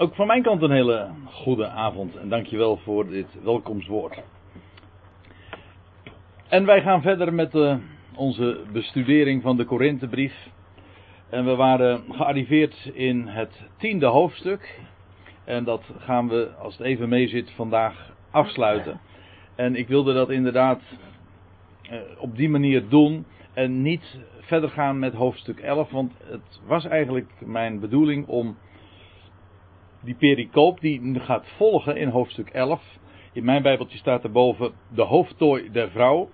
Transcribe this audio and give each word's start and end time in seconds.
Ook 0.00 0.14
van 0.14 0.26
mijn 0.26 0.42
kant 0.42 0.62
een 0.62 0.70
hele 0.70 1.08
goede 1.24 1.68
avond 1.68 2.16
en 2.16 2.28
dankjewel 2.28 2.76
voor 2.76 3.08
dit 3.08 3.42
welkomstwoord. 3.42 4.22
En 6.48 6.66
wij 6.66 6.82
gaan 6.82 7.02
verder 7.02 7.34
met 7.34 7.54
uh, 7.54 7.76
onze 8.14 8.60
bestudering 8.72 9.42
van 9.42 9.56
de 9.56 9.64
Korinthebrief. 9.64 10.48
En 11.28 11.44
we 11.44 11.54
waren 11.54 12.04
gearriveerd 12.10 12.90
in 12.94 13.26
het 13.26 13.62
tiende 13.76 14.06
hoofdstuk. 14.06 14.80
En 15.44 15.64
dat 15.64 15.82
gaan 15.98 16.28
we, 16.28 16.50
als 16.58 16.76
het 16.76 16.86
even 16.86 17.08
mee 17.08 17.28
zit, 17.28 17.50
vandaag 17.50 18.12
afsluiten. 18.30 19.00
En 19.54 19.76
ik 19.76 19.88
wilde 19.88 20.14
dat 20.14 20.30
inderdaad 20.30 20.80
uh, 21.90 21.98
op 22.18 22.36
die 22.36 22.48
manier 22.48 22.88
doen. 22.88 23.24
En 23.52 23.82
niet 23.82 24.18
verder 24.40 24.70
gaan 24.70 24.98
met 24.98 25.14
hoofdstuk 25.14 25.58
11. 25.58 25.90
Want 25.90 26.12
het 26.24 26.60
was 26.66 26.84
eigenlijk 26.84 27.30
mijn 27.38 27.80
bedoeling 27.80 28.26
om 28.26 28.56
die 30.00 30.14
pericoop 30.14 30.80
die 30.80 31.20
gaat 31.20 31.46
volgen 31.56 31.96
in 31.96 32.08
hoofdstuk 32.08 32.48
11. 32.48 32.82
In 33.32 33.44
mijn 33.44 33.62
Bijbeltje 33.62 33.98
staat 33.98 34.24
erboven 34.24 34.72
de 34.94 35.02
hoofdtooi 35.02 35.70
der 35.70 35.90
vrouw. 35.90 36.28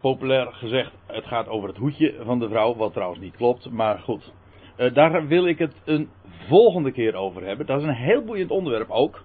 Populair 0.00 0.52
gezegd, 0.52 0.92
het 1.06 1.24
gaat 1.24 1.48
over 1.48 1.68
het 1.68 1.76
hoedje 1.76 2.14
van 2.22 2.38
de 2.38 2.48
vrouw, 2.48 2.76
wat 2.76 2.92
trouwens 2.92 3.20
niet 3.20 3.36
klopt, 3.36 3.70
maar 3.70 3.98
goed. 3.98 4.32
Uh, 4.78 4.94
daar 4.94 5.26
wil 5.26 5.46
ik 5.46 5.58
het 5.58 5.82
een 5.84 6.08
volgende 6.48 6.92
keer 6.92 7.14
over 7.14 7.44
hebben. 7.44 7.66
Dat 7.66 7.80
is 7.80 7.86
een 7.86 7.94
heel 7.94 8.24
boeiend 8.24 8.50
onderwerp 8.50 8.90
ook. 8.90 9.24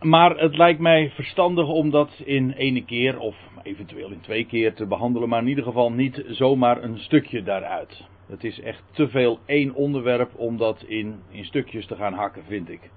Maar 0.00 0.36
het 0.36 0.56
lijkt 0.56 0.80
mij 0.80 1.10
verstandig 1.10 1.68
om 1.68 1.90
dat 1.90 2.22
in 2.24 2.50
ene 2.50 2.84
keer 2.84 3.18
of 3.18 3.36
eventueel 3.62 4.10
in 4.10 4.20
twee 4.20 4.46
keer 4.46 4.74
te 4.74 4.86
behandelen, 4.86 5.28
maar 5.28 5.40
in 5.40 5.48
ieder 5.48 5.64
geval 5.64 5.92
niet 5.92 6.24
zomaar 6.26 6.82
een 6.82 6.98
stukje 6.98 7.42
daaruit. 7.42 8.04
Het 8.26 8.44
is 8.44 8.60
echt 8.60 8.82
te 8.92 9.08
veel 9.08 9.38
één 9.46 9.74
onderwerp 9.74 10.30
om 10.36 10.56
dat 10.56 10.82
in, 10.82 11.20
in 11.30 11.44
stukjes 11.44 11.86
te 11.86 11.96
gaan 11.96 12.12
hakken, 12.12 12.44
vind 12.44 12.70
ik. 12.70 12.90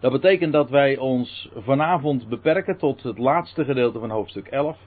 Dat 0.00 0.12
betekent 0.12 0.52
dat 0.52 0.70
wij 0.70 0.96
ons 0.96 1.50
vanavond 1.54 2.28
beperken 2.28 2.78
tot 2.78 3.02
het 3.02 3.18
laatste 3.18 3.64
gedeelte 3.64 3.98
van 3.98 4.10
hoofdstuk 4.10 4.46
11. 4.46 4.78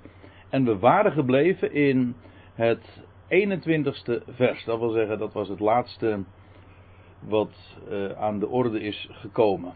En 0.49 0.65
we 0.65 0.77
waren 0.77 1.11
gebleven 1.11 1.73
in 1.73 2.15
het 2.53 3.01
21ste 3.27 4.23
vers. 4.27 4.63
Dat 4.63 4.79
wil 4.79 4.91
zeggen, 4.91 5.19
dat 5.19 5.33
was 5.33 5.47
het 5.47 5.59
laatste 5.59 6.23
wat 7.19 7.77
uh, 7.91 8.11
aan 8.11 8.39
de 8.39 8.47
orde 8.47 8.81
is 8.81 9.09
gekomen. 9.11 9.73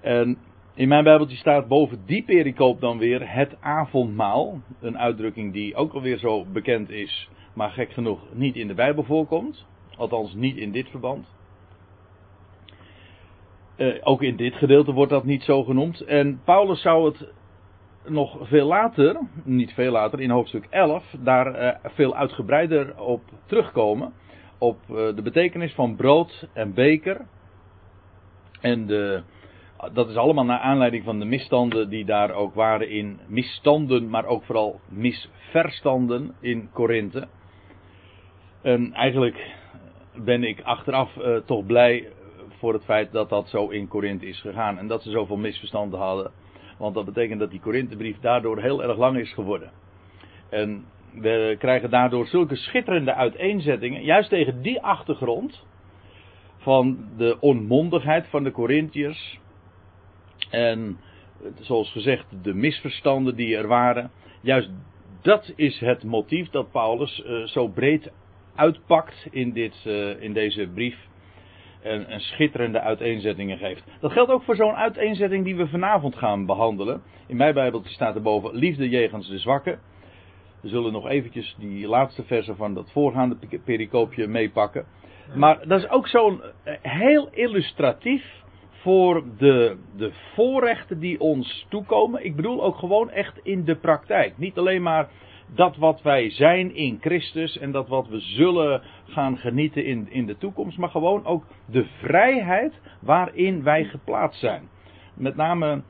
En 0.00 0.38
in 0.74 0.88
mijn 0.88 1.04
Bijbeltje 1.04 1.36
staat 1.36 1.68
boven 1.68 2.02
die 2.06 2.22
pericoop 2.24 2.80
dan 2.80 2.98
weer 2.98 3.32
het 3.32 3.56
avondmaal. 3.60 4.60
Een 4.80 4.98
uitdrukking 4.98 5.52
die 5.52 5.74
ook 5.74 5.92
alweer 5.92 6.18
zo 6.18 6.44
bekend 6.44 6.90
is 6.90 7.28
maar 7.56 7.70
gek 7.70 7.92
genoeg 7.92 8.20
niet 8.32 8.56
in 8.56 8.68
de 8.68 8.74
Bijbel 8.74 9.04
voorkomt. 9.04 9.66
Althans 9.96 10.34
niet 10.34 10.56
in 10.56 10.72
dit 10.72 10.88
verband. 10.88 11.34
Uh, 13.76 13.94
ook 14.00 14.22
in 14.22 14.36
dit 14.36 14.54
gedeelte 14.54 14.92
wordt 14.92 15.12
dat 15.12 15.24
niet 15.24 15.42
zo 15.42 15.64
genoemd. 15.64 16.00
En 16.00 16.40
Paulus 16.44 16.80
zou 16.80 17.04
het 17.04 17.32
nog 18.06 18.48
veel 18.48 18.66
later, 18.66 19.20
niet 19.44 19.72
veel 19.72 19.92
later, 19.92 20.20
in 20.20 20.30
hoofdstuk 20.30 20.66
11, 20.70 21.14
daar 21.18 21.62
uh, 21.62 21.90
veel 21.94 22.16
uitgebreider 22.16 23.00
op 23.00 23.22
terugkomen. 23.46 24.12
Op 24.58 24.78
uh, 24.90 24.96
de 24.96 25.22
betekenis 25.22 25.74
van 25.74 25.96
brood 25.96 26.48
en 26.52 26.74
beker. 26.74 27.26
En 28.60 28.86
de, 28.86 29.22
dat 29.92 30.08
is 30.08 30.16
allemaal 30.16 30.44
naar 30.44 30.58
aanleiding 30.58 31.04
van 31.04 31.18
de 31.18 31.24
misstanden 31.24 31.88
die 31.88 32.04
daar 32.04 32.30
ook 32.30 32.54
waren 32.54 32.88
in 32.90 33.20
misstanden, 33.26 34.08
maar 34.08 34.26
ook 34.26 34.44
vooral 34.44 34.80
misverstanden 34.88 36.34
in 36.40 36.68
Korinthe. 36.72 37.28
En 38.62 38.92
eigenlijk 38.92 39.54
ben 40.24 40.44
ik 40.44 40.60
achteraf 40.60 41.16
uh, 41.16 41.36
toch 41.36 41.66
blij 41.66 42.08
voor 42.58 42.72
het 42.72 42.84
feit 42.84 43.12
dat 43.12 43.28
dat 43.28 43.48
zo 43.48 43.68
in 43.68 43.88
Korinthe 43.88 44.26
is 44.26 44.40
gegaan. 44.40 44.78
En 44.78 44.86
dat 44.86 45.02
ze 45.02 45.10
zoveel 45.10 45.36
misverstanden 45.36 46.00
hadden. 46.00 46.30
Want 46.78 46.94
dat 46.94 47.04
betekent 47.04 47.40
dat 47.40 47.50
die 47.50 47.60
Korinthebrief 47.60 48.18
daardoor 48.20 48.60
heel 48.60 48.82
erg 48.82 48.96
lang 48.96 49.18
is 49.18 49.32
geworden. 49.32 49.70
En 50.50 50.84
we 51.12 51.56
krijgen 51.58 51.90
daardoor 51.90 52.26
zulke 52.26 52.56
schitterende 52.56 53.14
uiteenzettingen. 53.14 54.02
Juist 54.02 54.28
tegen 54.28 54.62
die 54.62 54.82
achtergrond. 54.82 55.64
Van 56.56 57.08
de 57.16 57.36
onmondigheid 57.40 58.28
van 58.28 58.44
de 58.44 58.50
Corinthiërs. 58.50 59.38
En 60.50 60.98
zoals 61.60 61.92
gezegd, 61.92 62.24
de 62.42 62.54
misverstanden 62.54 63.36
die 63.36 63.56
er 63.56 63.66
waren. 63.66 64.10
Juist 64.40 64.70
dat 65.22 65.52
is 65.56 65.80
het 65.80 66.04
motief 66.04 66.48
dat 66.50 66.70
Paulus 66.70 67.24
uh, 67.26 67.46
zo 67.46 67.68
breed 67.68 68.12
uitpakt 68.54 69.28
in, 69.30 69.52
dit, 69.52 69.84
uh, 69.86 70.22
in 70.22 70.32
deze 70.32 70.68
brief. 70.74 70.96
En, 71.82 72.06
en 72.06 72.20
schitterende 72.20 72.80
uiteenzettingen 72.80 73.58
geeft. 73.58 73.84
Dat 74.00 74.12
geldt 74.12 74.30
ook 74.30 74.42
voor 74.42 74.56
zo'n 74.56 74.74
uiteenzetting 74.74 75.44
die 75.44 75.56
we 75.56 75.68
vanavond 75.68 76.16
gaan 76.16 76.46
behandelen. 76.46 77.02
In 77.26 77.36
mijn 77.36 77.54
Bijbeltje 77.54 77.92
staat 77.92 78.14
er 78.14 78.22
boven 78.22 78.54
liefde 78.54 78.88
jegens 78.88 79.28
de 79.28 79.38
zwakken. 79.38 79.78
We 80.62 80.68
zullen 80.68 80.92
nog 80.92 81.08
eventjes 81.08 81.56
die 81.58 81.88
laatste 81.88 82.24
versen 82.24 82.56
van 82.56 82.74
dat 82.74 82.90
voorgaande 82.92 83.36
pericoopje 83.64 84.26
meepakken. 84.26 84.86
Maar 85.34 85.68
dat 85.68 85.82
is 85.82 85.88
ook 85.88 86.08
zo'n 86.08 86.42
eh, 86.64 86.74
heel 86.82 87.28
illustratief 87.30 88.24
voor 88.86 89.24
de, 89.38 89.76
de 89.96 90.12
voorrechten 90.34 90.98
die 90.98 91.20
ons 91.20 91.66
toekomen. 91.68 92.24
Ik 92.24 92.36
bedoel 92.36 92.62
ook 92.62 92.76
gewoon 92.76 93.10
echt 93.10 93.40
in 93.42 93.64
de 93.64 93.76
praktijk. 93.76 94.38
Niet 94.38 94.58
alleen 94.58 94.82
maar 94.82 95.08
dat 95.54 95.76
wat 95.76 96.02
wij 96.02 96.30
zijn 96.30 96.74
in 96.74 96.98
Christus 97.00 97.58
en 97.58 97.72
dat 97.72 97.88
wat 97.88 98.08
we 98.08 98.20
zullen 98.20 98.82
gaan 99.06 99.36
genieten 99.36 99.84
in, 99.84 100.10
in 100.10 100.26
de 100.26 100.38
toekomst, 100.38 100.78
maar 100.78 100.88
gewoon 100.88 101.24
ook 101.24 101.44
de 101.70 101.86
vrijheid 102.02 102.80
waarin 103.00 103.62
wij 103.62 103.84
geplaatst 103.84 104.40
zijn. 104.40 104.68
Met 105.14 105.36
name 105.36 105.82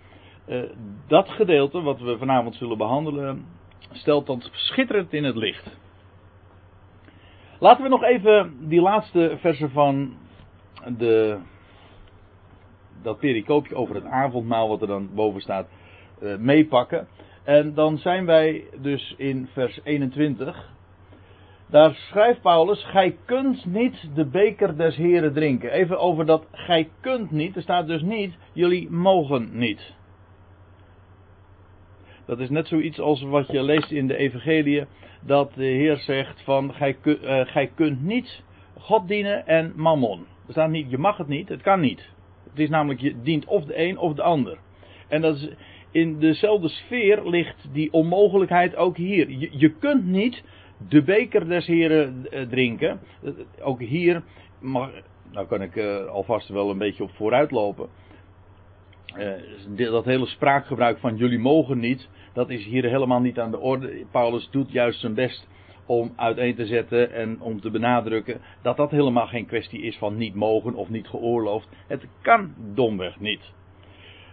uh, 0.48 0.62
dat 1.06 1.28
gedeelte 1.28 1.80
wat 1.80 2.00
we 2.00 2.18
vanavond 2.18 2.54
zullen 2.54 2.78
behandelen, 2.78 3.44
stelt 3.92 4.26
dat 4.26 4.50
schitterend 4.52 5.12
in 5.12 5.24
het 5.24 5.36
licht. 5.36 5.78
Laten 7.58 7.82
we 7.82 7.88
nog 7.88 8.02
even 8.02 8.68
die 8.68 8.80
laatste 8.80 9.36
versen 9.40 9.70
van 9.70 10.14
de, 10.98 11.38
dat 13.06 13.18
pericoopje 13.18 13.74
over 13.74 13.94
het 13.94 14.04
avondmaal, 14.04 14.68
wat 14.68 14.80
er 14.80 14.86
dan 14.86 15.08
boven 15.14 15.40
staat, 15.40 15.68
uh, 16.22 16.36
meepakken. 16.36 17.08
En 17.44 17.74
dan 17.74 17.98
zijn 17.98 18.26
wij 18.26 18.64
dus 18.80 19.14
in 19.16 19.48
vers 19.52 19.80
21. 19.84 20.70
Daar 21.66 21.94
schrijft 21.94 22.40
Paulus: 22.40 22.84
Gij 22.84 23.16
kunt 23.24 23.64
niet 23.64 24.08
de 24.14 24.24
beker 24.24 24.76
des 24.76 24.96
Heren 24.96 25.32
drinken. 25.32 25.70
Even 25.70 25.98
over 25.98 26.26
dat 26.26 26.46
gij 26.52 26.88
kunt 27.00 27.30
niet. 27.30 27.56
Er 27.56 27.62
staat 27.62 27.86
dus 27.86 28.02
niet: 28.02 28.34
jullie 28.52 28.90
mogen 28.90 29.48
niet. 29.52 29.94
Dat 32.26 32.38
is 32.38 32.50
net 32.50 32.68
zoiets 32.68 33.00
als 33.00 33.22
wat 33.22 33.46
je 33.46 33.62
leest 33.62 33.90
in 33.90 34.06
de 34.06 34.16
Evangelie. 34.16 34.84
Dat 35.20 35.54
de 35.54 35.64
Heer 35.64 35.96
zegt: 35.96 36.42
van 36.42 36.74
gij, 36.74 36.96
uh, 37.04 37.40
gij 37.46 37.70
kunt 37.74 38.02
niet 38.02 38.42
God 38.78 39.08
dienen 39.08 39.46
en 39.46 39.72
mammon. 39.76 40.26
Er 40.46 40.52
staat 40.52 40.70
niet: 40.70 40.90
je 40.90 40.98
mag 40.98 41.16
het 41.16 41.28
niet, 41.28 41.48
het 41.48 41.62
kan 41.62 41.80
niet. 41.80 42.14
Het 42.56 42.64
is 42.64 42.70
namelijk: 42.70 43.00
je 43.00 43.14
dient 43.22 43.44
of 43.44 43.64
de 43.64 43.78
een 43.78 43.98
of 43.98 44.14
de 44.14 44.22
ander. 44.22 44.58
En 45.08 45.20
dat 45.20 45.36
is 45.36 45.48
in 45.90 46.18
dezelfde 46.18 46.68
sfeer 46.68 47.28
ligt 47.28 47.68
die 47.72 47.92
onmogelijkheid 47.92 48.76
ook 48.76 48.96
hier. 48.96 49.30
Je, 49.50 49.68
kunt 49.68 50.06
niet 50.06 50.42
de 50.88 51.02
beker 51.02 51.48
des 51.48 51.66
heren 51.66 52.26
eh, 52.30 52.42
drinken. 52.42 53.00
Ook 53.60 53.80
hier 53.80 54.22
mag, 54.60 54.90
nou 55.32 55.46
kan 55.46 55.62
ik 55.62 55.76
uh, 55.76 56.06
alvast 56.06 56.48
wel 56.48 56.70
een 56.70 56.78
beetje 56.78 57.02
op 57.02 57.10
vooruit 57.10 57.50
lopen. 57.50 57.88
Uh, 59.76 59.90
dat 59.90 60.04
hele 60.04 60.26
spraakgebruik 60.26 60.98
van 60.98 61.16
jullie 61.16 61.38
mogen 61.38 61.78
niet, 61.78 62.08
dat 62.32 62.50
is 62.50 62.64
hier 62.64 62.84
helemaal 62.84 63.20
niet 63.20 63.38
aan 63.38 63.50
de 63.50 63.60
orde. 63.60 64.04
Paulus 64.10 64.48
doet 64.50 64.72
juist 64.72 65.00
zijn 65.00 65.14
best 65.14 65.48
om 65.86 66.12
uiteen 66.16 66.54
te 66.54 66.66
zetten 66.66 67.12
en 67.12 67.40
om 67.40 67.60
te 67.60 67.70
benadrukken 67.70 68.40
dat 68.62 68.76
dat 68.76 68.90
helemaal 68.90 69.26
geen 69.26 69.46
kwestie 69.46 69.82
is 69.82 69.98
van 69.98 70.16
niet 70.16 70.34
mogen 70.34 70.74
of 70.74 70.88
niet 70.88 71.08
geoorloofd. 71.08 71.68
Het 71.86 72.06
kan 72.20 72.54
domweg 72.74 73.20
niet. 73.20 73.52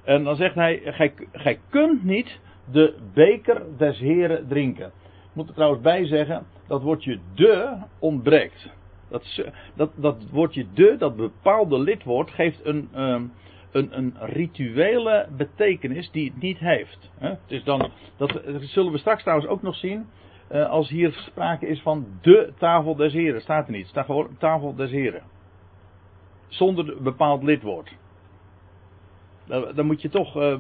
En 0.04 0.24
dan 0.24 0.36
zegt 0.36 0.56
hij, 0.56 0.82
gij, 0.84 1.14
gij 1.32 1.60
kunt 1.70 2.04
niet 2.04 2.40
de 2.72 2.96
beker 3.14 3.62
des 3.78 4.00
heren 4.00 4.48
drinken. 4.48 4.86
Ik 4.86 5.40
moet 5.40 5.48
er 5.48 5.54
trouwens 5.54 5.82
bij 5.82 6.06
zeggen, 6.06 6.46
dat 6.68 6.82
woordje 6.82 7.20
de 7.36 7.78
ontbreekt. 8.00 8.70
Dat, 9.10 9.44
dat, 9.76 9.92
dat 9.96 10.30
woordje 10.32 10.66
de, 10.74 10.96
dat 10.98 11.16
bepaalde 11.16 11.80
lidwoord, 11.80 12.32
geeft 12.32 12.66
een, 12.66 12.90
um, 12.96 13.32
een, 13.72 13.98
een 13.98 14.14
rituele 14.20 15.28
betekenis 15.38 16.12
die 16.12 16.26
het 16.26 16.42
niet 16.42 16.58
heeft. 16.58 17.12
Het 17.20 17.40
is 17.48 17.64
dan, 17.64 17.92
dat, 18.18 18.42
zullen 18.60 18.92
we 18.92 18.98
straks 18.98 19.22
trouwens 19.22 19.50
ook 19.50 19.62
nog 19.62 19.76
zien. 19.76 20.08
Uh, 20.52 20.70
als 20.70 20.90
hier 20.90 21.12
sprake 21.12 21.68
is 21.68 21.82
van 21.82 22.06
de 22.22 22.54
tafel 22.58 22.96
des 22.96 23.14
heren. 23.14 23.42
Staat 23.42 23.66
er 23.66 23.74
niet. 23.74 23.88
Staat 23.88 24.06
gewoon 24.06 24.38
tafel 24.38 24.76
des 24.76 24.92
heren. 24.92 25.22
Zonder 26.48 27.04
bepaald 27.04 27.44
lidwoord. 27.44 27.96
Daar, 29.46 29.86
moet 29.86 30.02
je 30.02 30.10
toch 30.10 30.38
uh, 30.38 30.60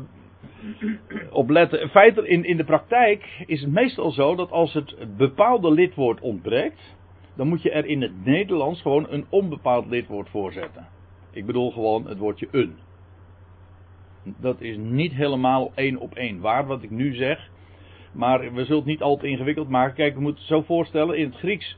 op 1.31 1.49
letten. 1.49 1.81
In 1.81 1.89
feite, 1.89 2.27
in, 2.27 2.43
in 2.43 2.57
de 2.57 2.63
praktijk 2.63 3.43
is 3.45 3.61
het 3.61 3.71
meestal 3.71 4.11
zo 4.11 4.35
dat 4.35 4.51
als 4.51 4.73
het 4.73 5.17
bepaalde 5.17 5.71
lidwoord 5.71 6.21
ontbreekt, 6.21 6.95
dan 7.35 7.47
moet 7.47 7.61
je 7.61 7.71
er 7.71 7.85
in 7.85 8.01
het 8.01 8.25
Nederlands 8.25 8.81
gewoon 8.81 9.05
een 9.09 9.25
onbepaald 9.29 9.85
lidwoord 9.85 10.29
voor 10.29 10.51
zetten. 10.51 10.87
Ik 11.31 11.45
bedoel 11.45 11.71
gewoon 11.71 12.07
het 12.07 12.17
woordje 12.17 12.47
een. 12.51 12.75
Dat 14.23 14.61
is 14.61 14.77
niet 14.77 15.13
helemaal 15.13 15.71
één 15.75 15.97
op 15.97 16.15
één 16.15 16.39
waar 16.39 16.65
wat 16.65 16.83
ik 16.83 16.89
nu 16.89 17.13
zeg. 17.13 17.49
Maar 18.13 18.39
we 18.39 18.63
zullen 18.63 18.75
het 18.75 18.85
niet 18.85 19.01
al 19.01 19.17
te 19.17 19.27
ingewikkeld 19.27 19.69
maken. 19.69 19.95
Kijk, 19.95 20.15
we 20.15 20.21
moeten 20.21 20.41
het 20.41 20.51
zo 20.51 20.61
voorstellen. 20.61 21.17
In 21.17 21.25
het 21.25 21.35
Grieks 21.35 21.77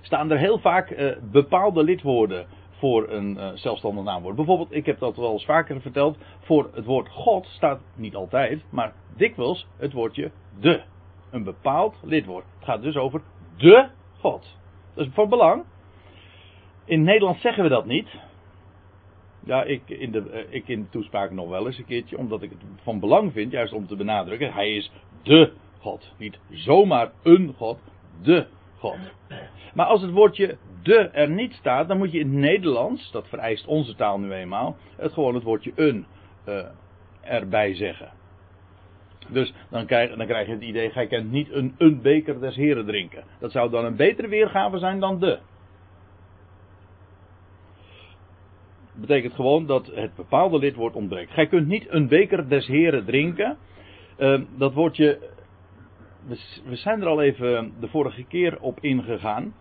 staan 0.00 0.30
er 0.30 0.38
heel 0.38 0.58
vaak 0.58 0.90
uh, 0.90 1.12
bepaalde 1.30 1.82
lidwoorden 1.82 2.46
voor 2.70 3.10
een 3.10 3.36
uh, 3.36 3.50
zelfstandig 3.54 4.04
naamwoord. 4.04 4.36
Bijvoorbeeld, 4.36 4.74
ik 4.74 4.86
heb 4.86 4.98
dat 4.98 5.16
wel 5.16 5.32
eens 5.32 5.44
vaker 5.44 5.80
verteld. 5.80 6.18
Voor 6.40 6.70
het 6.74 6.84
woord 6.84 7.08
God 7.08 7.46
staat 7.46 7.80
niet 7.94 8.14
altijd, 8.14 8.64
maar 8.70 8.92
dikwijls 9.16 9.66
het 9.76 9.92
woordje 9.92 10.30
de. 10.60 10.82
Een 11.30 11.44
bepaald 11.44 11.96
lidwoord. 12.02 12.44
Het 12.54 12.64
gaat 12.64 12.82
dus 12.82 12.96
over 12.96 13.22
de 13.56 13.88
God. 14.18 14.56
Dat 14.94 15.06
is 15.06 15.12
van 15.14 15.28
belang. 15.28 15.64
In 16.84 17.02
Nederland 17.02 17.40
zeggen 17.40 17.62
we 17.62 17.68
dat 17.68 17.86
niet. 17.86 18.08
Ja, 19.44 19.62
ik 19.62 19.82
in, 19.86 20.10
de, 20.10 20.30
eh, 20.30 20.54
ik 20.54 20.68
in 20.68 20.88
toespraak 20.90 21.30
nog 21.30 21.48
wel 21.48 21.66
eens 21.66 21.78
een 21.78 21.84
keertje, 21.84 22.18
omdat 22.18 22.42
ik 22.42 22.50
het 22.50 22.62
van 22.82 23.00
belang 23.00 23.32
vind, 23.32 23.52
juist 23.52 23.72
om 23.72 23.86
te 23.86 23.96
benadrukken, 23.96 24.52
hij 24.52 24.76
is 24.76 24.92
de 25.22 25.52
God. 25.78 26.12
Niet 26.18 26.38
zomaar 26.50 27.10
een 27.22 27.54
God, 27.56 27.78
de 28.22 28.46
God. 28.78 28.98
Maar 29.74 29.86
als 29.86 30.02
het 30.02 30.10
woordje 30.10 30.56
de 30.82 30.98
er 30.98 31.30
niet 31.30 31.52
staat, 31.52 31.88
dan 31.88 31.98
moet 31.98 32.12
je 32.12 32.18
in 32.18 32.26
het 32.26 32.36
Nederlands, 32.36 33.12
dat 33.12 33.28
vereist 33.28 33.66
onze 33.66 33.94
taal 33.94 34.18
nu 34.18 34.32
eenmaal, 34.32 34.76
het 34.96 35.12
gewoon 35.12 35.34
het 35.34 35.42
woordje 35.42 35.72
een 35.74 36.06
uh, 36.48 36.64
erbij 37.20 37.74
zeggen. 37.74 38.12
Dus 39.28 39.54
dan 39.70 39.86
krijg, 39.86 40.16
dan 40.16 40.26
krijg 40.26 40.46
je 40.46 40.52
het 40.52 40.62
idee, 40.62 40.90
gij 40.90 41.06
kent 41.06 41.30
niet 41.30 41.52
een, 41.52 41.74
een 41.78 42.02
beker 42.02 42.40
des 42.40 42.56
heren 42.56 42.86
drinken. 42.86 43.24
Dat 43.38 43.52
zou 43.52 43.70
dan 43.70 43.84
een 43.84 43.96
betere 43.96 44.28
weergave 44.28 44.78
zijn 44.78 45.00
dan 45.00 45.18
de. 45.18 45.38
Betekent 48.92 49.34
gewoon 49.34 49.66
dat 49.66 49.86
het 49.86 50.14
bepaalde 50.14 50.58
lidwoord 50.58 50.94
ontbreekt. 50.94 51.32
Gij 51.32 51.46
kunt 51.46 51.66
niet 51.66 51.86
een 51.88 52.08
beker 52.08 52.48
des 52.48 52.66
heren 52.66 53.04
drinken. 53.04 53.58
Uh, 54.20 54.40
dat 54.56 54.72
woordje, 54.72 55.18
we, 56.26 56.38
we 56.64 56.76
zijn 56.76 57.00
er 57.00 57.06
al 57.06 57.22
even 57.22 57.72
de 57.80 57.88
vorige 57.88 58.24
keer 58.24 58.60
op 58.60 58.80
ingegaan. 58.80 59.54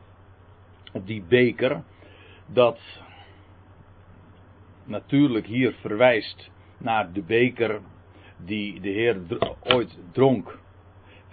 Op 0.93 1.07
die 1.07 1.23
beker. 1.27 1.83
Dat 2.45 2.79
natuurlijk 4.83 5.45
hier 5.45 5.73
verwijst 5.73 6.51
naar 6.77 7.11
de 7.11 7.21
beker 7.21 7.81
die 8.37 8.79
de 8.79 8.89
Heer 8.89 9.17
ooit 9.63 9.97
dronk 10.11 10.59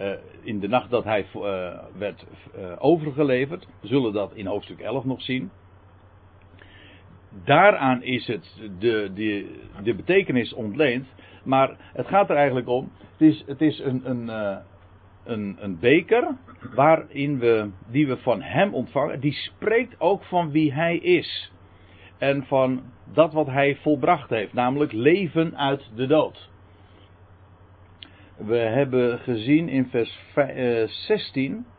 uh, 0.01 0.11
in 0.41 0.59
de 0.59 0.67
nacht 0.67 0.89
dat 0.89 1.03
hij 1.03 1.25
uh, 1.35 1.41
werd 1.97 2.25
uh, 2.57 2.73
overgeleverd. 2.77 3.67
We 3.79 3.87
zullen 3.87 4.13
dat 4.13 4.33
in 4.33 4.45
hoofdstuk 4.45 4.79
11 4.79 5.05
nog 5.05 5.21
zien. 5.21 5.51
Daaraan 7.43 8.03
is 8.03 8.27
het 8.27 8.61
de, 8.79 9.11
de, 9.83 9.93
betekenis 9.93 10.53
ontleend. 10.53 11.07
Maar 11.43 11.75
het 11.79 12.07
gaat 12.07 12.29
er 12.29 12.35
eigenlijk 12.35 12.67
om. 12.67 12.91
Het 13.17 13.21
is, 13.21 13.43
het 13.45 13.61
is 13.61 13.79
een, 13.79 14.09
een, 14.09 14.27
een, 15.23 15.57
een 15.59 15.79
beker 15.79 16.35
waarin 16.75 17.39
we, 17.39 17.69
die 17.91 18.07
we 18.07 18.17
van 18.17 18.41
hem 18.41 18.73
ontvangen. 18.73 19.19
Die 19.19 19.33
spreekt 19.33 19.95
ook 19.99 20.23
van 20.23 20.51
wie 20.51 20.73
hij 20.73 20.97
is. 20.97 21.51
En 22.17 22.45
van 22.45 22.83
dat 23.13 23.33
wat 23.33 23.47
hij 23.47 23.75
volbracht 23.75 24.29
heeft. 24.29 24.53
Namelijk 24.53 24.91
leven 24.91 25.57
uit 25.57 25.89
de 25.95 26.07
dood. 26.07 26.49
We 28.37 28.57
hebben 28.57 29.19
gezien 29.19 29.69
in 29.69 29.87
vers 29.87 30.19
16 31.07 31.53
eh, 31.53 31.76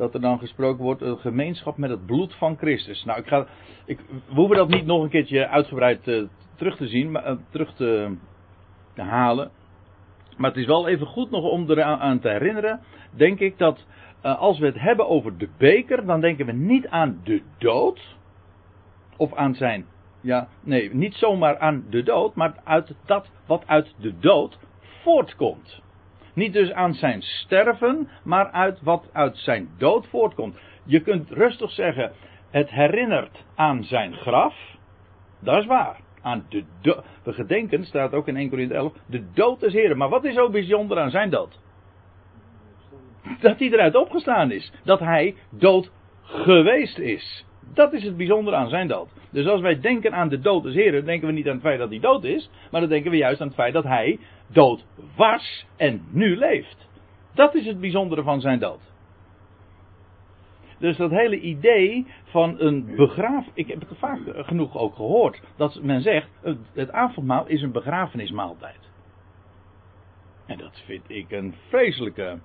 dat 0.00 0.14
er 0.14 0.20
dan 0.20 0.38
gesproken 0.38 0.84
wordt 0.84 1.02
een 1.02 1.18
gemeenschap 1.18 1.76
met 1.76 1.90
het 1.90 2.06
bloed 2.06 2.34
van 2.34 2.56
Christus. 2.56 3.04
Nou, 3.04 3.18
ik 3.18 3.26
ga, 3.26 3.46
ik, 3.84 3.98
we 4.08 4.34
hoeven 4.34 4.56
dat 4.56 4.68
niet 4.68 4.86
nog 4.86 5.02
een 5.02 5.08
keertje 5.08 5.48
uitgebreid 5.48 6.06
uh, 6.06 6.24
terug 6.54 6.76
te 6.76 6.88
zien, 6.88 7.10
maar, 7.10 7.30
uh, 7.30 7.36
terug 7.50 7.74
te, 7.74 8.16
te, 8.94 9.02
halen. 9.02 9.50
Maar 10.36 10.50
het 10.50 10.58
is 10.58 10.66
wel 10.66 10.88
even 10.88 11.06
goed 11.06 11.30
nog 11.30 11.44
om 11.44 11.70
eraan 11.70 12.20
te 12.20 12.28
herinneren, 12.28 12.80
denk 13.10 13.40
ik, 13.40 13.58
dat 13.58 13.86
uh, 14.24 14.38
als 14.38 14.58
we 14.58 14.66
het 14.66 14.80
hebben 14.80 15.08
over 15.08 15.38
de 15.38 15.48
beker, 15.58 16.06
dan 16.06 16.20
denken 16.20 16.46
we 16.46 16.52
niet 16.52 16.88
aan 16.88 17.20
de 17.24 17.42
dood. 17.58 18.16
Of 19.16 19.34
aan 19.34 19.54
zijn, 19.54 19.84
ja, 20.20 20.48
nee, 20.60 20.94
niet 20.94 21.14
zomaar 21.14 21.58
aan 21.58 21.84
de 21.90 22.02
dood, 22.02 22.34
maar 22.34 22.54
uit 22.64 22.94
dat 23.06 23.30
wat 23.46 23.66
uit 23.66 23.94
de 23.98 24.18
dood 24.18 24.58
voortkomt. 25.02 25.82
Niet 26.34 26.52
dus 26.52 26.72
aan 26.72 26.94
zijn 26.94 27.22
sterven, 27.22 28.08
maar 28.24 28.50
uit 28.50 28.80
wat 28.82 29.10
uit 29.12 29.36
zijn 29.36 29.68
dood 29.78 30.06
voortkomt. 30.06 30.58
Je 30.84 31.00
kunt 31.00 31.30
rustig 31.30 31.70
zeggen, 31.70 32.12
het 32.50 32.70
herinnert 32.70 33.44
aan 33.54 33.84
zijn 33.84 34.14
graf. 34.14 34.54
Dat 35.40 35.60
is 35.60 35.66
waar. 35.66 36.00
Aan 36.22 36.46
de. 36.48 36.64
We 37.24 37.32
gedenken, 37.32 37.84
staat 37.84 38.12
ook 38.12 38.28
in 38.28 38.36
1 38.36 38.48
Corinthië 38.48 38.74
11, 38.74 38.92
de 39.06 39.30
dood 39.32 39.60
des 39.60 39.72
Heren. 39.72 39.96
Maar 39.96 40.08
wat 40.08 40.24
is 40.24 40.34
zo 40.34 40.50
bijzonder 40.50 40.98
aan 40.98 41.10
zijn 41.10 41.30
dood? 41.30 41.58
Dat 43.40 43.58
hij 43.58 43.68
eruit 43.68 43.94
opgestaan 43.94 44.50
is. 44.50 44.72
Dat 44.84 45.00
hij 45.00 45.34
dood 45.50 45.92
geweest 46.22 46.98
is. 46.98 47.44
Dat 47.74 47.92
is 47.92 48.04
het 48.04 48.16
bijzondere 48.16 48.56
aan 48.56 48.68
zijn 48.68 48.88
dood. 48.88 49.08
Dus 49.30 49.46
als 49.46 49.60
wij 49.60 49.80
denken 49.80 50.14
aan 50.14 50.28
de 50.28 50.38
dood 50.38 50.62
des 50.62 50.74
Heren, 50.74 51.04
denken 51.04 51.28
we 51.28 51.34
niet 51.34 51.46
aan 51.46 51.52
het 51.52 51.62
feit 51.62 51.78
dat 51.78 51.90
hij 51.90 51.98
dood 51.98 52.24
is, 52.24 52.50
maar 52.70 52.80
dan 52.80 52.90
denken 52.90 53.10
we 53.10 53.16
juist 53.16 53.40
aan 53.40 53.46
het 53.46 53.56
feit 53.56 53.72
dat 53.72 53.84
hij 53.84 54.18
dood 54.46 54.86
was 55.16 55.66
en 55.76 56.02
nu 56.10 56.36
leeft. 56.36 56.88
Dat 57.34 57.54
is 57.54 57.66
het 57.66 57.80
bijzondere 57.80 58.22
van 58.22 58.40
zijn 58.40 58.58
dood. 58.58 58.80
Dus 60.78 60.96
dat 60.96 61.10
hele 61.10 61.40
idee 61.40 62.06
van 62.24 62.60
een 62.60 62.96
begraaf. 62.96 63.46
Ik 63.54 63.68
heb 63.68 63.80
het 63.80 63.98
vaak 63.98 64.20
genoeg 64.26 64.76
ook 64.76 64.94
gehoord. 64.94 65.40
Dat 65.56 65.82
men 65.82 66.00
zegt: 66.00 66.28
het 66.72 66.92
avondmaal 66.92 67.46
is 67.46 67.62
een 67.62 67.72
begrafenismaaltijd. 67.72 68.90
En 70.46 70.58
dat 70.58 70.82
vind 70.86 71.02
ik 71.06 71.30
een 71.30 71.54
vreselijke. 71.68 72.38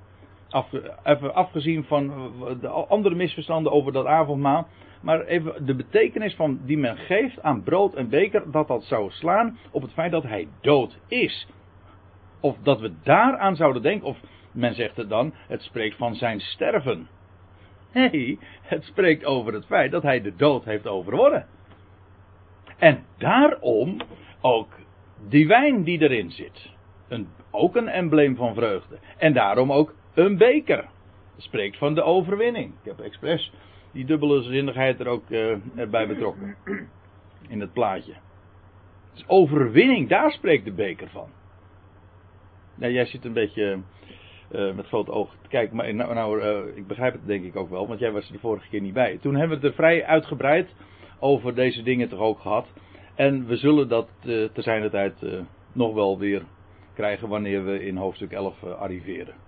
Even 1.03 1.35
afgezien 1.35 1.83
van 1.83 2.33
de 2.61 2.67
andere 2.67 3.15
misverstanden 3.15 3.71
over 3.71 3.91
dat 3.91 4.05
avondmaal. 4.05 4.67
Maar 5.05 5.25
even 5.25 5.65
de 5.65 5.75
betekenis 5.75 6.35
van 6.35 6.59
die 6.63 6.77
men 6.77 6.97
geeft 6.97 7.41
aan 7.41 7.63
brood 7.63 7.93
en 7.93 8.09
beker. 8.09 8.51
Dat 8.51 8.67
dat 8.67 8.83
zou 8.83 9.11
slaan 9.11 9.57
op 9.71 9.81
het 9.81 9.91
feit 9.93 10.11
dat 10.11 10.23
hij 10.23 10.47
dood 10.61 10.99
is. 11.07 11.47
Of 12.39 12.57
dat 12.57 12.79
we 12.79 12.93
daaraan 13.03 13.55
zouden 13.55 13.81
denken, 13.81 14.07
of 14.07 14.17
men 14.51 14.73
zegt 14.73 14.95
het 14.95 15.09
dan, 15.09 15.33
het 15.47 15.61
spreekt 15.61 15.97
van 15.97 16.15
zijn 16.15 16.39
sterven. 16.39 17.07
Nee, 17.93 18.39
het 18.61 18.83
spreekt 18.83 19.25
over 19.25 19.53
het 19.53 19.65
feit 19.65 19.91
dat 19.91 20.03
hij 20.03 20.21
de 20.21 20.35
dood 20.35 20.65
heeft 20.65 20.87
overwonnen. 20.87 21.45
En 22.77 23.03
daarom 23.17 23.97
ook 24.41 24.73
die 25.29 25.47
wijn 25.47 25.83
die 25.83 26.01
erin 26.01 26.31
zit. 26.31 26.71
Een, 27.07 27.27
ook 27.51 27.75
een 27.75 27.87
embleem 27.87 28.35
van 28.35 28.53
vreugde. 28.53 28.99
En 29.17 29.33
daarom 29.33 29.71
ook 29.71 29.93
een 30.13 30.37
beker. 30.37 30.85
Het 31.35 31.43
spreekt 31.43 31.77
van 31.77 31.95
de 31.95 32.03
overwinning. 32.03 32.73
Ik 32.81 32.85
heb 32.85 32.99
expres 32.99 33.51
die 33.95 34.05
dubbele 34.05 34.41
zinnigheid 34.41 34.99
er 34.99 35.07
ook 35.07 35.29
uh, 35.29 35.55
erbij 35.75 36.07
betrokken. 36.07 36.55
In 37.47 37.59
het 37.59 37.73
plaatje. 37.73 38.13
Dus 39.13 39.23
overwinning, 39.27 40.09
daar 40.09 40.31
spreekt 40.31 40.65
de 40.65 40.71
beker 40.71 41.09
van. 41.09 41.29
Nou, 42.75 42.93
jij 42.93 43.05
zit 43.05 43.25
een 43.25 43.33
beetje 43.33 43.79
uh, 44.51 44.75
met 44.75 44.87
grote 44.87 45.11
ogen 45.11 45.37
te 45.41 45.47
kijken. 45.47 45.75
Maar 45.75 45.93
nou, 45.93 46.13
nou 46.13 46.41
uh, 46.41 46.77
ik 46.77 46.87
begrijp 46.87 47.13
het 47.13 47.25
denk 47.25 47.45
ik 47.45 47.55
ook 47.55 47.69
wel, 47.69 47.87
want 47.87 47.99
jij 47.99 48.11
was 48.11 48.27
er 48.27 48.33
de 48.33 48.39
vorige 48.39 48.69
keer 48.69 48.81
niet 48.81 48.93
bij. 48.93 49.17
Toen 49.17 49.35
hebben 49.35 49.59
we 49.59 49.65
het 49.65 49.71
er 49.71 49.83
vrij 49.83 50.05
uitgebreid 50.05 50.75
over 51.19 51.55
deze 51.55 51.83
dingen 51.83 52.09
toch 52.09 52.19
ook 52.19 52.39
gehad. 52.39 52.67
En 53.15 53.45
we 53.45 53.55
zullen 53.55 53.87
dat 53.87 54.09
te 54.21 54.51
zijn 54.61 54.89
tijd 54.89 55.25
nog 55.71 55.93
wel 55.93 56.19
weer 56.19 56.43
krijgen 56.93 57.27
wanneer 57.27 57.65
we 57.65 57.85
in 57.85 57.97
hoofdstuk 57.97 58.31
11 58.31 58.63
arriveren. 58.63 59.44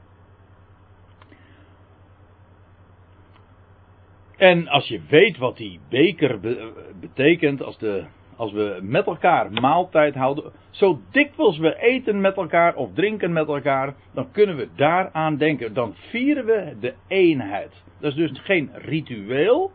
En 4.38 4.67
als 4.67 4.88
je 4.88 5.01
weet 5.10 5.38
wat 5.38 5.58
die 5.58 5.79
beker 5.89 6.39
be 6.39 6.72
betekent, 7.00 7.63
als 7.63 7.77
de 7.77 8.06
als 8.38 8.51
we 8.51 8.79
met 8.82 9.06
elkaar 9.06 9.51
maaltijd 9.51 10.15
houden, 10.15 10.51
zo 10.70 11.00
dikwijls 11.12 11.58
we 11.58 11.75
eten 11.79 12.22
met 12.22 12.36
elkaar 12.36 12.75
of 12.75 12.94
drinken 12.94 13.34
met 13.34 13.48
elkaar, 13.48 13.96
dan 14.13 14.32
kunnen 14.32 14.56
we 14.56 14.67
daaraan 14.75 15.38
denken. 15.38 15.74
Dan 15.74 15.96
vieren 15.96 16.46
we 16.46 16.75
de 16.79 16.94
eenheid. 17.08 17.84
Dat 18.00 18.12
is 18.12 18.17
dus 18.17 18.39
geen 18.39 18.70
ritueel. 18.74 19.72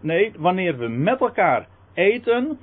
Nee, 0.00 0.32
wanneer 0.38 0.78
we 0.78 0.88
met 0.88 1.20
elkaar 1.20 1.68
eten, 1.94 2.58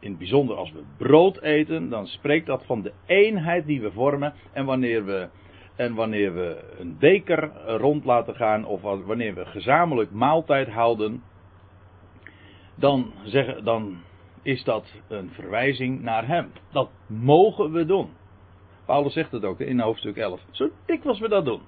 in 0.00 0.10
het 0.10 0.18
bijzonder 0.18 0.56
als 0.56 0.72
we 0.72 0.82
brood 0.96 1.42
eten, 1.42 1.88
dan 1.88 2.06
spreekt 2.06 2.46
dat 2.46 2.64
van 2.66 2.82
de 2.82 2.92
eenheid 3.06 3.66
die 3.66 3.80
we 3.80 3.92
vormen. 3.92 4.34
En 4.52 4.64
wanneer 4.64 5.04
we, 5.04 5.28
en 5.76 5.94
wanneer 5.94 6.34
we 6.34 6.74
een 6.78 6.96
beker 6.98 7.50
rond 7.66 8.04
laten 8.04 8.34
gaan, 8.34 8.64
of 8.64 8.80
wanneer 8.80 9.34
we 9.34 9.46
gezamenlijk 9.46 10.10
maaltijd 10.10 10.68
houden, 10.68 11.22
dan, 12.74 13.12
dan 13.64 13.96
is 14.42 14.64
dat 14.64 14.92
een 15.08 15.30
verwijzing 15.30 16.02
naar 16.02 16.26
Hem. 16.26 16.52
Dat 16.72 16.90
mogen 17.06 17.72
we 17.72 17.86
doen. 17.86 18.08
Paulus 18.84 19.12
zegt 19.12 19.32
het 19.32 19.44
ook 19.44 19.60
in 19.60 19.80
hoofdstuk 19.80 20.16
11. 20.16 20.40
Zo 20.50 20.70
dikwijls 20.86 21.20
we 21.20 21.28
dat 21.28 21.44
doen. 21.44 21.60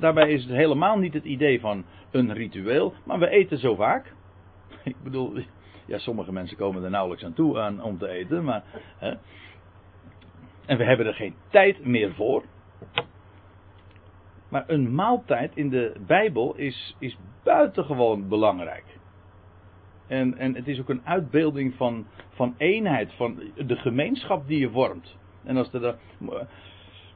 daarbij 0.00 0.32
is 0.32 0.42
het 0.42 0.52
helemaal 0.52 0.98
niet 0.98 1.14
het 1.14 1.24
idee 1.24 1.60
van 1.60 1.84
een 2.10 2.32
ritueel, 2.32 2.94
maar 3.04 3.18
we 3.18 3.28
eten 3.28 3.58
zo 3.58 3.74
vaak. 3.74 4.14
Ik 4.84 4.96
bedoel, 5.02 5.38
ja, 5.86 5.98
sommige 5.98 6.32
mensen 6.32 6.56
komen 6.56 6.84
er 6.84 6.90
nauwelijks 6.90 7.24
aan 7.24 7.32
toe 7.32 7.58
aan, 7.58 7.82
om 7.82 7.98
te 7.98 8.08
eten, 8.08 8.44
maar. 8.44 8.62
Hè. 8.98 9.14
En 10.66 10.78
we 10.78 10.84
hebben 10.84 11.06
er 11.06 11.14
geen 11.14 11.34
tijd 11.50 11.84
meer 11.84 12.14
voor. 12.14 12.44
Maar 14.48 14.64
een 14.66 14.94
maaltijd 14.94 15.56
in 15.56 15.68
de 15.68 15.94
Bijbel 16.06 16.54
is, 16.56 16.96
is 16.98 17.18
buitengewoon 17.42 18.28
belangrijk. 18.28 18.84
En, 20.06 20.36
en 20.36 20.54
het 20.54 20.68
is 20.68 20.80
ook 20.80 20.88
een 20.88 21.06
uitbeelding 21.06 21.74
van, 21.74 22.06
van 22.28 22.54
eenheid, 22.58 23.12
van 23.12 23.40
de 23.66 23.76
gemeenschap 23.76 24.46
die 24.46 24.58
je 24.58 24.70
vormt. 24.70 25.16
En 25.44 25.56
als 25.56 25.72
er, 25.72 25.96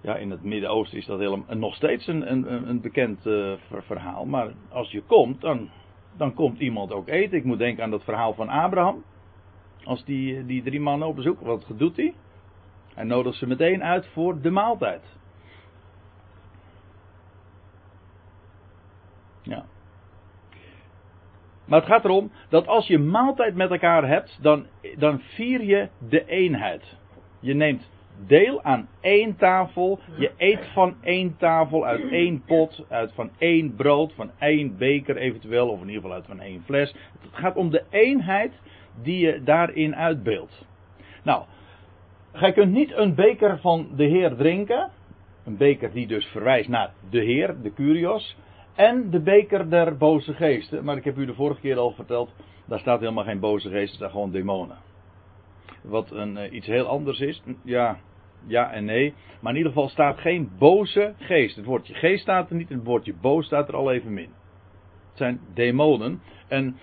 ja, 0.00 0.16
in 0.16 0.30
het 0.30 0.42
Midden-Oosten 0.42 0.98
is 0.98 1.06
dat 1.06 1.18
helemaal, 1.18 1.56
nog 1.56 1.74
steeds 1.74 2.06
een, 2.06 2.30
een, 2.32 2.68
een 2.68 2.80
bekend 2.80 3.26
uh, 3.26 3.52
verhaal. 3.68 4.24
Maar 4.24 4.52
als 4.68 4.90
je 4.90 5.02
komt, 5.02 5.40
dan, 5.40 5.70
dan 6.16 6.34
komt 6.34 6.58
iemand 6.58 6.92
ook 6.92 7.08
eten. 7.08 7.38
Ik 7.38 7.44
moet 7.44 7.58
denken 7.58 7.84
aan 7.84 7.90
dat 7.90 8.04
verhaal 8.04 8.34
van 8.34 8.48
Abraham. 8.48 9.04
Als 9.84 10.04
die, 10.04 10.46
die 10.46 10.62
drie 10.62 10.80
mannen 10.80 11.08
op 11.08 11.16
bezoek, 11.16 11.40
wat 11.40 11.72
doet 11.76 11.96
hij? 11.96 12.14
Hij 12.96 13.04
nodigt 13.04 13.36
ze 13.36 13.46
meteen 13.46 13.84
uit 13.84 14.06
voor 14.06 14.40
de 14.40 14.50
maaltijd. 14.50 15.02
Ja. 19.42 19.64
Maar 21.64 21.78
het 21.78 21.88
gaat 21.88 22.04
erom 22.04 22.30
dat 22.48 22.66
als 22.66 22.86
je 22.86 22.98
maaltijd 22.98 23.54
met 23.54 23.70
elkaar 23.70 24.08
hebt, 24.08 24.38
dan, 24.42 24.66
dan 24.96 25.20
vier 25.20 25.62
je 25.62 25.88
de 26.08 26.24
eenheid. 26.26 26.96
Je 27.40 27.54
neemt 27.54 27.90
deel 28.26 28.62
aan 28.62 28.88
één 29.00 29.36
tafel. 29.36 30.00
Je 30.18 30.30
eet 30.36 30.66
van 30.72 30.96
één 31.00 31.36
tafel, 31.36 31.86
uit 31.86 32.08
één 32.10 32.42
pot, 32.44 32.84
uit 32.88 33.12
van 33.12 33.30
één 33.38 33.74
brood, 33.74 34.12
van 34.12 34.30
één 34.38 34.76
beker 34.76 35.16
eventueel, 35.16 35.68
of 35.68 35.80
in 35.80 35.86
ieder 35.86 36.02
geval 36.02 36.16
uit 36.16 36.26
van 36.26 36.40
één 36.40 36.62
fles. 36.64 36.94
Het 37.20 37.30
gaat 37.32 37.56
om 37.56 37.70
de 37.70 37.84
eenheid 37.90 38.52
die 39.02 39.26
je 39.26 39.42
daarin 39.42 39.96
uitbeeldt. 39.96 40.66
Nou, 41.22 41.44
gij 42.36 42.52
kunt 42.52 42.72
niet 42.72 42.92
een 42.92 43.14
beker 43.14 43.58
van 43.58 43.88
de 43.96 44.04
Heer 44.04 44.36
drinken. 44.36 44.90
Een 45.44 45.56
beker 45.56 45.92
die 45.92 46.06
dus 46.06 46.26
verwijst 46.26 46.68
naar 46.68 46.92
de 47.10 47.20
Heer, 47.20 47.56
de 47.62 47.72
Curios. 47.72 48.36
En 48.74 49.10
de 49.10 49.20
beker 49.20 49.70
der 49.70 49.96
boze 49.96 50.34
geesten. 50.34 50.84
Maar 50.84 50.96
ik 50.96 51.04
heb 51.04 51.16
u 51.16 51.26
de 51.26 51.34
vorige 51.34 51.60
keer 51.60 51.76
al 51.76 51.90
verteld, 51.90 52.34
daar 52.66 52.78
staat 52.78 53.00
helemaal 53.00 53.24
geen 53.24 53.40
boze 53.40 53.70
geesten, 53.70 54.00
daar 54.00 54.10
gewoon 54.10 54.30
demonen. 54.30 54.76
Wat 55.82 56.10
een, 56.10 56.36
uh, 56.36 56.52
iets 56.52 56.66
heel 56.66 56.86
anders 56.86 57.20
is. 57.20 57.42
Ja, 57.64 57.98
ja 58.46 58.72
en 58.72 58.84
nee. 58.84 59.14
Maar 59.40 59.52
in 59.52 59.58
ieder 59.58 59.72
geval 59.72 59.88
staat 59.88 60.18
geen 60.18 60.50
boze 60.58 61.14
geest. 61.18 61.56
Het 61.56 61.64
woordje 61.64 61.94
geest 61.94 62.22
staat 62.22 62.50
er 62.50 62.56
niet 62.56 62.68
het 62.68 62.84
woordje 62.84 63.14
boos 63.20 63.46
staat 63.46 63.68
er 63.68 63.76
al 63.76 63.92
even 63.92 64.12
min. 64.12 64.30
Het 65.08 65.18
zijn 65.18 65.40
demonen. 65.54 66.20
En 66.48 66.76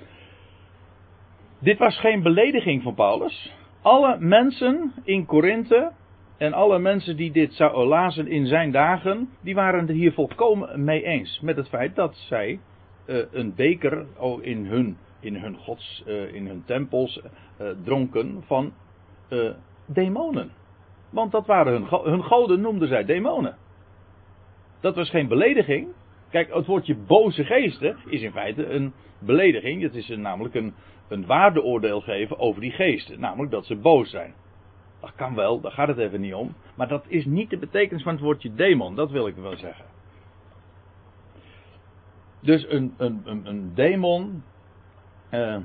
dit 1.60 1.78
was 1.78 2.00
geen 2.00 2.24
belediging 2.24 2.84
van 2.84 2.94
Paulus. 2.94 3.54
Alle 3.84 4.18
mensen 4.20 4.92
in 5.04 5.26
Korinthe 5.26 5.92
en 6.38 6.54
alle 6.54 6.80
mensen 6.80 7.16
die 7.16 7.32
dit 7.32 7.54
zouden 7.54 7.88
lazen 7.88 8.28
in 8.28 8.46
zijn 8.46 8.72
dagen, 8.72 9.30
die 9.42 9.56
waren 9.56 9.80
het 9.80 9.90
hier 9.90 10.14
volkomen 10.14 10.84
mee 10.84 11.04
eens. 11.04 11.40
Met 11.40 11.56
het 11.56 11.70
feit 11.70 11.96
dat 11.96 12.16
zij 12.16 12.60
uh, 13.06 13.26
een 13.32 13.56
beker 13.56 14.06
oh, 14.18 14.44
in 14.44 14.66
hun, 14.66 14.98
in 15.20 15.36
hun 15.36 15.58
gods, 15.58 16.04
uh, 16.08 16.34
in 16.34 16.48
hun 16.48 16.64
tempels 16.66 17.22
uh, 17.62 17.68
dronken 17.84 18.44
van 18.46 18.74
demonen. 19.86 20.52
Want 21.10 21.32
dat 21.32 21.46
waren 21.46 21.74
hun, 21.74 22.12
hun 22.12 22.24
goden 22.24 22.62
noemden 22.62 22.88
zij 22.88 23.06
demonen. 23.06 23.56
Dat 24.80 24.96
was 24.96 25.10
geen 25.10 25.28
belediging. 25.28 25.88
Kijk, 26.30 26.54
het 26.54 26.66
woordje 26.66 26.96
boze 26.96 27.44
geesten 27.44 27.98
is 28.06 28.22
in 28.22 28.32
feite 28.32 28.66
een 28.66 28.94
belediging. 29.26 29.82
Het 29.82 29.96
is 29.96 30.08
namelijk 30.08 30.56
een, 30.56 30.74
een 31.08 31.26
waardeoordeel 31.26 32.02
geven 32.02 32.40
over 32.40 32.62
die 32.62 32.72
geesten. 32.72 33.20
Namelijk 33.20 33.52
dat 33.52 33.66
ze 33.66 33.76
boos 33.76 34.10
zijn. 34.10 34.34
Dat 35.02 35.16
kan 35.16 35.36
wel, 35.36 35.62
daar 35.62 35.72
gaat 35.72 35.88
het 35.88 35.98
even 35.98 36.22
niet 36.22 36.34
om. 36.34 36.56
Maar 36.76 36.88
dat 36.88 37.06
is 37.08 37.26
niet 37.26 37.50
de 37.50 37.58
betekenis 37.58 38.04
van 38.04 38.14
het 38.14 38.22
woordje 38.22 38.54
demon, 38.54 38.96
dat 38.96 39.12
wil 39.12 39.28
ik 39.28 39.36
wel 39.36 39.58
zeggen. 39.58 39.86
Dus 42.42 42.66
een, 42.70 42.94
een, 42.98 43.22
een, 43.44 43.72
demon. 43.74 44.44
Uh, 45.32 45.58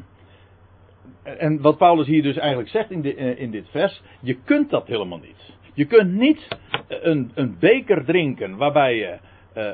en 1.23 1.61
wat 1.61 1.79
Paulus 1.79 2.07
hier 2.07 2.23
dus 2.23 2.37
eigenlijk 2.37 2.69
zegt 2.69 2.91
in, 2.91 3.01
de, 3.01 3.17
uh, 3.17 3.41
in 3.41 3.51
dit 3.51 3.69
vers: 3.71 4.03
je 4.21 4.35
kunt 4.45 4.71
dat 4.71 4.87
helemaal 4.87 5.19
niet. 5.19 5.57
Je 5.75 5.85
kunt 5.85 6.13
niet 6.13 6.49
een, 6.89 7.31
een 7.35 7.59
beker 7.59 8.05
drinken 8.05 8.57
waarbij 8.57 8.97
je 8.97 9.19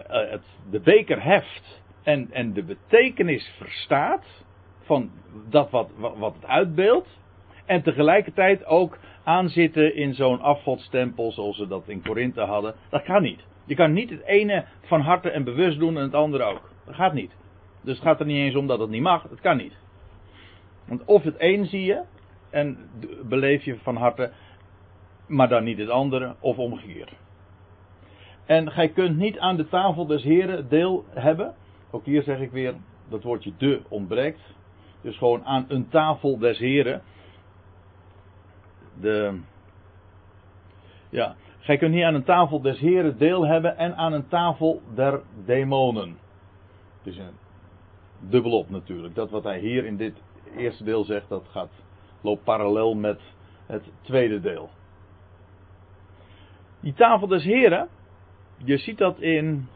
het, 0.09 0.45
de 0.71 0.81
beker 0.81 1.23
heft 1.23 1.83
en, 2.05 2.29
en 2.33 2.53
de 2.53 2.63
betekenis 2.63 3.55
verstaat 3.59 4.25
van 4.81 5.11
dat 5.49 5.71
wat, 5.71 5.91
wat 5.97 6.35
het 6.35 6.47
uitbeeldt. 6.47 7.09
En 7.67 7.83
tegelijkertijd 7.83 8.67
ook 8.67 8.99
aanzitten 9.25 9.97
in 9.97 10.15
zo'n 10.15 10.41
afgodstempel 10.41 11.33
zoals 11.33 11.57
ze 11.57 11.67
dat 11.67 11.89
in 11.89 12.03
Korinthe 12.03 12.41
hadden. 12.41 12.75
Dat 12.89 13.03
kan 13.03 13.23
niet. 13.23 13.41
Je 13.65 13.75
kan 13.75 13.93
niet 13.93 14.11
het 14.11 14.23
ene 14.25 14.65
van 14.83 15.01
harte 15.01 15.31
en 15.31 15.45
bewust 15.45 15.79
doen 15.79 15.97
en 15.97 16.03
het 16.03 16.15
andere 16.15 16.45
ook. 16.45 16.71
Dat 16.85 16.95
gaat 16.95 17.13
niet. 17.13 17.33
Dus 17.81 17.95
het 17.95 18.05
gaat 18.07 18.21
er 18.21 18.27
niet 18.27 18.37
eens 18.37 18.57
om 18.57 18.67
dat 18.67 18.79
het 18.79 18.91
niet 18.91 19.03
mag. 19.03 19.23
Het 19.23 19.41
kan 19.41 19.57
niet. 19.57 19.77
Want 20.85 21.05
of 21.05 21.23
het 21.23 21.35
een 21.39 21.67
zie 21.67 21.85
je 21.85 22.03
en 22.51 22.79
beleef 23.29 23.65
je 23.65 23.77
van 23.83 23.97
harte, 23.97 24.31
maar 25.27 25.49
dan 25.49 25.65
niet 25.65 25.79
het 25.79 25.89
andere, 25.89 26.35
of 26.41 26.59
omgekeerd. 26.59 27.13
En 28.47 28.71
gij 28.71 28.89
kunt 28.89 29.17
niet 29.17 29.39
aan 29.39 29.57
de 29.57 29.69
tafel 29.69 30.07
des 30.07 30.23
heren 30.23 30.69
deel 30.69 31.05
hebben. 31.09 31.55
Ook 31.95 32.05
hier 32.05 32.23
zeg 32.23 32.41
ik 32.41 32.51
weer, 32.51 32.75
dat 33.09 33.23
woordje 33.23 33.53
de 33.59 33.83
ontbreekt. 33.89 34.55
Dus 35.01 35.17
gewoon 35.17 35.45
aan 35.45 35.65
een 35.69 35.89
tafel 35.89 36.39
des 36.39 36.59
heren 36.59 37.03
de, 39.01 39.41
ja, 41.11 41.37
gij 41.59 41.77
kunt 41.77 41.95
niet 41.95 42.05
aan 42.05 42.15
een 42.15 42.25
tafel 42.25 42.61
des 42.61 42.79
heren 42.79 43.19
deel 43.19 43.47
hebben 43.47 43.77
en 43.77 43.97
aan 43.97 44.13
een 44.13 44.29
tafel 44.29 44.83
der 44.95 45.23
demonen. 45.45 46.19
Dus 47.03 47.17
een 47.17 47.39
dubbelop 48.19 48.71
natuurlijk. 48.71 49.15
Dat 49.15 49.31
wat 49.31 49.45
hij 49.45 49.59
hier 49.59 49.85
in 49.85 49.97
dit 49.97 50.23
eerste 50.57 50.85
deel 50.85 51.05
zegt, 51.05 51.29
dat 51.29 51.49
gaat, 51.49 51.73
loopt 52.21 52.45
parallel 52.45 52.95
met 52.95 53.21
het 53.67 53.93
tweede 54.01 54.41
deel. 54.41 54.71
Die 56.81 56.93
tafel 56.93 57.27
des 57.27 57.45
heren, 57.45 57.89
je 58.57 58.77
ziet 58.77 58.99
dat 58.99 59.21
in, 59.21 59.69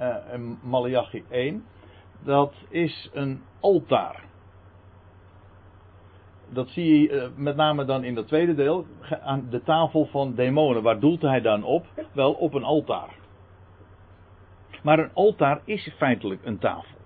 uh, 0.00 0.16
in 0.32 0.58
Malachi 0.62 1.24
1, 1.30 1.64
dat 2.24 2.54
is 2.68 3.10
een 3.12 3.42
altaar 3.60 4.30
dat 6.52 6.68
zie 6.68 7.00
je 7.00 7.10
eh, 7.10 7.28
met 7.36 7.56
name 7.56 7.84
dan 7.84 8.04
in 8.04 8.14
dat 8.14 8.26
tweede 8.26 8.54
deel, 8.54 8.86
aan 9.22 9.46
de 9.50 9.62
tafel 9.62 10.04
van 10.04 10.34
demonen. 10.34 10.82
Waar 10.82 11.00
doelt 11.00 11.22
hij 11.22 11.40
dan 11.40 11.64
op? 11.64 11.86
Wel 12.12 12.32
op 12.32 12.54
een 12.54 12.64
altaar. 12.64 13.14
Maar 14.82 14.98
een 14.98 15.12
altaar 15.12 15.60
is 15.64 15.92
feitelijk 15.96 16.44
een 16.44 16.58
tafel. 16.58 16.98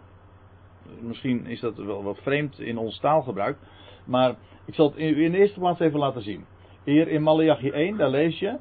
Misschien 1.00 1.46
is 1.46 1.60
dat 1.60 1.76
wel 1.76 2.02
wat 2.02 2.18
vreemd 2.22 2.60
in 2.60 2.78
ons 2.78 3.00
taalgebruik. 3.00 3.58
Maar 4.04 4.34
ik 4.64 4.74
zal 4.74 4.88
het 4.88 4.96
in 4.96 5.32
de 5.32 5.38
eerste 5.38 5.58
plaats 5.58 5.80
even 5.80 5.98
laten 5.98 6.22
zien. 6.22 6.44
Hier 6.84 7.08
in 7.08 7.22
Malachi 7.22 7.70
1, 7.70 7.96
daar 7.96 8.10
lees 8.10 8.38
je 8.38 8.56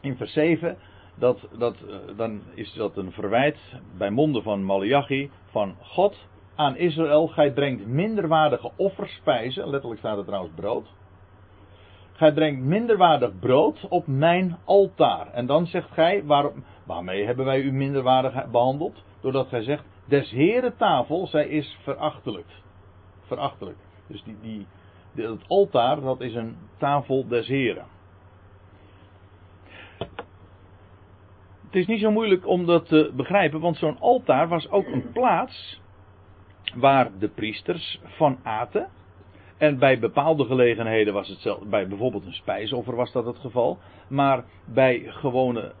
in 0.00 0.16
vers 0.16 0.32
7 0.32 0.78
dat, 1.14 1.48
dat, 1.58 1.74
eh, 1.74 2.16
dan 2.16 2.40
is 2.54 2.72
dat 2.72 2.96
een 2.96 3.12
verwijt 3.12 3.58
bij 3.96 4.10
monden 4.10 4.42
van 4.42 4.64
Malachi 4.64 5.30
van 5.50 5.76
God 5.80 6.16
aan 6.54 6.76
Israël, 6.76 7.26
gij 7.26 7.52
brengt 7.52 7.86
minderwaardige 7.86 8.70
offerspijzen, 8.76 9.68
letterlijk 9.68 10.00
staat 10.00 10.18
er 10.18 10.24
trouwens 10.24 10.54
brood. 10.54 10.86
Gij 12.12 12.32
brengt 12.32 12.62
minderwaardig 12.62 13.38
brood 13.38 13.86
op 13.88 14.06
mijn 14.06 14.56
altaar. 14.64 15.32
En 15.32 15.46
dan 15.46 15.66
zegt 15.66 15.90
gij, 15.90 16.24
waarom, 16.24 16.64
waarmee 16.86 17.24
hebben 17.24 17.44
wij 17.44 17.60
u 17.60 17.72
minderwaardig 17.72 18.50
behandeld? 18.50 19.04
Doordat 19.20 19.48
gij 19.48 19.62
zegt, 19.62 19.84
des 20.04 20.30
heren 20.30 20.76
tafel, 20.76 21.26
zij 21.26 21.48
is 21.48 21.78
verachtelijk. 21.82 22.46
Verachtelijk. 23.20 23.78
Dus 24.06 24.22
die, 24.22 24.36
die, 24.40 24.66
het 25.26 25.48
altaar, 25.48 26.00
dat 26.00 26.20
is 26.20 26.34
een 26.34 26.56
tafel 26.78 27.28
des 27.28 27.46
heren. 27.46 27.86
Het 31.72 31.80
is 31.80 31.86
niet 31.86 32.00
zo 32.00 32.10
moeilijk 32.10 32.46
om 32.46 32.66
dat 32.66 32.88
te 32.88 33.12
begrijpen, 33.16 33.60
want 33.60 33.76
zo'n 33.76 34.00
altaar 34.00 34.48
was 34.48 34.70
ook 34.70 34.86
een 34.86 35.12
plaats 35.12 35.80
waar 36.74 37.10
de 37.18 37.28
priesters 37.28 38.00
van 38.04 38.38
aten. 38.42 38.88
En 39.58 39.78
bij 39.78 39.98
bepaalde 39.98 40.44
gelegenheden 40.44 41.12
was 41.12 41.28
het 41.28 41.68
bij 41.70 41.88
bijvoorbeeld 41.88 42.26
een 42.26 42.32
spijsoffer 42.32 42.96
was 42.96 43.12
dat 43.12 43.26
het 43.26 43.38
geval. 43.38 43.78
Maar 44.08 44.44
bij 44.64 45.02
gewone, 45.06 45.72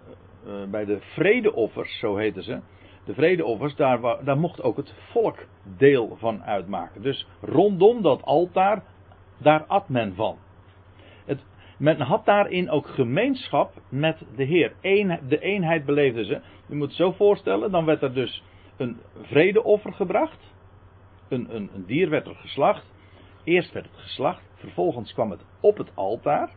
uh, 0.46 0.52
bij 0.70 0.84
de 0.84 0.98
vredeoffers, 1.00 1.98
zo 1.98 2.16
heten 2.16 2.42
ze. 2.42 2.60
De 3.04 3.14
vredeoffers, 3.14 3.74
daar, 3.76 4.24
daar 4.24 4.38
mocht 4.38 4.62
ook 4.62 4.76
het 4.76 4.94
volk 5.10 5.38
deel 5.76 6.16
van 6.18 6.42
uitmaken. 6.42 7.02
Dus 7.02 7.26
rondom 7.40 8.02
dat 8.02 8.22
altaar, 8.22 8.84
daar 9.38 9.64
at 9.64 9.88
men 9.88 10.14
van. 10.14 10.36
Men 11.82 12.00
had 12.00 12.24
daarin 12.24 12.70
ook 12.70 12.86
gemeenschap 12.86 13.72
met 13.88 14.22
de 14.36 14.44
Heer. 14.44 14.72
De 15.28 15.38
eenheid 15.38 15.84
beleefden 15.84 16.24
ze. 16.24 16.40
Je 16.66 16.74
moet 16.74 16.86
het 16.86 16.96
zo 16.96 17.12
voorstellen, 17.12 17.70
dan 17.70 17.84
werd 17.84 18.02
er 18.02 18.14
dus 18.14 18.42
een 18.76 19.00
vredeoffer 19.22 19.92
gebracht. 19.92 20.54
Een, 21.28 21.54
een, 21.54 21.70
een 21.74 21.86
dier 21.86 22.10
werd 22.10 22.26
er 22.26 22.34
geslacht. 22.34 22.84
Eerst 23.44 23.72
werd 23.72 23.86
het 23.86 23.96
geslacht, 23.96 24.42
vervolgens 24.54 25.12
kwam 25.12 25.30
het 25.30 25.44
op 25.60 25.76
het 25.76 25.90
altaar. 25.94 26.50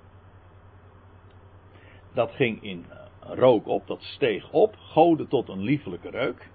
Dat 2.13 2.31
ging 2.31 2.63
in 2.63 2.85
eh, 2.89 2.97
rook 3.35 3.67
op, 3.67 3.87
dat 3.87 4.01
steeg 4.01 4.51
op, 4.51 4.75
goden 4.75 5.27
tot 5.27 5.49
een 5.49 5.61
liefelijke 5.61 6.09
reuk. 6.09 6.49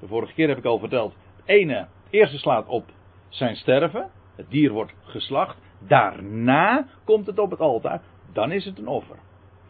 De 0.00 0.06
vorige 0.06 0.34
keer 0.34 0.48
heb 0.48 0.58
ik 0.58 0.64
al 0.64 0.78
verteld, 0.78 1.14
het 1.36 1.46
ene, 1.46 1.74
het 1.74 1.88
eerste 2.10 2.38
slaat 2.38 2.66
op 2.66 2.84
zijn 3.28 3.56
sterven. 3.56 4.10
Het 4.36 4.50
dier 4.50 4.70
wordt 4.70 4.94
geslacht. 5.02 5.69
Daarna 5.86 6.86
komt 7.04 7.26
het 7.26 7.38
op 7.38 7.50
het 7.50 7.60
altaar. 7.60 8.02
Dan 8.32 8.52
is 8.52 8.64
het 8.64 8.78
een 8.78 8.86
offer. 8.86 9.16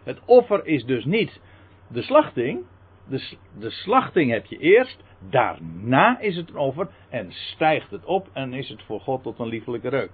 Het 0.02 0.20
offer 0.24 0.66
is 0.66 0.84
dus 0.84 1.04
niet 1.04 1.40
de 1.88 2.02
slachting. 2.02 2.64
De, 3.08 3.36
de 3.58 3.70
slachting 3.70 4.30
heb 4.30 4.46
je 4.46 4.58
eerst. 4.58 5.04
Daarna 5.30 6.18
is 6.18 6.36
het 6.36 6.48
een 6.48 6.56
offer. 6.56 6.88
En 7.08 7.32
stijgt 7.32 7.90
het 7.90 8.04
op 8.04 8.28
en 8.32 8.52
is 8.52 8.68
het 8.68 8.82
voor 8.82 9.00
God 9.00 9.22
tot 9.22 9.38
een 9.38 9.48
liefelijke 9.48 9.88
reuk. 9.88 10.10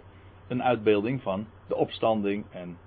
Een 0.48 0.62
uitbeelding 0.62 1.22
van 1.22 1.46
de 1.68 1.76
opstanding 1.76 2.44
en 2.50 2.78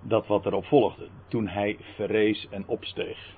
dat 0.00 0.26
wat 0.26 0.46
erop 0.46 0.64
volgde. 0.64 1.08
Toen 1.28 1.48
hij 1.48 1.76
verrees 1.94 2.48
en 2.50 2.66
opsteeg. 2.66 3.34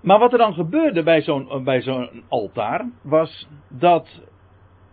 Maar 0.00 0.18
wat 0.18 0.32
er 0.32 0.38
dan 0.38 0.54
gebeurde 0.54 1.02
bij 1.02 1.22
zo'n, 1.22 1.64
bij 1.64 1.82
zo'n 1.82 2.24
altaar 2.28 2.90
was 3.02 3.48
dat 3.68 4.22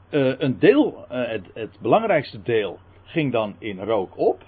uh, 0.09 0.39
een 0.39 0.59
deel, 0.59 1.05
uh, 1.11 1.27
het, 1.27 1.45
het, 1.53 1.77
belangrijkste 1.81 2.41
deel, 2.41 2.79
ging 3.03 3.31
dan 3.31 3.55
in 3.59 3.79
rook 3.79 4.17
op. 4.17 4.43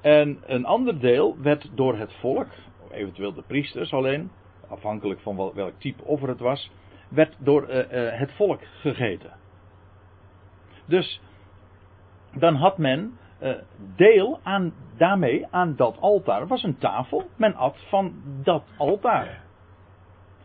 En 0.00 0.38
een 0.46 0.64
ander 0.64 1.00
deel 1.00 1.36
werd 1.40 1.70
door 1.74 1.96
het 1.96 2.12
volk, 2.12 2.48
eventueel 2.90 3.32
de 3.32 3.42
priesters 3.46 3.92
alleen, 3.92 4.30
afhankelijk 4.68 5.20
van 5.20 5.36
wel, 5.36 5.54
welk 5.54 5.74
type 5.78 6.04
offer 6.04 6.28
het 6.28 6.40
was, 6.40 6.70
werd 7.08 7.36
door 7.38 7.70
uh, 7.70 7.84
het 8.18 8.32
volk 8.32 8.60
gegeten. 8.80 9.32
Dus 10.86 11.20
dan 12.34 12.54
had 12.54 12.78
men 12.78 13.18
deel 13.96 14.40
aan, 14.42 14.72
daarmee 14.96 15.46
aan 15.50 15.76
dat 15.76 16.00
altaar. 16.00 16.46
was 16.46 16.62
een 16.62 16.78
tafel, 16.78 17.28
men 17.36 17.54
at 17.54 17.76
van 17.88 18.22
dat 18.42 18.64
altaar. 18.76 19.49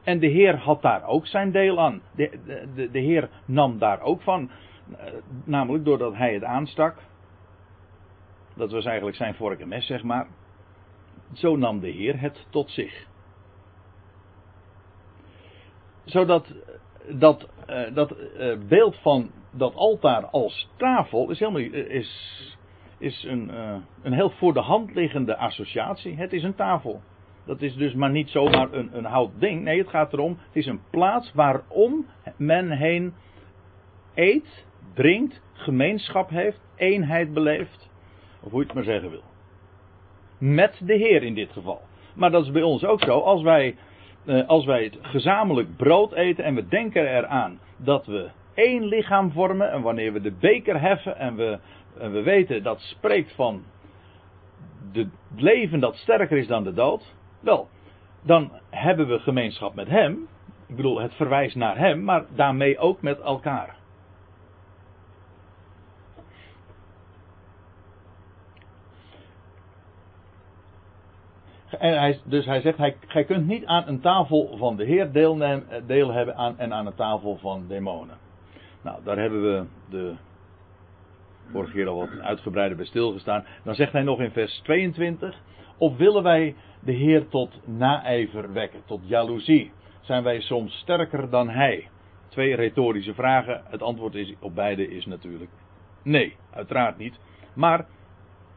En 0.06 0.20
de 0.20 0.28
Heer 0.28 0.58
had 0.58 0.82
daar 0.82 1.04
ook 1.04 1.28
zijn 1.28 1.52
deel 1.52 1.80
aan. 1.80 2.02
De, 2.16 2.40
de, 2.76 2.92
de 2.92 3.00
Heer 3.00 3.30
nam 3.46 3.78
daar 3.78 4.02
ook 4.02 4.22
van. 4.22 4.50
Eh, 4.98 5.14
namelijk 5.44 5.86
doordat 5.86 6.16
hij 6.16 6.34
het 6.34 6.44
aanstak. 6.44 6.98
Dat 8.56 8.72
was 8.72 8.86
eigenlijk 8.86 9.18
zijn 9.18 9.36
vork 9.36 9.60
en 9.60 9.68
mes, 9.68 9.86
zeg 9.86 10.04
maar. 10.04 10.28
Zo 11.34 11.56
nam 11.56 11.80
de 11.80 11.90
Heer 11.90 12.20
het 12.20 12.46
tot 12.50 12.70
zich. 12.70 13.08
Zodat 16.04 16.54
dat, 17.10 17.50
uh, 17.70 17.94
dat 17.94 18.16
beeld 18.68 18.98
van 18.98 19.32
dat 19.52 19.76
altaar 19.76 20.26
als 20.26 20.70
tafel 20.78 21.30
is, 21.30 21.40
helemaal, 21.40 21.62
is, 21.62 22.58
is 22.98 23.24
een, 23.24 23.52
een 24.02 24.14
heel 24.14 24.30
voor 24.30 24.54
de 24.54 24.60
hand 24.60 24.94
liggende 24.94 25.38
associatie. 25.38 26.16
Het 26.18 26.34
is 26.34 26.44
een 26.44 26.56
tafel. 26.56 27.02
Dat 27.46 27.62
is 27.62 27.76
dus 27.76 27.94
maar 27.94 28.12
niet 28.12 28.30
zomaar 28.30 28.74
een, 28.74 28.90
een 28.98 29.06
hout 29.06 29.32
ding. 29.40 29.64
Nee, 29.64 29.78
het 29.78 29.90
gaat 29.90 30.14
erom, 30.14 30.38
het 30.48 30.56
is 30.56 30.66
een 30.66 30.82
plaats 30.90 31.32
waarom 31.34 32.06
men 32.38 32.72
heen 32.72 33.14
eet, 34.14 34.66
drinkt, 34.94 35.42
gemeenschap 35.54 36.30
heeft, 36.30 36.62
eenheid 36.76 37.34
beleeft. 37.34 37.90
Of 38.42 38.52
hoe 38.52 38.60
je 38.60 38.66
het 38.66 38.76
maar 38.76 38.84
zeggen 38.84 39.10
wil. 39.10 39.24
Met 40.38 40.82
de 40.84 40.94
Heer 40.94 41.24
in 41.24 41.34
dit 41.34 41.52
geval. 41.52 41.82
Maar 42.16 42.32
dat 42.32 42.46
is 42.46 42.52
bij 42.52 42.62
ons 42.62 42.86
ook 42.86 43.04
zo. 43.04 43.20
Als 43.20 43.42
wij, 43.42 43.76
eh, 44.26 44.48
als 44.48 44.66
wij 44.66 44.84
het 44.84 44.98
gezamenlijk 45.02 45.76
brood 45.76 46.14
eten 46.14 46.44
en 46.44 46.56
we 46.56 46.68
denken 46.68 47.16
eraan 47.16 47.60
dat 47.78 48.06
we 48.06 48.30
één 48.54 48.86
lichaam 48.86 49.32
vormen. 49.32 49.72
En 49.72 49.82
wanneer 49.82 50.14
we 50.14 50.22
de 50.22 50.32
beker 50.32 50.82
heffen 50.82 51.18
en 51.18 51.36
we, 51.36 51.60
en 52.00 52.12
we 52.12 52.22
weten 52.22 52.64
dat 52.64 52.80
spreekt 52.80 53.36
van 53.36 53.64
het 54.92 55.08
leven 55.36 55.80
dat 55.80 55.96
sterker 55.96 56.38
is 56.38 56.48
dan 56.48 56.64
de 56.64 56.74
dood. 56.74 57.14
Wel, 57.46 57.68
dan 58.22 58.52
hebben 58.70 59.08
we 59.08 59.20
gemeenschap 59.20 59.76
met 59.76 59.88
Hem. 59.88 60.28
Ik 60.68 60.76
bedoel, 60.76 61.00
het 61.00 61.14
verwijst 61.14 61.56
naar 61.56 61.78
Hem, 61.78 62.04
maar 62.04 62.26
daarmee 62.36 62.78
ook 62.78 63.02
met 63.02 63.20
elkaar. 63.20 63.76
En 71.80 72.00
hij, 72.00 72.20
dus 72.24 72.46
hij 72.46 72.62
zegt, 72.62 72.78
hij, 72.78 72.96
gij 73.08 73.24
kunt 73.24 73.48
niet 73.48 73.66
aan 73.66 73.88
een 73.88 74.00
tafel 74.00 74.58
van 74.58 74.76
de 74.76 74.86
Heer 74.86 75.12
deel 75.86 76.12
hebben 76.12 76.36
aan, 76.36 76.60
en 76.60 76.74
aan 76.74 76.86
een 76.86 76.96
tafel 76.96 77.38
van 77.38 77.68
demonen. 77.68 78.18
Nou, 78.82 79.04
daar 79.04 79.18
hebben 79.18 79.42
we 79.42 79.66
de 79.90 80.16
vorige 81.52 81.72
keer 81.72 81.88
al 81.88 81.98
wat 81.98 82.20
uitgebreider 82.20 82.78
bij 82.78 82.86
stilgestaan. 82.86 83.46
Dan 83.64 83.76
zegt 83.76 83.92
hij 83.92 84.04
nog 84.04 84.20
in 84.20 84.32
vers 84.32 84.60
22, 84.60 85.42
of 85.78 85.98
willen 85.98 86.24
wij 86.24 86.56
de 86.80 86.92
Heer 86.92 87.28
tot 87.28 87.68
naijver 87.68 88.54
wekken, 88.54 88.82
tot 88.86 89.02
jaloezie? 89.04 89.72
Zijn 90.02 90.24
wij 90.24 90.42
soms 90.42 90.78
sterker 90.78 91.30
dan 91.30 91.50
Hij? 91.50 91.90
Twee 92.30 92.56
retorische 92.56 93.14
vragen. 93.14 93.62
Het 93.70 93.82
antwoord 93.82 94.16
is, 94.16 94.34
op 94.40 94.56
beide 94.56 94.88
is 94.88 95.06
natuurlijk 95.06 95.52
nee, 96.06 96.36
uiteraard 96.54 96.98
niet. 96.98 97.20
Maar, 97.54 97.80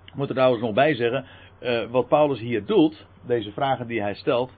ik 0.05 0.15
moet 0.15 0.29
er 0.29 0.35
trouwens 0.35 0.63
nog 0.63 0.75
bij 0.75 0.95
zeggen, 0.95 1.25
uh, 1.61 1.91
wat 1.91 2.09
Paulus 2.09 2.41
hier 2.41 2.65
doet, 2.65 3.07
deze 3.27 3.53
vragen 3.53 3.87
die 3.87 4.01
hij 4.01 4.15
stelt, 4.15 4.53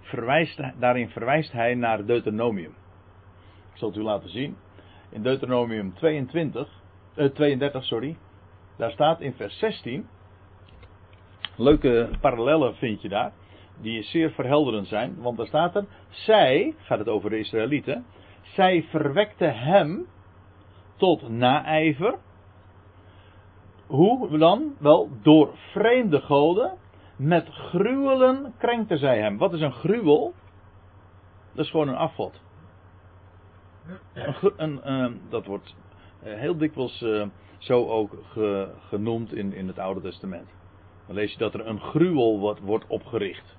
verwijst, 0.00 0.60
daarin 0.78 1.08
verwijst 1.08 1.52
hij 1.52 1.74
naar 1.74 2.04
Deuteronomium. 2.04 2.74
Ik 3.72 3.78
zal 3.78 3.88
het 3.88 3.98
u 3.98 4.02
laten 4.02 4.30
zien. 4.30 4.56
In 5.10 5.22
Deuteronomium 5.22 5.94
22, 5.94 6.68
uh, 7.16 7.26
32, 7.26 7.84
sorry, 7.84 8.16
daar 8.76 8.90
staat 8.90 9.20
in 9.20 9.32
vers 9.32 9.58
16, 9.58 10.08
Leuke 11.56 12.10
parallellen 12.20 12.74
vind 12.74 13.02
je 13.02 13.08
daar. 13.08 13.32
Die 13.80 14.02
zeer 14.02 14.30
verhelderend 14.30 14.86
zijn. 14.86 15.16
Want 15.18 15.36
daar 15.36 15.46
staat 15.46 15.76
er. 15.76 15.84
Zij, 16.08 16.74
gaat 16.78 16.98
het 16.98 17.08
over 17.08 17.30
de 17.30 17.38
Israëlieten. 17.38 18.04
Zij 18.42 18.82
verwekte 18.82 19.44
hem 19.44 20.06
tot 20.96 21.28
naijver. 21.28 22.14
Hoe 23.86 24.38
dan? 24.38 24.74
Wel, 24.78 25.10
door 25.22 25.50
vreemde 25.72 26.20
goden. 26.20 26.78
Met 27.16 27.48
gruwelen 27.48 28.54
krenkte 28.58 28.96
zij 28.96 29.18
hem. 29.20 29.38
Wat 29.38 29.52
is 29.52 29.60
een 29.60 29.72
gruwel? 29.72 30.34
Dat 31.54 31.64
is 31.64 31.70
gewoon 31.70 31.88
een 31.88 31.96
afgod. 31.96 32.40
Een, 34.56 34.82
ehm, 34.82 35.12
dat 35.28 35.46
wordt 35.46 35.74
uh, 36.24 36.34
heel 36.34 36.56
dikwijls 36.56 37.02
uh, 37.02 37.26
zo 37.58 37.86
ook 37.86 38.16
ge, 38.32 38.68
genoemd 38.88 39.34
in, 39.34 39.52
in 39.52 39.66
het 39.66 39.78
Oude 39.78 40.00
Testament. 40.00 40.48
Dan 41.06 41.14
lees 41.16 41.32
je 41.32 41.38
dat 41.38 41.54
er 41.54 41.66
een 41.66 41.80
gruwel 41.80 42.58
wordt, 42.62 42.86
opgericht. 42.86 43.56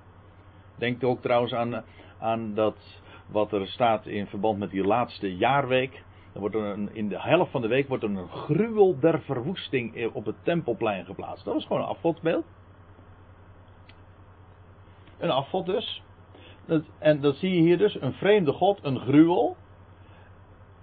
Denk 0.74 1.04
ook 1.04 1.22
trouwens 1.22 1.54
aan, 1.54 1.84
aan 2.18 2.54
dat 2.54 3.02
wat 3.26 3.52
er 3.52 3.66
staat 3.66 4.06
in 4.06 4.26
verband 4.26 4.58
met 4.58 4.70
die 4.70 4.84
laatste 4.84 5.36
jaarweek. 5.36 6.04
Dan 6.32 6.40
wordt 6.40 6.54
er 6.54 6.64
een, 6.64 6.94
in 6.94 7.08
de 7.08 7.20
helft 7.20 7.50
van 7.50 7.60
de 7.60 7.68
week 7.68 7.88
wordt 7.88 8.02
er 8.02 8.10
een 8.10 8.28
gruwel 8.28 8.98
der 8.98 9.20
verwoesting 9.20 10.06
op 10.12 10.24
het 10.24 10.36
tempelplein 10.42 11.04
geplaatst. 11.04 11.44
Dat 11.44 11.56
is 11.56 11.66
gewoon 11.66 11.82
een 11.82 11.88
afgodsbeeld. 11.88 12.44
Een 15.18 15.30
afgod 15.30 15.66
dus. 15.66 16.02
Dat, 16.66 16.82
en 16.98 17.20
dat 17.20 17.36
zie 17.36 17.54
je 17.54 17.60
hier 17.60 17.78
dus, 17.78 18.00
een 18.00 18.12
vreemde 18.12 18.52
god, 18.52 18.78
een 18.82 18.98
gruwel. 18.98 19.56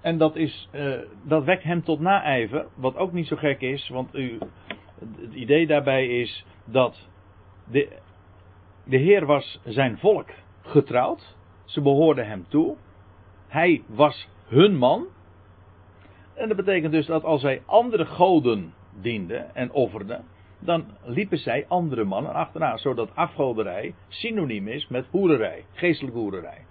En 0.02 0.18
dat, 0.18 0.36
is, 0.36 0.70
uh, 0.72 1.00
dat 1.24 1.44
wekt 1.44 1.64
hem 1.64 1.84
tot 1.84 2.00
naijver, 2.00 2.68
wat 2.76 2.96
ook 2.96 3.12
niet 3.12 3.28
zo 3.28 3.36
gek 3.36 3.62
is, 3.62 3.90
want 3.90 4.16
u, 4.16 4.38
het 5.00 5.34
idee 5.34 5.68
daarbij 5.68 6.08
is 6.08 6.46
dat 6.66 7.08
de, 7.72 8.00
de 8.84 8.98
Heer 8.98 9.26
was 9.26 9.60
zijn 9.64 9.98
volk 9.98 10.30
getrouwd. 10.62 11.36
Ze 11.66 11.82
behoorden 11.82 12.28
hem 12.28 12.46
toe. 12.48 12.76
Hij 13.48 13.84
was 13.88 14.28
hun 14.46 14.76
man. 14.76 15.08
En 16.34 16.48
dat 16.48 16.58
betekent 16.58 16.92
dus 16.92 17.06
dat 17.06 17.24
als 17.24 17.42
zij 17.42 17.62
andere 17.66 18.06
goden 18.06 18.74
dienden 19.02 19.56
en 19.56 19.72
offerden, 19.72 20.26
dan 20.60 20.86
liepen 21.04 21.38
zij 21.38 21.66
andere 21.68 22.04
mannen 22.04 22.34
achterna, 22.34 22.78
zodat 22.78 23.16
afgoderij 23.16 23.96
synoniem 24.08 24.68
is 24.68 24.88
met 24.88 25.08
hoererij, 25.12 25.66
geestelijke 25.74 26.20
hoererij. 26.20 26.66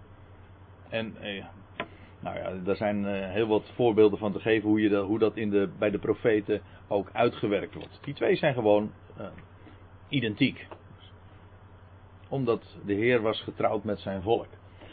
En 0.88 1.16
eh, 1.20 1.44
nou 2.24 2.36
ja, 2.36 2.64
daar 2.64 2.76
zijn 2.76 3.06
eh, 3.06 3.30
heel 3.30 3.46
wat 3.46 3.72
voorbeelden 3.74 4.18
van 4.18 4.32
te 4.32 4.40
geven 4.40 4.68
hoe, 4.68 4.80
je 4.80 4.96
hoe 4.96 5.18
dat 5.18 5.36
in 5.36 5.50
de, 5.50 5.68
bij 5.78 5.90
de 5.90 5.98
profeten 5.98 6.60
ook 6.88 7.10
uitgewerkt 7.12 7.74
wordt. 7.74 7.98
Die 8.02 8.14
twee 8.14 8.36
zijn 8.36 8.54
gewoon 8.54 8.90
uh, 9.20 9.26
identiek. 10.08 10.66
Omdat 12.28 12.76
de 12.84 12.94
Heer 12.94 13.22
was 13.22 13.42
getrouwd 13.42 13.84
met 13.84 13.98
zijn 13.98 14.22
volk. 14.22 14.48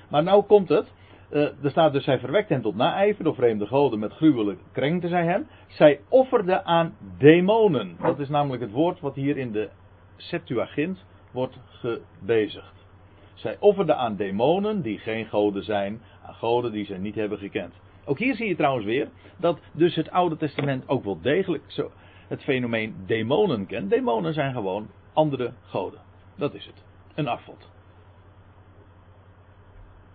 Maar 0.10 0.24
nou 0.24 0.44
komt 0.44 0.70
het. 0.70 0.94
Uh, 1.32 1.64
er 1.64 1.70
staat 1.70 1.94
dus, 1.94 2.04
zij 2.04 2.20
verwekt 2.20 2.50
hen 2.50 2.62
tot 2.62 2.76
naijver, 2.76 3.24
door 3.24 3.36
vreemde 3.36 3.66
goden 3.66 4.00
met 4.00 4.14
gruwelijk 4.14 4.60
krenkte 4.72 5.08
zij 5.08 5.26
hem. 5.26 5.48
Zij 5.68 6.00
offerde 6.10 6.64
aan 6.64 6.96
demonen. 7.18 7.96
Dat 8.02 8.20
is 8.20 8.30
namelijk 8.30 8.62
het 8.62 8.72
woord 8.72 9.00
wat 9.00 9.16
hier 9.16 9.38
in 9.38 9.52
de 9.52 9.70
Septuagint 10.16 11.06
wordt 11.32 11.60
gebezigd. 11.68 12.82
Zij 13.34 13.58
offerde 13.60 13.96
aan 13.96 14.16
demonen 14.16 14.82
die 14.82 15.00
geen 15.00 15.26
goden 15.26 15.64
zijn, 15.64 16.02
goden 16.34 16.72
die 16.72 16.86
zij 16.86 16.98
niet 16.98 17.16
hebben 17.16 17.38
gekend. 17.38 17.74
Ook 18.06 18.20
hier 18.20 18.36
zie 18.36 18.48
je 18.48 18.56
trouwens 18.56 18.86
weer 18.86 19.10
dat 19.38 19.60
dus 19.72 19.96
het 19.96 20.12
Oude 20.12 20.38
Testament 20.38 20.88
ook 20.88 21.04
wel 21.04 21.22
degelijk 21.22 21.64
zo 21.68 21.92
het 22.28 22.44
fenomeen 22.44 22.96
demonen 23.06 23.66
kent. 23.66 23.90
Demonen 23.90 24.34
zijn 24.34 24.54
gewoon 24.54 24.90
andere 25.14 25.54
goden. 25.66 26.00
Dat 26.36 26.54
is 26.54 26.66
het. 26.66 26.84
Een 27.16 27.28
afvod. 27.28 27.70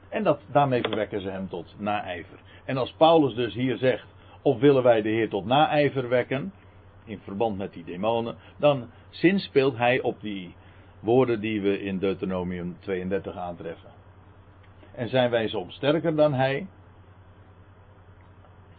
En 0.09 0.23
dat, 0.23 0.41
daarmee 0.53 0.83
verwekken 0.83 1.21
ze 1.21 1.29
hem 1.29 1.49
tot 1.49 1.75
naijver. 1.79 2.39
En 2.65 2.77
als 2.77 2.93
Paulus 2.93 3.35
dus 3.35 3.55
hier 3.55 3.77
zegt, 3.77 4.07
of 4.43 4.61
willen 4.61 4.83
wij 4.83 5.03
de 5.03 5.09
Heer 5.09 5.29
tot 5.29 5.45
naijver 5.45 6.09
wekken, 6.09 6.53
in 7.05 7.19
verband 7.19 7.59
met 7.59 7.73
die 7.73 7.85
demonen, 7.85 8.37
dan 8.57 8.91
zinspeelt 9.11 9.77
hij 9.77 10.01
op 10.01 10.21
die 10.21 10.55
woorden 11.01 11.41
die 11.41 11.61
we 11.61 11.83
in 11.83 11.99
Deuteronomium 11.99 12.77
32 12.81 13.37
aantreffen. 13.37 13.96
En 14.97 15.09
zijn 15.09 15.31
wij 15.31 15.49
soms 15.49 15.75
sterker 15.75 16.17
dan 16.17 16.35
hij? 16.35 16.67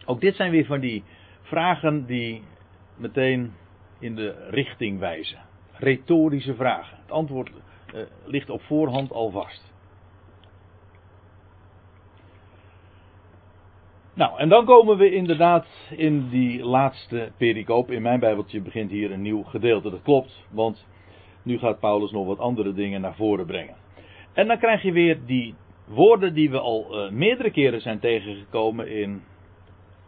Ook 0.04 0.20
dit 0.20 0.36
zijn 0.36 0.50
weer 0.50 0.66
van 0.66 0.80
die 0.80 1.04
vragen 1.42 2.06
die 2.06 2.42
meteen 2.96 3.54
in 3.98 4.14
de 4.14 4.48
richting 4.50 4.98
wijzen. 4.98 5.38
Retorische 5.72 6.54
vragen. 6.54 6.98
Het 7.00 7.10
antwoord 7.10 7.50
uh, 7.94 8.02
ligt 8.24 8.50
op 8.50 8.62
voorhand 8.62 9.12
al 9.12 9.30
vast. 9.30 9.72
Nou, 14.14 14.38
en 14.38 14.48
dan 14.48 14.64
komen 14.64 14.96
we 14.96 15.14
inderdaad 15.14 15.66
in 15.90 16.28
die 16.28 16.64
laatste 16.64 17.32
pericoop. 17.36 17.90
In 17.90 18.02
mijn 18.02 18.20
Bijbeltje 18.20 18.60
begint 18.60 18.90
hier 18.90 19.12
een 19.12 19.22
nieuw 19.22 19.42
gedeelte. 19.42 19.90
Dat 19.90 20.02
klopt, 20.02 20.46
want 20.50 20.86
nu 21.42 21.58
gaat 21.58 21.80
Paulus 21.80 22.10
nog 22.10 22.26
wat 22.26 22.38
andere 22.38 22.72
dingen 22.72 23.00
naar 23.00 23.14
voren 23.14 23.46
brengen. 23.46 23.76
En 24.32 24.46
dan 24.46 24.58
krijg 24.58 24.82
je 24.82 24.92
weer 24.92 25.18
die 25.26 25.54
woorden 25.88 26.34
die 26.34 26.50
we 26.50 26.58
al 26.60 27.06
uh, 27.06 27.10
meerdere 27.10 27.50
keren 27.50 27.80
zijn 27.80 27.98
tegengekomen 27.98 28.88
in 28.88 29.22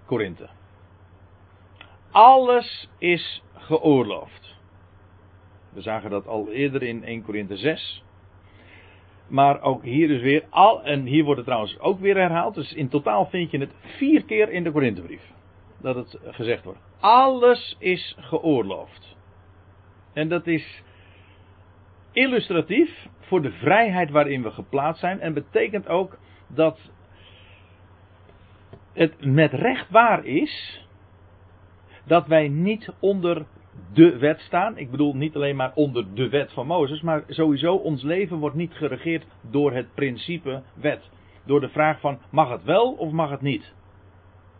Korinthe. 0.06 0.48
Alles 2.10 2.88
is 2.98 3.42
geoorloofd. 3.54 4.58
We 5.72 5.80
zagen 5.80 6.10
dat 6.10 6.26
al 6.26 6.48
eerder 6.50 6.82
in 6.82 7.04
1 7.04 7.22
Korinthe 7.22 7.56
6. 7.56 8.04
Maar 9.28 9.62
ook 9.62 9.84
hier 9.84 10.08
dus 10.08 10.20
weer 10.20 10.44
al, 10.48 10.82
en 10.82 11.04
hier 11.04 11.24
wordt 11.24 11.36
het 11.36 11.46
trouwens 11.46 11.78
ook 11.78 12.00
weer 12.00 12.16
herhaald. 12.16 12.54
Dus 12.54 12.72
in 12.72 12.88
totaal 12.88 13.26
vind 13.26 13.50
je 13.50 13.58
het 13.58 13.74
vier 13.80 14.24
keer 14.24 14.50
in 14.50 14.64
de 14.64 14.72
Korinthebrief. 14.72 15.22
Dat 15.80 15.94
het 15.94 16.18
gezegd 16.24 16.64
wordt. 16.64 16.80
Alles 17.00 17.76
is 17.78 18.16
geoorloofd. 18.18 19.16
En 20.12 20.28
dat 20.28 20.46
is 20.46 20.82
illustratief 22.12 23.06
voor 23.30 23.42
de 23.42 23.52
vrijheid 23.52 24.10
waarin 24.10 24.42
we 24.42 24.50
geplaatst 24.50 25.00
zijn. 25.00 25.20
En 25.20 25.34
betekent 25.34 25.88
ook 25.88 26.18
dat 26.46 26.78
het 28.92 29.24
met 29.24 29.52
recht 29.52 29.90
waar 29.90 30.24
is 30.24 30.84
dat 32.04 32.26
wij 32.26 32.48
niet 32.48 32.92
onder 33.00 33.46
de 33.92 34.18
wet 34.18 34.40
staan. 34.40 34.78
Ik 34.78 34.90
bedoel 34.90 35.14
niet 35.14 35.34
alleen 35.34 35.56
maar 35.56 35.72
onder 35.74 36.14
de 36.14 36.28
wet 36.28 36.52
van 36.52 36.66
Mozes, 36.66 37.00
maar 37.00 37.22
sowieso 37.28 37.74
ons 37.74 38.02
leven 38.02 38.38
wordt 38.38 38.56
niet 38.56 38.72
geregeerd 38.72 39.26
door 39.50 39.72
het 39.72 39.94
principe 39.94 40.62
wet. 40.74 41.10
Door 41.44 41.60
de 41.60 41.68
vraag 41.68 42.00
van 42.00 42.18
mag 42.30 42.50
het 42.50 42.64
wel 42.64 42.92
of 42.92 43.12
mag 43.12 43.30
het 43.30 43.40
niet. 43.40 43.74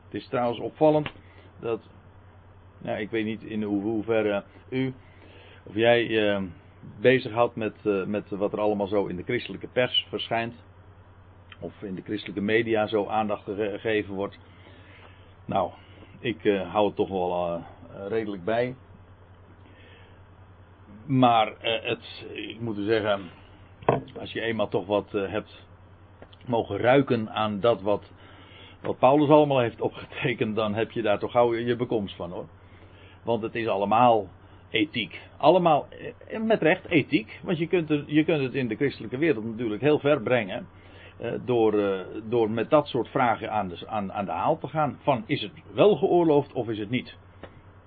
Het 0.05 0.21
is 0.21 0.29
trouwens 0.29 0.59
opvallend 0.59 1.13
dat, 1.61 1.81
nou, 2.79 2.99
ik 2.99 3.11
weet 3.11 3.25
niet 3.25 3.43
in 3.43 3.63
hoeverre 3.63 4.45
u 4.69 4.95
of 5.63 5.75
jij 5.75 6.07
uh, 6.07 6.43
bezig 7.01 7.33
houdt 7.33 7.57
met, 7.57 7.75
uh, 7.85 8.05
met 8.05 8.29
wat 8.29 8.53
er 8.53 8.61
allemaal 8.61 8.87
zo 8.87 9.07
in 9.07 9.17
de 9.17 9.23
christelijke 9.23 9.69
pers 9.69 10.07
verschijnt. 10.09 10.55
Of 11.61 11.83
in 11.83 11.95
de 11.95 12.03
christelijke 12.03 12.41
media 12.41 12.87
zo 12.87 13.07
aandacht 13.07 13.45
gegeven 13.45 14.15
wordt. 14.15 14.39
Nou, 15.45 15.71
ik 16.19 16.45
uh, 16.45 16.73
hou 16.73 16.87
het 16.87 16.97
toch 16.97 17.09
wel 17.09 17.63
redelijk 18.09 18.45
bij. 18.45 18.77
Maar 21.07 21.53
het, 21.61 22.27
ik 22.33 22.61
moet 22.61 22.79
u 22.79 22.85
zeggen, 22.85 23.31
als 24.19 24.33
je 24.33 24.41
eenmaal 24.41 24.69
toch 24.69 24.87
wat 24.87 25.13
hebt 25.13 25.67
mogen 26.47 26.77
ruiken 26.77 27.31
aan 27.31 27.61
dat 27.61 27.83
wat, 27.83 28.13
wat 28.83 28.99
Paulus 28.99 29.29
allemaal 29.29 29.59
heeft 29.59 29.81
opgetekend, 29.81 30.57
dan 30.57 30.75
heb 30.75 30.91
je 30.91 31.03
daar 31.03 31.19
toch 31.19 31.33
gauw 31.33 31.55
je 31.55 31.77
bekomst 31.77 32.17
van 32.17 32.31
hoor. 32.31 32.49
Want 33.23 33.43
het 33.43 33.55
is 33.55 33.67
allemaal 33.67 34.29
ethiek. 34.71 35.21
Allemaal, 35.37 35.87
eh, 36.29 36.41
met 36.41 36.63
recht, 36.63 36.87
ethiek. 36.89 37.41
Want 37.43 37.59
je 37.59 37.67
kunt, 37.67 37.89
je 38.07 38.25
kunt 38.25 38.43
het 38.43 38.55
in 38.55 38.69
de 38.69 38.77
christelijke 38.77 39.19
wereld 39.19 39.45
natuurlijk 39.45 39.81
heel 39.81 39.99
ver 39.99 40.23
brengen. 40.23 40.67
door, 41.45 42.05
door 42.29 42.51
met 42.51 42.71
dat 42.71 42.87
soort 42.89 43.09
vragen 43.09 43.51
aan 43.53 43.69
de, 43.69 43.87
aan, 43.87 44.13
aan 44.13 44.25
de 44.25 44.31
haal 44.31 44.59
te 44.59 44.69
gaan. 44.69 44.99
Van 45.03 45.25
is 45.27 45.43
het 45.43 45.53
wel 45.75 45.97
geoorloofd 45.97 46.53
of 46.53 46.69
is 46.69 46.79
het 46.79 46.91
niet? 46.91 47.17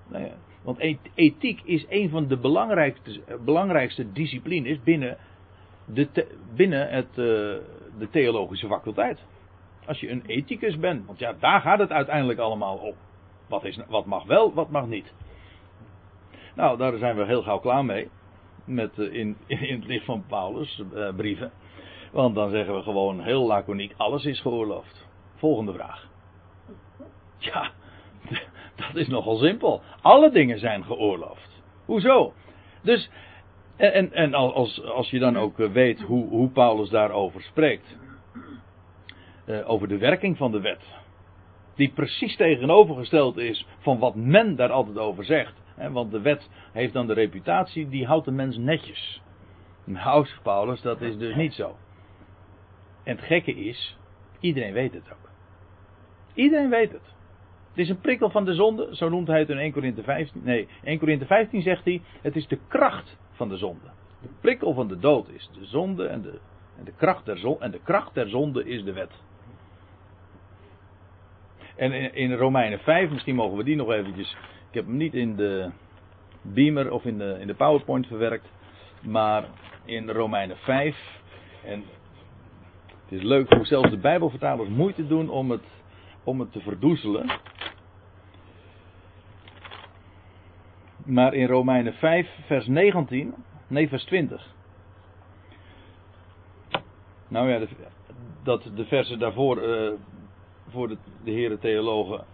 Nou 0.07 0.23
ja, 0.23 0.31
want 0.63 0.79
ethiek 1.15 1.61
is 1.63 1.85
een 1.89 2.09
van 2.09 2.27
de 2.27 2.37
belangrijkste, 2.37 3.21
belangrijkste 3.45 4.11
disciplines 4.11 4.83
binnen, 4.83 5.17
de 5.85 6.27
binnen 6.55 6.89
het, 6.89 7.15
de 7.97 8.07
theologische 8.11 8.67
faculteit. 8.67 9.23
Als 9.85 9.99
je 9.99 10.09
een 10.09 10.23
ethicus 10.25 10.79
bent, 10.79 11.05
want 11.05 11.19
ja, 11.19 11.33
daar 11.39 11.61
gaat 11.61 11.79
het 11.79 11.91
uiteindelijk 11.91 12.39
allemaal 12.39 12.77
om. 12.77 12.93
Wat, 13.47 13.63
is, 13.63 13.79
wat 13.87 14.05
mag 14.05 14.25
wel, 14.25 14.53
wat 14.53 14.69
mag 14.69 14.87
niet. 14.87 15.13
Nou, 16.55 16.77
daar 16.77 16.97
zijn 16.97 17.15
we 17.15 17.25
heel 17.25 17.41
gauw 17.41 17.59
klaar 17.59 17.85
mee. 17.85 18.09
Met, 18.65 18.97
uh, 18.97 19.13
in, 19.13 19.37
in 19.47 19.75
het 19.75 19.85
licht 19.85 20.05
van 20.05 20.23
Paulus' 20.27 20.83
uh, 20.93 21.15
brieven. 21.15 21.51
Want 22.11 22.35
dan 22.35 22.49
zeggen 22.49 22.75
we 22.75 22.81
gewoon 22.81 23.21
heel 23.21 23.47
laconiek: 23.47 23.93
alles 23.97 24.25
is 24.25 24.41
geoorloofd. 24.41 25.07
Volgende 25.35 25.73
vraag. 25.73 26.07
Ja, 27.37 27.71
dat 28.87 28.95
is 28.95 29.07
nogal 29.07 29.37
simpel. 29.37 29.81
Alle 30.01 30.31
dingen 30.31 30.59
zijn 30.59 30.83
geoorloofd. 30.83 31.61
Hoezo? 31.85 32.33
Dus, 32.81 33.09
en, 33.75 34.13
en 34.13 34.33
als, 34.33 34.83
als 34.83 35.09
je 35.09 35.19
dan 35.19 35.37
ook 35.37 35.57
weet 35.57 36.01
hoe, 36.01 36.27
hoe 36.27 36.49
Paulus 36.49 36.89
daarover 36.89 37.41
spreekt. 37.41 37.97
Over 39.65 39.87
de 39.87 39.97
werking 39.97 40.37
van 40.37 40.51
de 40.51 40.61
wet. 40.61 40.81
Die 41.75 41.91
precies 41.91 42.35
tegenovergesteld 42.35 43.37
is 43.37 43.67
van 43.79 43.99
wat 43.99 44.15
men 44.15 44.55
daar 44.55 44.71
altijd 44.71 44.97
over 44.97 45.25
zegt. 45.25 45.62
Want 45.75 46.11
de 46.11 46.21
wet 46.21 46.49
heeft 46.71 46.93
dan 46.93 47.07
de 47.07 47.13
reputatie, 47.13 47.89
die 47.89 48.05
houdt 48.05 48.25
de 48.25 48.31
mens 48.31 48.57
netjes. 48.57 49.21
Nou, 49.83 50.27
Paulus, 50.43 50.81
dat 50.81 51.01
is 51.01 51.17
dus 51.17 51.35
niet 51.35 51.53
zo. 51.53 51.75
En 53.03 53.15
het 53.15 53.25
gekke 53.25 53.55
is, 53.55 53.97
iedereen 54.39 54.73
weet 54.73 54.93
het 54.93 55.11
ook. 55.11 55.29
Iedereen 56.33 56.69
weet 56.69 56.91
het. 56.91 57.13
Het 57.69 57.81
is 57.81 57.89
een 57.89 58.01
prikkel 58.01 58.29
van 58.29 58.45
de 58.45 58.53
zonde, 58.53 58.95
zo 58.95 59.09
noemt 59.09 59.27
hij 59.27 59.39
het 59.39 59.49
in 59.49 59.57
1 59.57 59.71
Korinthe 59.71 60.03
15. 60.03 60.41
Nee, 60.43 60.67
1 60.83 60.99
Korinthe 60.99 61.25
15 61.25 61.61
zegt 61.61 61.85
hij, 61.85 62.01
het 62.21 62.35
is 62.35 62.47
de 62.47 62.59
kracht 62.67 63.17
van 63.31 63.49
de 63.49 63.57
zonde. 63.57 63.91
De 64.21 64.29
prikkel 64.41 64.73
van 64.73 64.87
de 64.87 64.99
dood 64.99 65.29
is 65.29 65.49
de 65.59 65.65
zonde 65.65 66.07
en 66.07 66.21
de, 66.21 66.39
en 66.77 66.83
de, 66.85 66.93
kracht, 66.97 67.25
der 67.25 67.37
zonde, 67.37 67.63
en 67.63 67.71
de 67.71 67.79
kracht 67.83 68.13
der 68.13 68.29
zonde 68.29 68.65
is 68.65 68.83
de 68.83 68.93
wet. 68.93 69.11
En 71.75 71.91
in, 71.91 72.13
in 72.13 72.33
Romeinen 72.33 72.79
5, 72.79 73.09
misschien 73.09 73.35
mogen 73.35 73.57
we 73.57 73.63
die 73.63 73.75
nog 73.75 73.91
eventjes, 73.91 74.37
ik 74.73 74.79
heb 74.79 74.87
hem 74.87 74.97
niet 74.97 75.13
in 75.13 75.35
de 75.35 75.69
beamer 76.41 76.91
of 76.91 77.05
in 77.05 77.17
de, 77.17 77.37
in 77.39 77.47
de 77.47 77.53
powerpoint 77.53 78.07
verwerkt, 78.07 78.47
maar 79.01 79.45
in 79.85 80.09
Romeinen 80.09 80.57
5, 80.57 81.19
en 81.63 81.83
het 83.03 83.11
is 83.11 83.21
leuk 83.21 83.53
hoe 83.53 83.65
zelfs 83.65 83.89
de 83.89 83.97
bijbelvertalers 83.97 84.69
moeite 84.69 85.07
doen 85.07 85.29
om 85.29 85.51
het, 85.51 85.63
om 86.23 86.39
het 86.39 86.51
te 86.51 86.59
verdoezelen. 86.59 87.31
Maar 91.05 91.33
in 91.33 91.47
Romeinen 91.47 91.93
5, 91.93 92.29
vers 92.45 92.67
19, 92.67 93.33
nee, 93.67 93.89
vers 93.89 94.03
20. 94.03 94.53
Nou 97.27 97.49
ja, 97.49 97.65
dat 98.43 98.69
de 98.75 98.85
versen 98.85 99.19
daarvoor 99.19 99.63
uh, 99.63 99.91
voor 100.69 100.87
de, 100.87 100.97
de 101.23 101.31
heren 101.31 101.59
theologen 101.59 102.25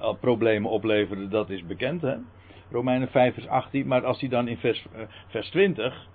al 0.00 0.14
problemen 0.14 0.70
opleverden, 0.70 1.30
dat 1.30 1.50
is 1.50 1.66
bekend. 1.66 2.02
Hè? 2.02 2.16
Romeinen 2.70 3.08
5, 3.08 3.34
vers 3.34 3.48
18. 3.48 3.86
Maar 3.86 4.04
als 4.04 4.20
hij 4.20 4.28
dan 4.28 4.48
in 4.48 4.56
vers, 4.56 4.86
uh, 4.96 5.02
vers 5.26 5.50
20 5.50 6.08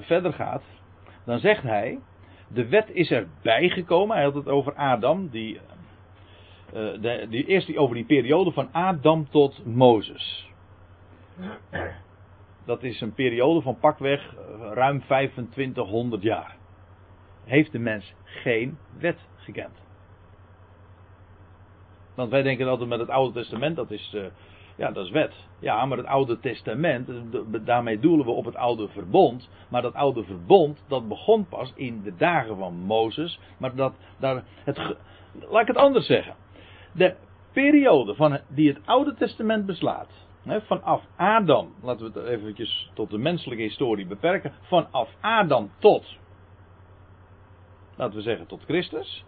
verder 0.00 0.32
gaat, 0.32 0.62
dan 1.24 1.38
zegt 1.38 1.62
hij: 1.62 1.98
De 2.48 2.68
wet 2.68 2.90
is 2.90 3.10
erbij 3.10 3.68
gekomen. 3.68 4.16
Hij 4.16 4.24
had 4.24 4.34
het 4.34 4.48
over 4.48 4.74
Adam, 4.74 5.28
die, 5.28 5.60
die 7.28 7.44
eerst 7.46 7.76
over 7.76 7.94
die 7.94 8.04
periode 8.04 8.52
van 8.52 8.68
Adam 8.72 9.28
tot 9.30 9.64
Mozes. 9.64 10.50
Dat 12.64 12.82
is 12.82 13.00
een 13.00 13.14
periode 13.14 13.60
van 13.60 13.78
pakweg 13.78 14.34
ruim 14.72 15.00
2500 15.00 16.22
jaar. 16.22 16.56
heeft 17.44 17.72
de 17.72 17.78
mens 17.78 18.14
geen 18.24 18.78
wet 18.98 19.18
gekend. 19.36 19.82
Want 22.14 22.30
wij 22.30 22.42
denken 22.42 22.68
altijd 22.68 22.88
met 22.88 22.98
het 22.98 23.10
Oude 23.10 23.40
Testament, 23.40 23.76
dat 23.76 23.90
is, 23.90 24.12
uh, 24.14 24.24
ja, 24.76 24.90
dat 24.90 25.04
is 25.04 25.10
wet. 25.10 25.34
Ja, 25.58 25.86
maar 25.86 25.98
het 25.98 26.06
Oude 26.06 26.38
Testament, 26.38 27.10
daarmee 27.64 27.98
doelen 27.98 28.26
we 28.26 28.32
op 28.32 28.44
het 28.44 28.56
Oude 28.56 28.88
Verbond. 28.88 29.48
Maar 29.68 29.82
dat 29.82 29.94
Oude 29.94 30.24
Verbond, 30.24 30.84
dat 30.88 31.08
begon 31.08 31.46
pas 31.48 31.72
in 31.76 32.02
de 32.02 32.16
dagen 32.16 32.56
van 32.56 32.74
Mozes. 32.74 33.40
Maar 33.58 33.74
dat, 33.74 33.94
daar, 34.18 34.44
het, 34.64 34.78
laat 35.50 35.62
ik 35.62 35.66
het 35.66 35.76
anders 35.76 36.06
zeggen. 36.06 36.34
De 36.92 37.14
periode 37.52 38.14
van, 38.14 38.38
die 38.48 38.68
het 38.68 38.80
Oude 38.86 39.14
Testament 39.14 39.66
beslaat, 39.66 40.08
hè, 40.42 40.60
vanaf 40.60 41.02
Adam, 41.16 41.74
laten 41.82 42.12
we 42.12 42.20
het 42.20 42.28
eventjes 42.28 42.90
tot 42.94 43.10
de 43.10 43.18
menselijke 43.18 43.62
historie 43.62 44.06
beperken, 44.06 44.52
vanaf 44.62 45.08
Adam 45.20 45.70
tot, 45.78 46.16
laten 47.96 48.16
we 48.16 48.22
zeggen 48.22 48.46
tot 48.46 48.64
Christus, 48.64 49.24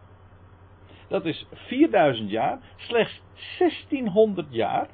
dat 1.08 1.24
is 1.24 1.46
4000 1.52 2.30
jaar, 2.30 2.58
slechts 2.76 3.22
1600 3.58 4.46
jaar, 4.50 4.88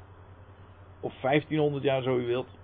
of 0.99 1.13
1500 1.21 1.83
jaar 1.83 2.01
zo 2.01 2.17
u 2.17 2.25
wilt, 2.25 2.59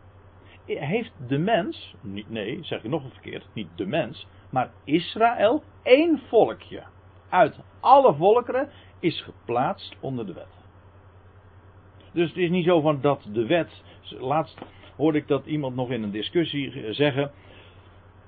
heeft 0.65 1.11
de 1.27 1.37
mens, 1.37 1.95
nee, 2.27 2.59
zeg 2.61 2.83
ik 2.83 2.89
nog 2.89 3.03
een 3.03 3.11
verkeerd, 3.11 3.47
niet 3.53 3.69
de 3.75 3.85
mens, 3.85 4.27
maar 4.49 4.71
Israël, 4.83 5.63
één 5.83 6.21
volkje 6.27 6.83
uit 7.29 7.59
alle 7.79 8.13
volkeren 8.13 8.69
is 8.99 9.21
geplaatst 9.21 9.95
onder 9.99 10.25
de 10.25 10.33
wet. 10.33 10.57
Dus 12.13 12.27
het 12.27 12.37
is 12.37 12.49
niet 12.49 12.65
zo 12.65 12.81
van 12.81 13.01
dat 13.01 13.27
de 13.31 13.45
wet. 13.45 13.83
Laatst 14.19 14.61
hoorde 14.95 15.17
ik 15.17 15.27
dat 15.27 15.45
iemand 15.45 15.75
nog 15.75 15.89
in 15.89 16.03
een 16.03 16.11
discussie 16.11 16.93
zeggen. 16.93 17.31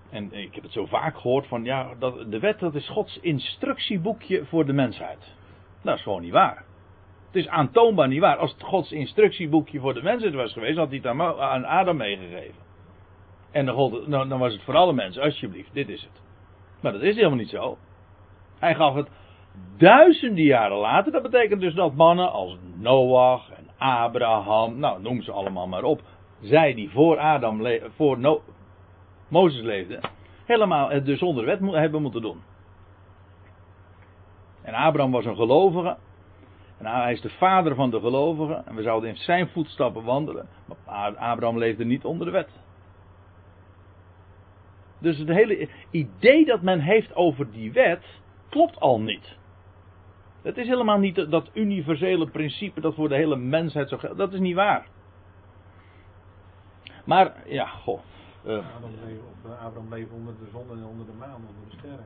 En 0.09 0.33
ik 0.33 0.53
heb 0.53 0.63
het 0.63 0.71
zo 0.71 0.85
vaak 0.85 1.17
gehoord 1.17 1.47
van 1.47 1.63
ja, 1.63 1.89
dat, 1.99 2.31
de 2.31 2.39
wet 2.39 2.59
dat 2.59 2.75
is 2.75 2.89
Gods 2.89 3.19
instructieboekje 3.19 4.45
voor 4.45 4.65
de 4.65 4.73
mensheid. 4.73 5.35
Dat 5.83 5.95
is 5.97 6.03
gewoon 6.03 6.21
niet 6.21 6.31
waar. 6.31 6.63
Het 7.25 7.35
is 7.35 7.47
aantoonbaar 7.47 8.07
niet 8.07 8.19
waar. 8.19 8.37
Als 8.37 8.51
het 8.51 8.63
Gods 8.63 8.91
instructieboekje 8.91 9.79
voor 9.79 9.93
de 9.93 10.03
mensheid 10.03 10.33
was 10.33 10.53
geweest, 10.53 10.77
had 10.77 10.89
hij 10.89 10.97
het 10.97 11.07
aan 11.39 11.65
Adam 11.65 11.97
meegegeven. 11.97 12.67
En 13.51 13.65
dan, 13.65 14.39
was 14.39 14.53
het 14.53 14.63
voor 14.63 14.75
alle 14.75 14.93
mensen, 14.93 15.23
alsjeblieft, 15.23 15.73
dit 15.73 15.89
is 15.89 16.01
het. 16.01 16.21
Maar 16.81 16.91
dat 16.91 17.01
is 17.01 17.15
helemaal 17.15 17.37
niet 17.37 17.49
zo. 17.49 17.77
Hij 18.59 18.75
gaf 18.75 18.95
het 18.95 19.09
duizenden 19.77 20.43
jaren 20.43 20.77
later. 20.77 21.11
Dat 21.11 21.21
betekent 21.21 21.61
dus 21.61 21.73
dat 21.73 21.93
mannen 21.93 22.31
als 22.31 22.57
Noach 22.75 23.49
en 23.51 23.67
Abraham, 23.77 24.79
nou 24.79 25.01
noem 25.01 25.21
ze 25.21 25.31
allemaal 25.31 25.67
maar 25.67 25.83
op. 25.83 26.01
Zij 26.41 26.73
die 26.73 26.89
voor 26.89 27.17
Adam, 27.17 27.67
voor 27.95 28.19
no 28.19 28.41
Mozes 29.29 29.61
leefden, 29.61 29.99
helemaal 30.45 30.89
het 30.89 31.05
dus 31.05 31.21
onder 31.21 31.45
de 31.45 31.57
wet 31.57 31.81
hebben 31.81 32.01
moeten 32.01 32.21
doen. 32.21 32.41
En 34.61 34.73
Abraham 34.73 35.11
was 35.11 35.25
een 35.25 35.35
gelovige. 35.35 35.97
En 36.77 36.85
hij 36.85 37.11
is 37.11 37.21
de 37.21 37.29
vader 37.29 37.75
van 37.75 37.89
de 37.89 37.99
gelovigen. 37.99 38.67
En 38.67 38.75
we 38.75 38.81
zouden 38.81 39.09
in 39.09 39.17
zijn 39.17 39.47
voetstappen 39.47 40.03
wandelen. 40.03 40.47
Maar 40.85 41.15
Abraham 41.15 41.57
leefde 41.57 41.85
niet 41.85 42.05
onder 42.05 42.25
de 42.25 42.31
wet. 42.31 42.49
Dus 44.99 45.17
het 45.17 45.27
hele 45.27 45.69
idee 45.91 46.45
dat 46.45 46.61
men 46.61 46.79
heeft 46.79 47.15
over 47.15 47.51
die 47.51 47.71
wet 47.71 48.21
klopt 48.49 48.79
al 48.79 49.01
niet. 49.01 49.37
Het 50.41 50.57
is 50.57 50.67
helemaal 50.67 50.97
niet 50.97 51.31
dat 51.31 51.49
universele 51.53 52.27
principe 52.27 52.81
dat 52.81 52.95
voor 52.95 53.09
de 53.09 53.15
hele 53.15 53.35
mensheid 53.35 53.89
zo 53.89 53.97
geldt. 53.97 54.17
Dat 54.17 54.33
is 54.33 54.39
niet 54.39 54.55
waar. 54.55 54.87
Maar, 57.05 57.33
ja, 57.45 57.65
goh. 57.65 57.99
Uh, 58.45 58.53
Adam, 58.53 58.91
leeft, 59.05 59.21
Abraham 59.59 59.89
leeft 59.89 60.11
onder 60.11 60.33
de 60.39 60.49
zon 60.51 60.77
en 60.77 60.85
onder 60.85 61.05
de 61.05 61.11
maan, 61.19 61.35
onder 61.35 61.69
de 61.69 61.77
sterren. 61.77 62.05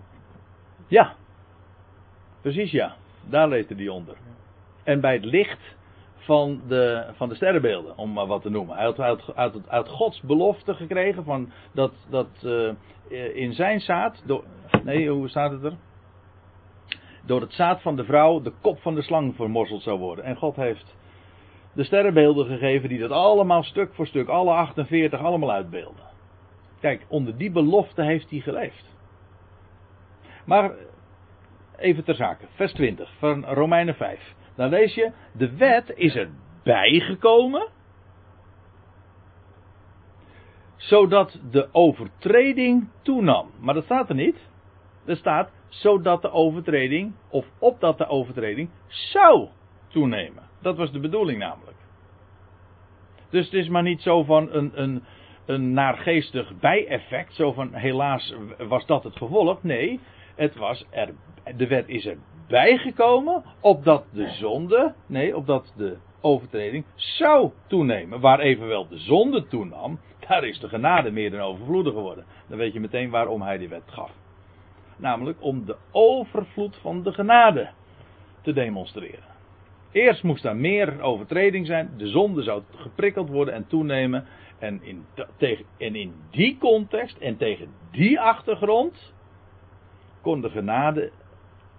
Ja, 0.87 1.13
precies 2.41 2.71
ja. 2.71 2.95
Daar 3.29 3.47
leefde 3.47 3.75
hij 3.75 3.87
onder. 3.87 4.15
En 4.83 5.01
bij 5.01 5.13
het 5.13 5.25
licht 5.25 5.75
van 6.15 6.61
de, 6.67 7.05
van 7.15 7.29
de 7.29 7.35
sterrenbeelden, 7.35 7.97
om 7.97 8.13
maar 8.13 8.27
wat 8.27 8.41
te 8.41 8.49
noemen. 8.49 8.75
Hij 8.75 8.85
had 8.85 8.99
uit, 8.99 9.35
uit, 9.35 9.69
uit 9.69 9.87
Gods 9.89 10.21
belofte 10.21 10.73
gekregen 10.73 11.23
van 11.23 11.51
dat, 11.71 11.93
dat 12.09 12.27
uh, 12.43 12.73
in 13.35 13.53
zijn 13.53 13.79
zaad. 13.79 14.23
Door, 14.25 14.43
nee, 14.83 15.09
hoe 15.09 15.29
staat 15.29 15.51
het 15.51 15.63
er? 15.63 15.73
door 17.25 17.41
het 17.41 17.53
zaad 17.53 17.81
van 17.81 17.95
de 17.95 18.03
vrouw 18.03 18.41
de 18.41 18.53
kop 18.61 18.79
van 18.79 18.95
de 18.95 19.01
slang 19.01 19.35
vermorzeld 19.35 19.81
zou 19.81 19.99
worden. 19.99 20.25
En 20.25 20.35
God 20.35 20.55
heeft 20.55 20.95
de 21.73 21.83
sterrenbeelden 21.83 22.45
gegeven 22.45 22.89
die 22.89 22.99
dat 22.99 23.11
allemaal 23.11 23.63
stuk 23.63 23.93
voor 23.93 24.07
stuk, 24.07 24.27
alle 24.27 24.51
48 24.51 25.19
allemaal 25.19 25.51
uitbeelden. 25.51 26.11
Kijk, 26.83 27.05
onder 27.07 27.37
die 27.37 27.51
belofte 27.51 28.03
heeft 28.03 28.29
hij 28.29 28.39
geleefd. 28.39 28.95
Maar 30.45 30.71
even 31.77 32.03
ter 32.03 32.15
zake, 32.15 32.45
vers 32.49 32.73
20 32.73 33.13
van 33.17 33.45
Romeinen 33.45 33.95
5. 33.95 34.33
Dan 34.55 34.69
lees 34.69 34.93
je, 34.93 35.11
de 35.33 35.55
wet 35.55 35.91
is 35.95 36.15
er 36.15 36.29
bijgekomen, 36.63 37.67
zodat 40.75 41.39
de 41.51 41.69
overtreding 41.71 42.89
toenam. 43.01 43.51
Maar 43.59 43.73
dat 43.73 43.83
staat 43.83 44.09
er 44.09 44.15
niet. 44.15 44.49
Er 45.05 45.15
staat, 45.15 45.51
zodat 45.69 46.21
de 46.21 46.31
overtreding, 46.31 47.13
of 47.29 47.45
opdat 47.59 47.97
de 47.97 48.07
overtreding, 48.07 48.69
zou 48.87 49.47
toenemen. 49.87 50.43
Dat 50.61 50.77
was 50.77 50.91
de 50.91 50.99
bedoeling 50.99 51.39
namelijk. 51.39 51.77
Dus 53.29 53.45
het 53.45 53.53
is 53.53 53.69
maar 53.69 53.83
niet 53.83 54.01
zo 54.01 54.23
van 54.23 54.51
een, 54.51 54.81
een, 54.81 55.03
een 55.45 55.73
naargeestig 55.73 56.59
bijeffect, 56.59 57.33
zo 57.33 57.51
van 57.51 57.73
helaas 57.73 58.33
was 58.57 58.85
dat 58.85 59.03
het 59.03 59.15
gevolg. 59.15 59.63
Nee, 59.63 59.99
het 60.35 60.55
was 60.55 60.85
er, 60.89 61.13
de 61.57 61.67
wet 61.67 61.87
is 61.87 62.05
er 62.05 62.17
bijgekomen, 62.47 63.43
opdat 63.59 64.05
de 64.11 64.29
zonde, 64.29 64.93
nee, 65.05 65.37
opdat 65.37 65.73
de 65.77 65.97
overtreding 66.21 66.85
zou 66.95 67.51
toenemen. 67.67 68.19
Waar 68.19 68.39
evenwel 68.39 68.87
de 68.87 68.97
zonde 68.97 69.47
toenam, 69.47 69.99
daar 70.27 70.43
is 70.43 70.59
de 70.59 70.67
genade 70.67 71.11
meer 71.11 71.31
dan 71.31 71.39
overvloedig 71.39 71.93
geworden. 71.93 72.25
Dan 72.47 72.57
weet 72.57 72.73
je 72.73 72.79
meteen 72.79 73.09
waarom 73.09 73.41
hij 73.41 73.57
die 73.57 73.69
wet 73.69 73.83
gaf. 73.85 74.11
Namelijk 74.97 75.37
om 75.41 75.65
de 75.65 75.75
overvloed 75.91 76.75
van 76.81 77.03
de 77.03 77.13
genade 77.13 77.69
te 78.41 78.53
demonstreren. 78.53 79.31
Eerst 79.91 80.23
moest 80.23 80.43
daar 80.43 80.55
meer 80.55 81.01
overtreding 81.01 81.65
zijn. 81.65 81.89
De 81.97 82.07
zonde 82.07 82.43
zou 82.43 82.61
geprikkeld 82.75 83.29
worden 83.29 83.53
en 83.53 83.67
toenemen. 83.67 84.25
En 84.63 84.83
in, 84.83 85.05
tegen, 85.37 85.65
en 85.77 85.95
in 85.95 86.13
die 86.29 86.57
context 86.57 87.17
en 87.17 87.37
tegen 87.37 87.67
die 87.91 88.19
achtergrond 88.19 89.13
kon 90.21 90.41
de 90.41 90.49
genade 90.49 91.11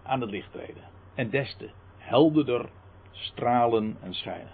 aan 0.02 0.20
het 0.20 0.30
licht 0.30 0.52
treden. 0.52 0.82
En 1.14 1.30
des 1.30 1.56
te 1.56 1.70
helderder 1.96 2.68
stralen 3.10 3.96
en 4.00 4.14
schijnen. 4.14 4.52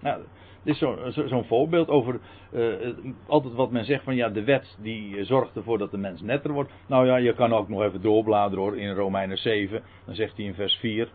Nou, 0.00 0.22
dit 0.62 0.74
is 0.74 0.78
zo'n 0.78 1.28
zo, 1.28 1.42
voorbeeld 1.42 1.88
over 1.88 2.20
uh, 2.52 2.96
altijd 3.26 3.54
wat 3.54 3.70
men 3.70 3.84
zegt 3.84 4.04
van 4.04 4.16
ja, 4.16 4.28
de 4.28 4.44
wet 4.44 4.76
die 4.80 5.24
zorgt 5.24 5.56
ervoor 5.56 5.78
dat 5.78 5.90
de 5.90 5.98
mens 5.98 6.22
netter 6.22 6.52
wordt. 6.52 6.72
Nou 6.86 7.06
ja, 7.06 7.16
je 7.16 7.34
kan 7.34 7.52
ook 7.52 7.68
nog 7.68 7.82
even 7.82 8.02
doorbladeren 8.02 8.64
hoor 8.64 8.78
in 8.78 8.94
Romeinen 8.94 9.38
7. 9.38 9.82
Dan 10.04 10.14
zegt 10.14 10.36
hij 10.36 10.46
in 10.46 10.54
vers 10.54 10.74
4. 10.74 11.08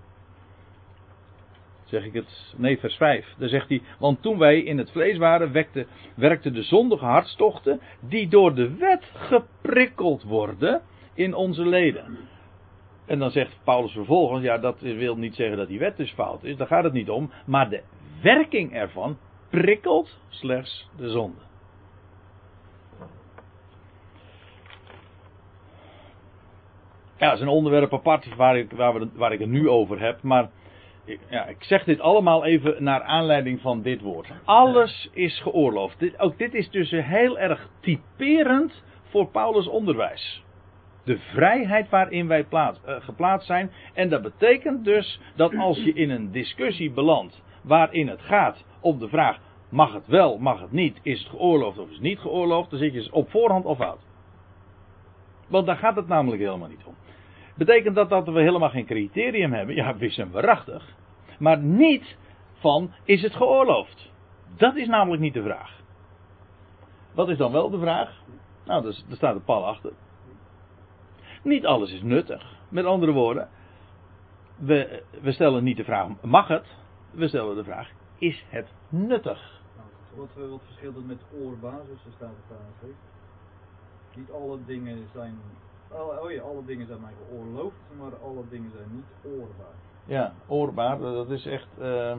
Zeg 1.93 2.05
ik 2.05 2.13
het? 2.13 2.53
Nee, 2.57 2.79
vers 2.79 2.95
5. 2.95 3.35
Dan 3.37 3.49
zegt 3.49 3.69
hij, 3.69 3.81
want 3.99 4.21
toen 4.21 4.37
wij 4.37 4.59
in 4.59 4.77
het 4.77 4.91
vlees 4.91 5.17
waren, 5.17 5.51
wekte, 5.51 5.85
werkte 6.15 6.51
de 6.51 6.63
zondige 6.63 7.05
hartstochten 7.05 7.81
die 7.99 8.27
door 8.27 8.55
de 8.55 8.75
wet 8.75 9.11
geprikkeld 9.13 10.23
worden 10.23 10.81
in 11.13 11.33
onze 11.33 11.65
leden. 11.65 12.17
En 13.05 13.19
dan 13.19 13.31
zegt 13.31 13.59
Paulus 13.63 13.91
vervolgens, 13.91 14.43
ja 14.43 14.57
dat 14.57 14.79
wil 14.79 15.17
niet 15.17 15.35
zeggen 15.35 15.57
dat 15.57 15.67
die 15.67 15.79
wet 15.79 15.97
dus 15.97 16.11
fout 16.11 16.43
is, 16.43 16.57
daar 16.57 16.67
gaat 16.67 16.83
het 16.83 16.93
niet 16.93 17.09
om, 17.09 17.31
maar 17.45 17.69
de 17.69 17.81
werking 18.21 18.73
ervan 18.73 19.17
prikkelt 19.49 20.19
slechts 20.29 20.89
de 20.97 21.09
zonde. 21.09 21.41
Ja, 27.17 27.29
dat 27.29 27.37
is 27.37 27.41
een 27.41 27.47
onderwerp 27.47 27.93
apart 27.93 28.35
waar 28.35 28.57
ik, 28.57 28.71
waar, 28.71 28.93
we, 28.93 29.09
waar 29.13 29.33
ik 29.33 29.39
het 29.39 29.49
nu 29.49 29.69
over 29.69 29.99
heb. 29.99 30.21
Maar 30.21 30.49
ja, 31.29 31.45
ik 31.45 31.63
zeg 31.63 31.83
dit 31.83 31.99
allemaal 31.99 32.45
even 32.45 32.83
naar 32.83 33.01
aanleiding 33.01 33.61
van 33.61 33.81
dit 33.81 34.01
woord. 34.01 34.27
Alles 34.43 35.09
is 35.13 35.41
geoorloofd. 35.41 36.19
Ook 36.19 36.37
dit 36.37 36.53
is 36.53 36.69
dus 36.69 36.89
heel 36.91 37.39
erg 37.39 37.69
typerend 37.79 38.83
voor 39.03 39.27
Paulus' 39.27 39.67
onderwijs. 39.67 40.43
De 41.03 41.17
vrijheid 41.17 41.89
waarin 41.89 42.27
wij 42.27 42.43
plaats, 42.43 42.79
uh, 42.87 42.95
geplaatst 42.99 43.47
zijn. 43.47 43.71
En 43.93 44.09
dat 44.09 44.21
betekent 44.21 44.85
dus 44.85 45.19
dat 45.35 45.55
als 45.55 45.83
je 45.83 45.93
in 45.93 46.09
een 46.09 46.31
discussie 46.31 46.91
belandt 46.91 47.41
waarin 47.61 48.07
het 48.07 48.21
gaat 48.21 48.65
om 48.81 48.99
de 48.99 49.07
vraag: 49.07 49.39
mag 49.69 49.93
het 49.93 50.07
wel, 50.07 50.37
mag 50.37 50.61
het 50.61 50.71
niet, 50.71 50.99
is 51.01 51.19
het 51.19 51.29
geoorloofd 51.29 51.77
of 51.77 51.87
is 51.87 51.93
het 51.93 52.03
niet 52.03 52.19
geoorloofd, 52.19 52.69
dan 52.69 52.79
zit 52.79 52.93
je 52.93 53.07
op 53.11 53.29
voorhand 53.29 53.65
of 53.65 53.77
fout. 53.77 54.01
Want 55.47 55.65
daar 55.65 55.77
gaat 55.77 55.95
het 55.95 56.07
namelijk 56.07 56.41
helemaal 56.41 56.69
niet 56.69 56.85
om. 56.85 56.95
Betekent 57.53 57.95
dat 57.95 58.09
dat 58.09 58.27
we 58.27 58.41
helemaal 58.41 58.69
geen 58.69 58.85
criterium 58.85 59.53
hebben? 59.53 59.75
Ja, 59.75 59.97
wissem 59.97 60.31
waarachtig. 60.31 60.95
Maar 61.39 61.57
niet 61.57 62.17
van 62.53 62.93
is 63.03 63.21
het 63.21 63.35
geoorloofd? 63.35 64.11
Dat 64.57 64.75
is 64.75 64.87
namelijk 64.87 65.21
niet 65.21 65.33
de 65.33 65.43
vraag. 65.43 65.81
Wat 67.13 67.29
is 67.29 67.37
dan 67.37 67.51
wel 67.51 67.69
de 67.69 67.79
vraag? 67.79 68.21
Nou, 68.65 68.85
er 68.85 68.95
staat 69.11 69.35
een 69.35 69.43
pal 69.43 69.65
achter. 69.65 69.91
Niet 71.43 71.65
alles 71.65 71.91
is 71.91 72.01
nuttig. 72.01 72.55
Met 72.69 72.85
andere 72.85 73.11
woorden, 73.11 73.49
we, 74.55 75.03
we 75.21 75.31
stellen 75.31 75.63
niet 75.63 75.77
de 75.77 75.83
vraag, 75.83 76.07
mag 76.21 76.47
het? 76.47 76.65
We 77.11 77.27
stellen 77.27 77.55
de 77.55 77.63
vraag, 77.63 77.89
is 78.17 78.45
het 78.49 78.67
nuttig? 78.89 79.61
Nou, 79.75 80.27
wat, 80.35 80.49
wat 80.49 80.61
verschilt 80.65 80.95
het 80.95 81.07
met 81.07 81.21
oorbasis, 81.41 82.05
er 82.05 82.11
staat 82.15 82.29
er 82.29 82.43
trouwens. 82.47 82.97
Niet 84.15 84.31
alle 84.31 84.57
dingen 84.65 85.07
zijn, 85.13 85.37
oh, 85.93 86.23
oh 86.23 86.31
ja, 86.31 86.41
alle 86.41 86.65
dingen 86.65 86.87
zijn 86.87 87.01
mij 87.01 87.13
geoorloofd, 87.27 87.75
maar 87.97 88.15
alle 88.23 88.43
dingen 88.49 88.71
zijn 88.75 88.87
niet 88.91 89.33
oorbaar. 89.33 89.75
Ja, 90.05 90.33
oorbaar, 90.47 90.99
dat 90.99 91.29
is 91.29 91.45
echt 91.45 91.67
uh, 91.79 92.17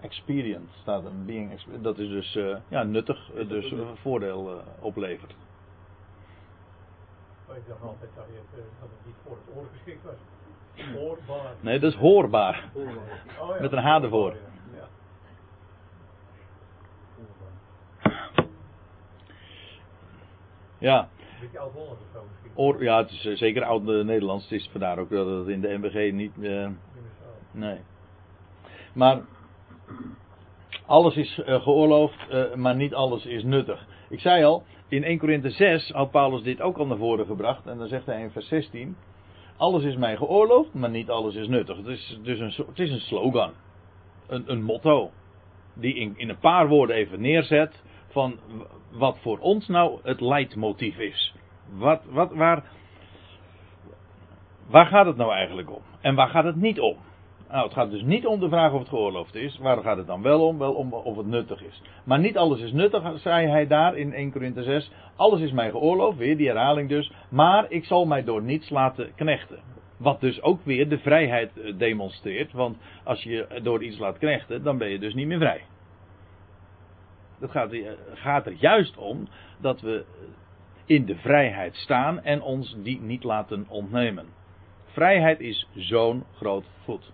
experience, 0.00 0.78
staat 0.80 1.04
er. 1.04 1.24
Being 1.24 1.60
dat 1.80 1.98
is 1.98 2.08
dus 2.08 2.36
uh, 2.36 2.56
ja, 2.68 2.82
nuttig, 2.82 3.32
is 3.32 3.48
dus 3.48 3.72
uh, 3.72 3.88
voordeel 3.94 4.50
uh, 4.50 4.56
oplevert. 4.80 5.34
Oh, 7.48 7.56
ik 7.56 7.62
dacht 7.68 7.82
altijd 7.82 8.10
dat, 8.14 8.24
je, 8.26 8.60
dat 8.80 8.88
het 8.88 9.06
niet 9.06 9.14
voor 9.26 9.36
het 9.44 9.56
oor 9.56 9.66
geschikt 9.72 10.04
was. 10.04 10.14
Hoorbaar. 10.94 11.54
Nee, 11.60 11.78
dat 11.78 11.92
is 11.92 11.98
hoorbaar. 11.98 12.70
Hoorbaar. 12.72 13.24
Oh, 13.40 13.54
ja. 13.54 13.60
Met 13.60 13.72
een 13.72 13.78
H 13.78 14.02
ervoor. 14.02 14.36
Ja. 14.74 14.88
Ja. 20.78 21.08
Beetje 21.44 21.58
oud-Holland 21.58 21.92
of 22.00 22.06
zo 22.12 22.24
misschien. 22.30 22.50
oor, 22.54 22.82
ja 22.82 22.98
het 22.98 23.10
is 23.10 23.26
eh, 23.26 23.36
zeker 23.36 23.64
oud-Nederlands. 23.64 24.44
Het 24.44 24.52
is 24.52 24.68
vandaar 24.70 24.98
ook 24.98 25.10
dat 25.10 25.26
het 25.26 25.48
in 25.48 25.60
de 25.60 25.78
MBG 25.78 26.12
niet... 26.12 26.32
eh, 26.42 26.68
nee. 27.50 27.78
Maar 28.94 29.22
alles 30.86 31.16
is 31.16 31.42
eh, 31.42 31.62
geoorloofd, 31.62 32.28
eh, 32.28 32.54
maar 32.54 32.76
niet 32.76 32.94
alles 32.94 33.26
is 33.26 33.42
nuttig. 33.42 33.86
Ik 34.08 34.20
zei 34.20 34.44
al, 34.44 34.62
in 34.88 35.04
1 35.04 35.18
Korinthe 35.18 35.50
6 35.50 35.90
had 35.90 36.10
Paulus 36.10 36.42
dit 36.42 36.60
ook 36.60 36.76
al 36.76 36.86
naar 36.86 36.96
voren 36.96 37.26
gebracht. 37.26 37.66
En 37.66 37.78
dan 37.78 37.88
zegt 37.88 38.06
hij 38.06 38.22
in 38.22 38.30
vers 38.30 38.48
16... 38.48 38.96
Alles 39.56 39.84
is 39.84 39.96
mij 39.96 40.16
geoorloofd, 40.16 40.74
maar 40.74 40.90
niet 40.90 41.10
alles 41.10 41.34
is 41.34 41.48
nuttig. 41.48 41.76
Het 41.76 41.86
is 41.86 42.18
dus 42.22 42.38
een, 42.38 42.66
het 42.66 42.78
is 42.78 42.90
een 42.90 43.00
slogan. 43.00 43.52
Een, 44.26 44.44
een 44.46 44.62
motto. 44.62 45.10
Die 45.74 45.94
in, 45.94 46.14
in 46.16 46.28
een 46.28 46.38
paar 46.38 46.68
woorden 46.68 46.96
even 46.96 47.20
neerzet. 47.20 47.82
Van 48.08 48.38
wat 48.94 49.18
voor 49.18 49.38
ons 49.38 49.68
nou 49.68 49.98
het 50.02 50.20
leidmotief 50.20 50.98
is. 50.98 51.34
Wat, 51.72 52.02
wat, 52.10 52.32
waar, 52.32 52.64
waar 54.66 54.86
gaat 54.86 55.06
het 55.06 55.16
nou 55.16 55.32
eigenlijk 55.32 55.70
om? 55.70 55.82
En 56.00 56.14
waar 56.14 56.28
gaat 56.28 56.44
het 56.44 56.56
niet 56.56 56.80
om? 56.80 56.96
Nou, 57.54 57.66
het 57.66 57.74
gaat 57.74 57.90
dus 57.90 58.02
niet 58.02 58.26
om 58.26 58.40
de 58.40 58.48
vraag 58.48 58.72
of 58.72 58.78
het 58.78 58.88
geoorloofd 58.88 59.34
is. 59.34 59.58
Waar 59.58 59.82
gaat 59.82 59.96
het 59.96 60.06
dan 60.06 60.22
wel 60.22 60.46
om? 60.46 60.58
Wel 60.58 60.72
om 60.72 60.92
of 60.92 61.16
het 61.16 61.26
nuttig 61.26 61.62
is. 61.62 61.82
Maar 62.04 62.18
niet 62.18 62.36
alles 62.36 62.60
is 62.60 62.72
nuttig, 62.72 63.18
zei 63.20 63.46
hij 63.46 63.66
daar 63.66 63.96
in 63.96 64.12
1 64.12 64.32
Korinthe 64.32 64.62
6. 64.62 64.90
Alles 65.16 65.40
is 65.40 65.52
mij 65.52 65.70
geoorloofd, 65.70 66.18
weer 66.18 66.36
die 66.36 66.48
herhaling 66.48 66.88
dus. 66.88 67.12
Maar 67.28 67.66
ik 67.68 67.84
zal 67.84 68.06
mij 68.06 68.24
door 68.24 68.42
niets 68.42 68.70
laten 68.70 69.14
knechten. 69.14 69.58
Wat 69.96 70.20
dus 70.20 70.42
ook 70.42 70.64
weer 70.64 70.88
de 70.88 70.98
vrijheid 70.98 71.58
eh, 71.58 71.78
demonstreert. 71.78 72.52
Want 72.52 72.76
als 73.04 73.22
je 73.22 73.60
door 73.62 73.82
iets 73.82 73.98
laat 73.98 74.18
knechten, 74.18 74.62
dan 74.62 74.78
ben 74.78 74.88
je 74.88 74.98
dus 74.98 75.14
niet 75.14 75.26
meer 75.26 75.38
vrij. 75.38 75.60
Het 77.38 77.50
gaat, 77.50 77.72
eh, 77.72 77.90
gaat 78.14 78.46
er 78.46 78.52
juist 78.52 78.96
om 78.96 79.28
dat 79.58 79.80
we 79.80 80.04
in 80.84 81.04
de 81.04 81.16
vrijheid 81.16 81.74
staan 81.76 82.22
en 82.22 82.42
ons 82.42 82.76
die 82.82 83.00
niet 83.00 83.24
laten 83.24 83.66
ontnemen. 83.68 84.26
Vrijheid 84.84 85.40
is 85.40 85.68
zo'n 85.74 86.24
groot 86.36 86.64
goed. 86.84 87.12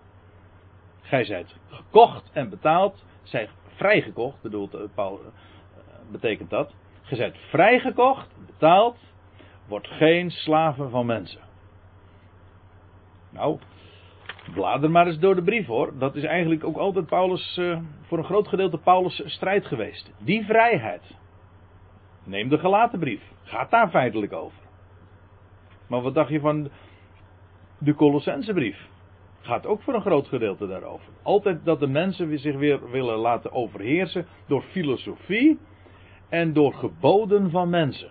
Gij 1.01 1.25
zijt 1.25 1.57
gekocht 1.69 2.31
en 2.33 2.49
betaald. 2.49 3.05
Zijt 3.23 3.51
vrijgekocht, 3.75 4.43
bedoelt 4.43 4.75
eh, 4.75 4.81
Paul, 4.95 5.21
eh, 5.21 5.31
betekent 6.11 6.51
dat. 6.51 6.75
Gij 7.03 7.17
zijt 7.17 7.37
vrijgekocht, 7.49 8.29
betaald. 8.47 8.99
Wordt 9.67 9.87
geen 9.87 10.31
slaven 10.31 10.91
van 10.91 11.07
mensen. 11.07 11.41
Nou, 13.31 13.59
blader 14.55 14.91
maar 14.91 15.07
eens 15.07 15.19
door 15.19 15.35
de 15.35 15.43
brief 15.43 15.67
hoor. 15.67 15.99
Dat 15.99 16.15
is 16.15 16.25
eigenlijk 16.25 16.65
ook 16.65 16.77
altijd 16.77 17.07
Paulus, 17.07 17.57
eh, 17.59 17.79
voor 18.03 18.19
een 18.19 18.25
groot 18.25 18.49
gedeelte 18.49 18.79
Paulus' 18.79 19.23
strijd 19.27 19.67
geweest. 19.67 20.13
Die 20.19 20.45
vrijheid. 20.45 21.03
Neem 22.25 22.49
de 22.49 22.59
gelaten 22.59 22.99
brief. 22.99 23.23
Gaat 23.43 23.71
daar 23.71 23.91
feitelijk 23.91 24.33
over. 24.33 24.59
Maar 25.87 26.01
wat 26.01 26.15
dacht 26.15 26.31
je 26.31 26.41
van 26.41 26.71
de 27.79 27.95
Colossense 27.95 28.53
brief? 28.53 28.89
Gaat 29.41 29.67
ook 29.67 29.83
voor 29.83 29.95
een 29.95 30.01
groot 30.01 30.29
gedeelte 30.29 30.67
daarover. 30.67 31.13
Altijd 31.23 31.65
dat 31.65 31.81
de 31.81 31.87
mensen 31.87 32.39
zich 32.39 32.57
weer 32.57 32.91
willen 32.91 33.19
laten 33.19 33.53
overheersen 33.53 34.27
door 34.47 34.63
filosofie 34.63 35.59
en 36.29 36.53
door 36.53 36.75
geboden 36.75 37.51
van 37.51 37.71
mensen. 37.71 38.11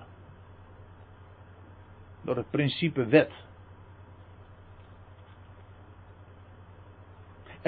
Door 2.21 2.36
het 2.36 2.49
principe 2.49 3.06
wet. 3.06 3.32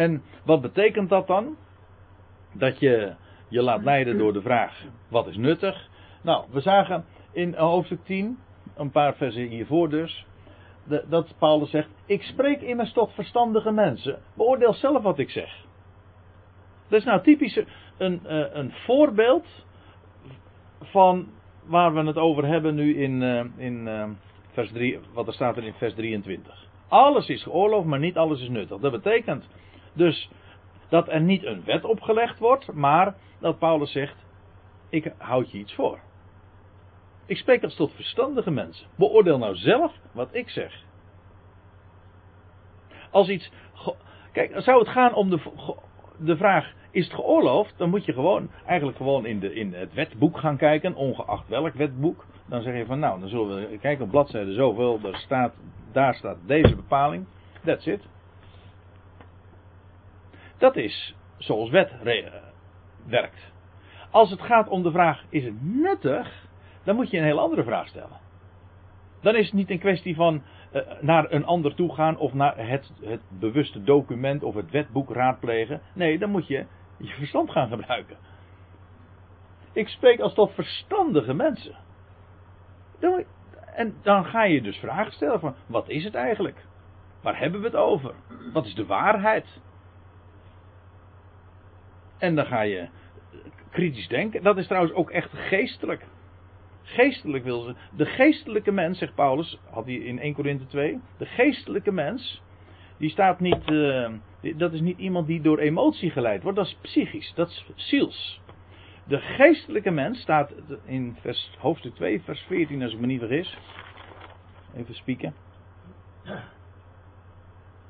En 0.01 0.23
wat 0.45 0.61
betekent 0.61 1.09
dat 1.09 1.27
dan? 1.27 1.55
Dat 2.53 2.79
je 2.79 3.13
je 3.47 3.61
laat 3.61 3.83
leiden 3.83 4.17
door 4.17 4.33
de 4.33 4.41
vraag: 4.41 4.83
wat 5.07 5.27
is 5.27 5.37
nuttig? 5.37 5.89
Nou, 6.21 6.45
we 6.51 6.59
zagen 6.59 7.05
in 7.31 7.53
hoofdstuk 7.55 8.03
10, 8.03 8.37
een 8.75 8.91
paar 8.91 9.15
versen 9.15 9.47
hiervoor 9.47 9.89
dus, 9.89 10.25
dat 11.09 11.35
Paulus 11.39 11.69
zegt: 11.69 11.89
Ik 12.05 12.21
spreek 12.21 12.61
immers 12.61 12.93
tot 12.93 13.13
verstandige 13.13 13.71
mensen. 13.71 14.19
Beoordeel 14.33 14.73
zelf 14.73 15.03
wat 15.03 15.19
ik 15.19 15.29
zeg. 15.29 15.65
Dat 16.87 16.99
is 16.99 17.05
nou 17.05 17.21
typisch 17.21 17.63
een, 17.97 18.25
eh, 18.25 18.45
een 18.51 18.71
voorbeeld 18.71 19.47
van 20.81 21.27
waar 21.65 21.93
we 21.93 22.03
het 22.03 22.17
over 22.17 22.45
hebben 22.45 22.75
nu 22.75 22.95
in, 22.95 23.21
eh, 23.21 23.45
in 23.57 23.87
eh, 23.87 24.09
vers 24.51 24.71
3, 24.71 24.99
wat 25.13 25.27
er 25.27 25.33
staat 25.33 25.57
er 25.57 25.63
in 25.63 25.73
vers 25.73 25.93
23. 25.93 26.69
Alles 26.87 27.29
is 27.29 27.43
geoorloofd, 27.43 27.87
maar 27.87 27.99
niet 27.99 28.17
alles 28.17 28.41
is 28.41 28.49
nuttig. 28.49 28.79
Dat 28.79 28.91
betekent 28.91 29.47
dus 29.93 30.29
dat 30.89 31.09
er 31.09 31.21
niet 31.21 31.45
een 31.45 31.63
wet 31.63 31.83
opgelegd 31.83 32.39
wordt, 32.39 32.73
maar 32.73 33.15
dat 33.39 33.59
Paulus 33.59 33.91
zegt: 33.91 34.25
Ik 34.89 35.13
houd 35.17 35.51
je 35.51 35.57
iets 35.57 35.73
voor. 35.73 35.99
Ik 37.25 37.37
spreek 37.37 37.63
als 37.63 37.75
tot 37.75 37.93
verstandige 37.93 38.51
mensen. 38.51 38.87
Beoordeel 38.95 39.37
nou 39.37 39.55
zelf 39.55 39.93
wat 40.11 40.29
ik 40.31 40.49
zeg. 40.49 40.83
Als 43.11 43.29
iets. 43.29 43.51
Kijk, 44.31 44.61
zou 44.61 44.79
het 44.79 44.89
gaan 44.89 45.13
om 45.13 45.29
de, 45.29 45.39
de 46.17 46.37
vraag: 46.37 46.73
is 46.91 47.05
het 47.05 47.13
geoorloofd? 47.13 47.73
Dan 47.77 47.89
moet 47.89 48.05
je 48.05 48.13
gewoon, 48.13 48.49
eigenlijk 48.65 48.97
gewoon 48.97 49.25
in, 49.25 49.39
de, 49.39 49.53
in 49.53 49.73
het 49.73 49.93
wetboek 49.93 50.37
gaan 50.37 50.57
kijken, 50.57 50.95
ongeacht 50.95 51.47
welk 51.47 51.73
wetboek. 51.73 52.25
Dan 52.45 52.61
zeg 52.61 52.77
je 52.77 52.85
van 52.85 52.99
nou, 52.99 53.19
dan 53.19 53.29
zullen 53.29 53.69
we 53.69 53.77
kijken 53.77 54.03
op 54.03 54.11
bladzijde 54.11 54.53
zoveel. 54.53 54.99
Daar 55.01 55.15
staat, 55.15 55.53
daar 55.91 56.15
staat 56.15 56.37
deze 56.45 56.75
bepaling. 56.75 57.25
That's 57.65 57.85
it. 57.85 58.01
Dat 60.61 60.75
is 60.75 61.15
zoals 61.37 61.69
wet 61.69 61.91
werkt. 63.05 63.51
Als 64.11 64.29
het 64.29 64.41
gaat 64.41 64.67
om 64.67 64.83
de 64.83 64.91
vraag: 64.91 65.23
is 65.29 65.43
het 65.43 65.61
nuttig? 65.61 66.47
Dan 66.83 66.95
moet 66.95 67.09
je 67.09 67.17
een 67.17 67.23
heel 67.23 67.39
andere 67.39 67.63
vraag 67.63 67.87
stellen. 67.87 68.19
Dan 69.21 69.35
is 69.35 69.45
het 69.45 69.53
niet 69.53 69.69
een 69.69 69.79
kwestie 69.79 70.15
van 70.15 70.43
eh, 70.71 70.81
naar 70.99 71.31
een 71.31 71.45
ander 71.45 71.75
toe 71.75 71.93
gaan 71.93 72.17
of 72.17 72.33
naar 72.33 72.67
het, 72.67 72.91
het 73.01 73.21
bewuste 73.39 73.83
document 73.83 74.43
of 74.43 74.55
het 74.55 74.71
wetboek 74.71 75.09
raadplegen. 75.09 75.81
Nee, 75.93 76.19
dan 76.19 76.29
moet 76.29 76.47
je 76.47 76.65
je 76.97 77.13
verstand 77.13 77.51
gaan 77.51 77.69
gebruiken. 77.69 78.17
Ik 79.73 79.87
spreek 79.87 80.19
als 80.19 80.33
tot 80.33 80.53
verstandige 80.53 81.33
mensen. 81.33 81.75
En 83.75 83.95
dan 84.01 84.25
ga 84.25 84.43
je 84.43 84.61
dus 84.61 84.77
vragen 84.77 85.11
stellen 85.11 85.39
van 85.39 85.55
wat 85.65 85.89
is 85.89 86.03
het 86.03 86.15
eigenlijk? 86.15 86.65
Waar 87.21 87.39
hebben 87.39 87.59
we 87.59 87.65
het 87.65 87.75
over? 87.75 88.13
Wat 88.53 88.65
is 88.65 88.75
de 88.75 88.85
waarheid? 88.85 89.61
En 92.21 92.35
dan 92.35 92.45
ga 92.45 92.61
je 92.61 92.87
kritisch 93.71 94.07
denken. 94.07 94.43
Dat 94.43 94.57
is 94.57 94.67
trouwens 94.67 94.93
ook 94.93 95.09
echt 95.09 95.29
geestelijk. 95.33 96.05
Geestelijk 96.83 97.43
wil 97.43 97.61
ze. 97.61 97.75
De 97.95 98.05
geestelijke 98.05 98.71
mens, 98.71 98.97
zegt 98.97 99.15
Paulus, 99.15 99.59
had 99.69 99.85
hij 99.85 99.93
in 99.93 100.19
1 100.19 100.33
Korinthe 100.33 100.65
2. 100.67 100.99
De 101.17 101.25
geestelijke 101.25 101.91
mens, 101.91 102.41
die 102.97 103.09
staat 103.09 103.39
niet. 103.39 103.63
eh, 103.65 104.09
dat 104.57 104.73
is 104.73 104.81
niet 104.81 104.97
iemand 104.97 105.27
die 105.27 105.41
door 105.41 105.59
emotie 105.59 106.11
geleid 106.11 106.43
wordt. 106.43 106.57
Dat 106.57 106.67
is 106.67 106.77
psychisch, 106.81 107.33
dat 107.35 107.49
is 107.49 107.65
ziels. 107.75 108.41
De 109.07 109.19
geestelijke 109.19 109.91
mens 109.91 110.21
staat 110.21 110.53
in 110.85 111.17
vers, 111.21 111.55
hoofdstuk 111.59 111.95
2, 111.95 112.21
vers 112.21 112.41
14, 112.41 112.83
als 112.83 112.93
ik 112.93 112.99
me 112.99 113.05
niet 113.05 113.19
vergis. 113.19 113.57
Even 114.75 114.95
spieken. 114.95 115.33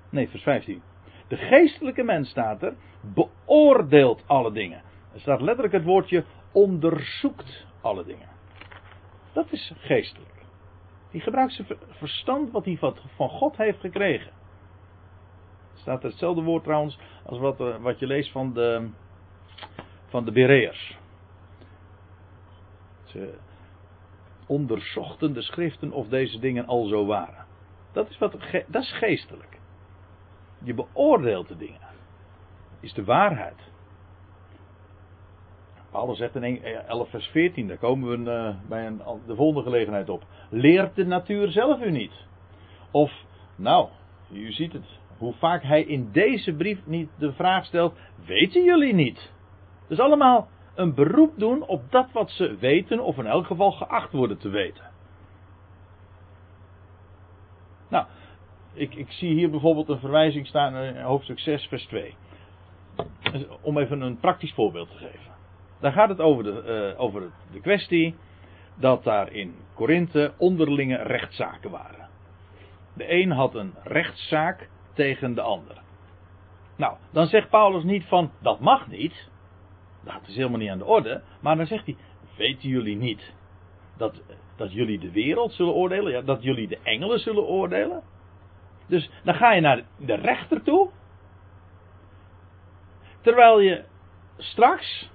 Nee, 0.09 0.29
vers 0.29 0.43
15. 0.43 0.81
De 1.27 1.37
geestelijke 1.37 2.03
mens 2.03 2.29
staat 2.29 2.63
er, 2.63 2.73
beoordeelt 3.01 4.23
alle 4.27 4.51
dingen. 4.51 4.81
Er 5.13 5.19
staat 5.19 5.41
letterlijk 5.41 5.73
het 5.73 5.83
woordje 5.83 6.23
onderzoekt 6.51 7.65
alle 7.81 8.05
dingen. 8.05 8.29
Dat 9.33 9.51
is 9.51 9.73
geestelijk. 9.77 10.29
Die 11.11 11.21
gebruikt 11.21 11.53
zijn 11.53 11.67
ver- 11.67 11.77
verstand 11.89 12.51
wat 12.51 12.65
hij 12.65 12.77
van- 12.77 13.29
God 13.29 13.57
heeft 13.57 13.79
gekregen. 13.79 14.31
Er 15.73 15.79
staat 15.79 16.03
hetzelfde 16.03 16.41
woord 16.41 16.63
trouwens 16.63 16.99
als 17.25 17.39
wat, 17.39 17.59
eh, 17.59 17.75
wat 17.75 17.99
je 17.99 18.07
leest 18.07 18.31
van 18.31 18.53
de, 18.53 18.89
van 20.07 20.25
de 20.25 20.31
Bereërs. 20.31 20.97
Ze 23.03 23.37
onderzochten 24.47 25.33
de 25.33 25.41
schriften 25.41 25.91
of 25.91 26.07
deze 26.07 26.39
dingen 26.39 26.65
al 26.65 26.85
zo 26.85 27.05
waren. 27.05 27.45
Dat 27.91 28.09
is, 28.09 28.17
wat, 28.17 28.35
dat 28.67 28.81
is 28.83 28.91
geestelijk. 28.97 29.59
Je 30.63 30.73
beoordeelt 30.73 31.47
de 31.47 31.57
dingen. 31.57 31.90
Is 32.81 32.93
de 32.93 33.03
waarheid. 33.03 33.69
Paulus 35.91 36.17
zegt 36.17 36.35
in 36.35 36.43
1 36.43 36.87
11 36.87 37.09
vers 37.09 37.27
14, 37.27 37.67
daar 37.67 37.77
komen 37.77 38.23
we 38.23 38.31
eh, 38.31 38.55
bij 38.69 38.87
een, 38.87 39.01
de 39.25 39.35
volgende 39.35 39.63
gelegenheid 39.63 40.09
op. 40.09 40.23
Leert 40.49 40.95
de 40.95 41.05
natuur 41.05 41.51
zelf 41.51 41.81
u 41.81 41.91
niet? 41.91 42.25
Of, 42.91 43.11
nou, 43.55 43.89
u 44.31 44.51
ziet 44.51 44.73
het, 44.73 44.99
hoe 45.17 45.33
vaak 45.33 45.63
hij 45.63 45.83
in 45.83 46.11
deze 46.11 46.53
brief 46.53 46.85
niet 46.85 47.09
de 47.17 47.33
vraag 47.33 47.65
stelt, 47.65 47.97
weten 48.25 48.63
jullie 48.63 48.93
niet? 48.93 49.31
Dus 49.87 49.99
allemaal 49.99 50.47
een 50.75 50.93
beroep 50.93 51.33
doen 51.37 51.67
op 51.67 51.91
dat 51.91 52.11
wat 52.11 52.31
ze 52.31 52.55
weten, 52.59 52.99
of 52.99 53.17
in 53.17 53.27
elk 53.27 53.45
geval 53.45 53.71
geacht 53.71 54.11
worden 54.11 54.37
te 54.37 54.49
weten. 54.49 54.89
Nou, 57.89 58.05
ik, 58.73 58.95
ik 58.95 59.11
zie 59.11 59.33
hier 59.33 59.49
bijvoorbeeld 59.49 59.89
een 59.89 59.99
verwijzing 59.99 60.47
staan 60.47 60.75
in 60.75 61.01
hoofdstuk 61.01 61.39
6, 61.39 61.65
vers 61.65 61.85
2. 61.85 62.15
Om 63.61 63.77
even 63.77 64.01
een 64.01 64.19
praktisch 64.19 64.53
voorbeeld 64.53 64.89
te 64.91 64.97
geven. 64.97 65.31
Daar 65.79 65.91
gaat 65.91 66.09
het 66.09 66.19
over 66.19 66.43
de, 66.43 66.61
eh, 66.61 67.01
over 67.01 67.31
de 67.51 67.59
kwestie 67.59 68.15
dat 68.75 69.03
daar 69.03 69.31
in 69.31 69.55
Korinthe 69.73 70.33
onderlinge 70.37 70.95
rechtszaken 70.95 71.71
waren. 71.71 72.09
De 72.93 73.13
een 73.13 73.31
had 73.31 73.55
een 73.55 73.73
rechtszaak 73.83 74.69
tegen 74.93 75.33
de 75.33 75.41
ander. 75.41 75.81
Nou, 76.75 76.97
dan 77.11 77.27
zegt 77.27 77.49
Paulus 77.49 77.83
niet 77.83 78.05
van 78.05 78.31
dat 78.41 78.59
mag 78.59 78.87
niet. 78.87 79.29
Dat 80.03 80.27
is 80.27 80.35
helemaal 80.35 80.59
niet 80.59 80.69
aan 80.69 80.77
de 80.77 80.85
orde. 80.85 81.21
Maar 81.41 81.55
dan 81.55 81.65
zegt 81.65 81.85
hij: 81.85 81.95
Weten 82.37 82.69
jullie 82.69 82.95
niet 82.95 83.33
dat, 83.97 84.21
dat 84.55 84.73
jullie 84.73 84.99
de 84.99 85.11
wereld 85.11 85.53
zullen 85.53 85.73
oordelen? 85.73 86.11
Ja, 86.11 86.21
dat 86.21 86.43
jullie 86.43 86.67
de 86.67 86.79
engelen 86.83 87.19
zullen 87.19 87.43
oordelen? 87.43 88.03
Dus 88.87 89.09
dan 89.23 89.33
ga 89.33 89.53
je 89.53 89.61
naar 89.61 89.83
de 89.97 90.15
rechter 90.15 90.63
toe. 90.63 90.89
Terwijl 93.21 93.59
je 93.59 93.83
straks. 94.37 95.09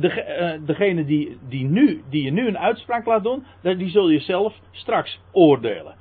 Eh, 0.00 0.52
degene 0.60 1.04
die, 1.04 1.38
die, 1.48 1.64
nu, 1.64 2.02
die 2.08 2.24
je 2.24 2.30
nu 2.30 2.48
een 2.48 2.58
uitspraak 2.58 3.06
laat 3.06 3.22
doen, 3.22 3.46
die 3.60 3.88
zul 3.88 4.08
je 4.08 4.20
zelf 4.20 4.54
straks 4.70 5.20
oordelen. 5.32 5.94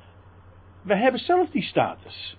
We 0.82 0.96
hebben 0.96 1.20
zelf 1.20 1.50
die 1.50 1.64
status. 1.64 2.38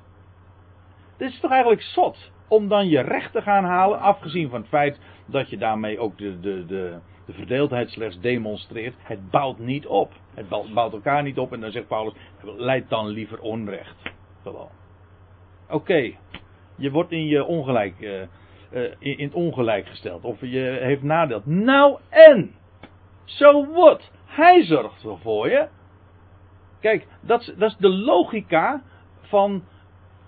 Dit 1.17 1.31
is 1.31 1.41
toch 1.41 1.51
eigenlijk 1.51 1.83
zot 1.83 2.31
om 2.49 2.69
dan 2.69 2.89
je 2.89 3.01
recht 3.01 3.33
te 3.33 3.43
gaan 3.43 3.65
halen, 3.65 4.01
afgezien 4.01 4.49
van 4.49 4.61
het 4.61 4.69
feit 4.69 5.01
dat 5.27 5.51
je 5.51 5.57
daarmee 5.57 5.99
ook 5.99 6.19
de, 6.19 6.41
de, 6.41 6.67
de, 6.67 6.99
de 7.27 7.33
verdeeldheid 7.33 7.91
slechts 7.91 8.21
demonstreert. 8.21 8.95
Het 8.99 9.31
bouwt 9.31 9.59
niet 9.59 9.87
op. 9.87 10.13
Het 10.35 10.49
bouwt 10.49 10.75
bouwt 10.75 10.93
elkaar 10.93 11.23
niet 11.23 11.39
op 11.39 11.53
en 11.53 11.61
dan 11.61 11.71
zegt 11.71 11.89
Paulus, 11.89 12.15
leid 12.43 12.89
dan 12.89 13.07
liever 13.07 13.41
onrecht. 13.41 13.97
Gewoon. 14.43 14.71
Oké, 15.69 16.13
je 16.77 16.91
wordt 16.91 17.13
in 17.13 17.27
je 17.27 17.45
ongelijk, 17.45 18.01
eh, 18.01 18.23
eh, 18.23 18.29
in, 18.99 19.19
in 19.19 19.25
het 19.25 19.35
ongelijk 19.35 19.87
gesteld. 19.87 20.25
Of 20.25 20.41
je 20.41 20.79
heeft 20.81 21.03
nadeel. 21.03 21.43
Nou 21.45 21.99
en, 22.09 22.55
so 23.25 23.67
what? 23.73 24.11
Hij 24.27 24.65
zorgt 24.65 25.03
wel 25.03 25.19
voor 25.19 25.51
je. 25.51 25.69
Kijk, 26.81 27.07
dat 27.21 27.41
is, 27.41 27.55
dat 27.57 27.71
is 27.71 27.77
de 27.77 27.89
logica 27.89 28.83
van 29.21 29.65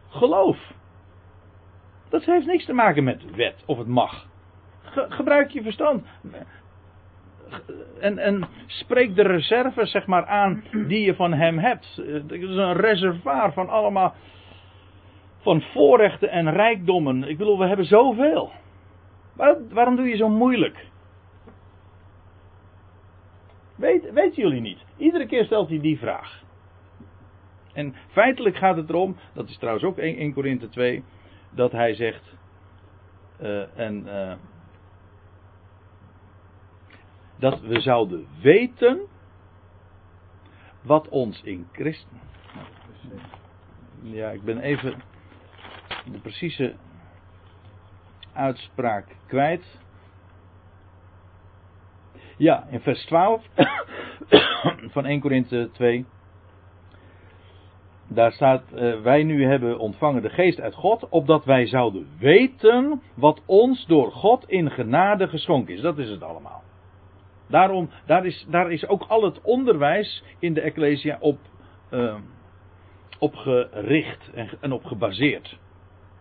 geloof. 0.08 0.74
Dat 2.08 2.24
heeft 2.24 2.46
niks 2.46 2.64
te 2.64 2.72
maken 2.72 3.04
met 3.04 3.34
wet 3.34 3.62
of 3.66 3.78
het 3.78 3.86
mag. 3.86 4.26
Ge- 4.82 5.06
gebruik 5.08 5.50
je 5.50 5.62
verstand. 5.62 6.06
En, 8.00 8.18
en 8.18 8.48
spreek 8.66 9.14
de 9.14 9.22
reserves 9.22 9.90
zeg 9.90 10.06
maar 10.06 10.26
aan 10.26 10.64
die 10.86 11.04
je 11.04 11.14
van 11.14 11.32
hem 11.32 11.58
hebt. 11.58 11.96
Het 11.96 12.32
is 12.32 12.56
een 12.56 12.72
reservoir 12.72 13.52
van 13.52 13.68
allemaal 13.68 14.14
van 15.46 15.60
voorrechten 15.60 16.30
en 16.30 16.50
rijkdommen. 16.50 17.28
Ik 17.28 17.38
bedoel, 17.38 17.58
we 17.58 17.66
hebben 17.66 17.86
zoveel. 17.86 18.52
Waar- 19.32 19.68
waarom 19.68 19.96
doe 19.96 20.08
je 20.08 20.16
zo 20.16 20.28
moeilijk? 20.28 20.86
Weet, 23.76 24.12
weten 24.12 24.42
jullie 24.42 24.60
niet? 24.60 24.84
Iedere 24.96 25.26
keer 25.26 25.44
stelt 25.44 25.68
hij 25.68 25.80
die 25.80 25.98
vraag. 25.98 26.42
En 27.72 27.94
feitelijk 28.08 28.56
gaat 28.56 28.76
het 28.76 28.88
erom, 28.88 29.16
dat 29.32 29.48
is 29.48 29.58
trouwens 29.58 29.84
ook 29.84 29.98
1, 29.98 30.16
1 30.16 30.32
Korinthe 30.32 30.68
2, 30.68 31.04
dat 31.50 31.72
hij 31.72 31.94
zegt, 31.94 32.34
eh, 33.38 33.78
en, 33.78 34.06
eh, 34.06 34.36
dat 37.38 37.60
we 37.60 37.80
zouden 37.80 38.26
weten 38.42 39.00
wat 40.82 41.08
ons 41.08 41.42
in 41.42 41.68
Christus. 41.72 42.20
Ja, 44.02 44.30
ik 44.30 44.42
ben 44.42 44.60
even 44.60 44.94
de 46.12 46.18
precieze 46.18 46.74
uitspraak 48.32 49.06
kwijt. 49.26 49.84
Ja, 52.36 52.66
in 52.70 52.80
vers 52.80 53.04
12 53.04 53.44
van 54.94 55.06
1 55.06 55.20
Korinthe 55.20 55.70
2. 55.72 56.06
Daar 58.08 58.32
staat, 58.32 58.72
eh, 58.72 59.00
wij 59.00 59.22
nu 59.22 59.44
hebben 59.44 59.78
ontvangen 59.78 60.22
de 60.22 60.30
geest 60.30 60.60
uit 60.60 60.74
God, 60.74 61.08
opdat 61.08 61.44
wij 61.44 61.66
zouden 61.66 62.08
weten 62.18 63.02
wat 63.14 63.42
ons 63.46 63.86
door 63.86 64.12
God 64.12 64.48
in 64.48 64.70
genade 64.70 65.28
geschonken 65.28 65.74
is. 65.74 65.80
Dat 65.80 65.98
is 65.98 66.08
het 66.08 66.22
allemaal. 66.22 66.62
Daarom, 67.48 67.90
daar 68.06 68.26
is, 68.26 68.46
daar 68.48 68.72
is 68.72 68.86
ook 68.86 69.02
al 69.02 69.22
het 69.22 69.40
onderwijs 69.42 70.24
in 70.38 70.54
de 70.54 70.60
Ecclesia 70.60 71.16
op, 71.20 71.38
eh, 71.90 72.16
op 73.18 73.34
gericht 73.34 74.30
en, 74.34 74.48
en 74.60 74.72
op 74.72 74.84
gebaseerd. 74.84 75.58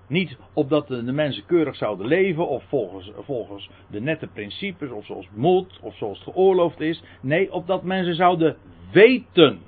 Niet 0.08 0.38
opdat 0.54 0.88
de, 0.88 1.12
mensen 1.12 1.46
keurig 1.46 1.76
zouden 1.76 2.08
leven 2.08 2.48
of 2.48 2.64
volgens, 2.68 3.12
volgens 3.20 3.70
de 3.88 4.02
nette 4.02 4.28
principes 4.28 4.90
of 4.90 5.06
zoals 5.06 5.26
het 5.26 5.38
moet 5.38 5.80
of 5.82 5.96
zoals 5.96 6.20
het 6.20 6.34
geoorloofd 6.34 6.80
is. 6.80 7.04
Nee, 7.22 7.54
opdat 7.54 7.84
mensen 7.84 8.16
zouden 8.16 8.58
weten. 8.92 9.60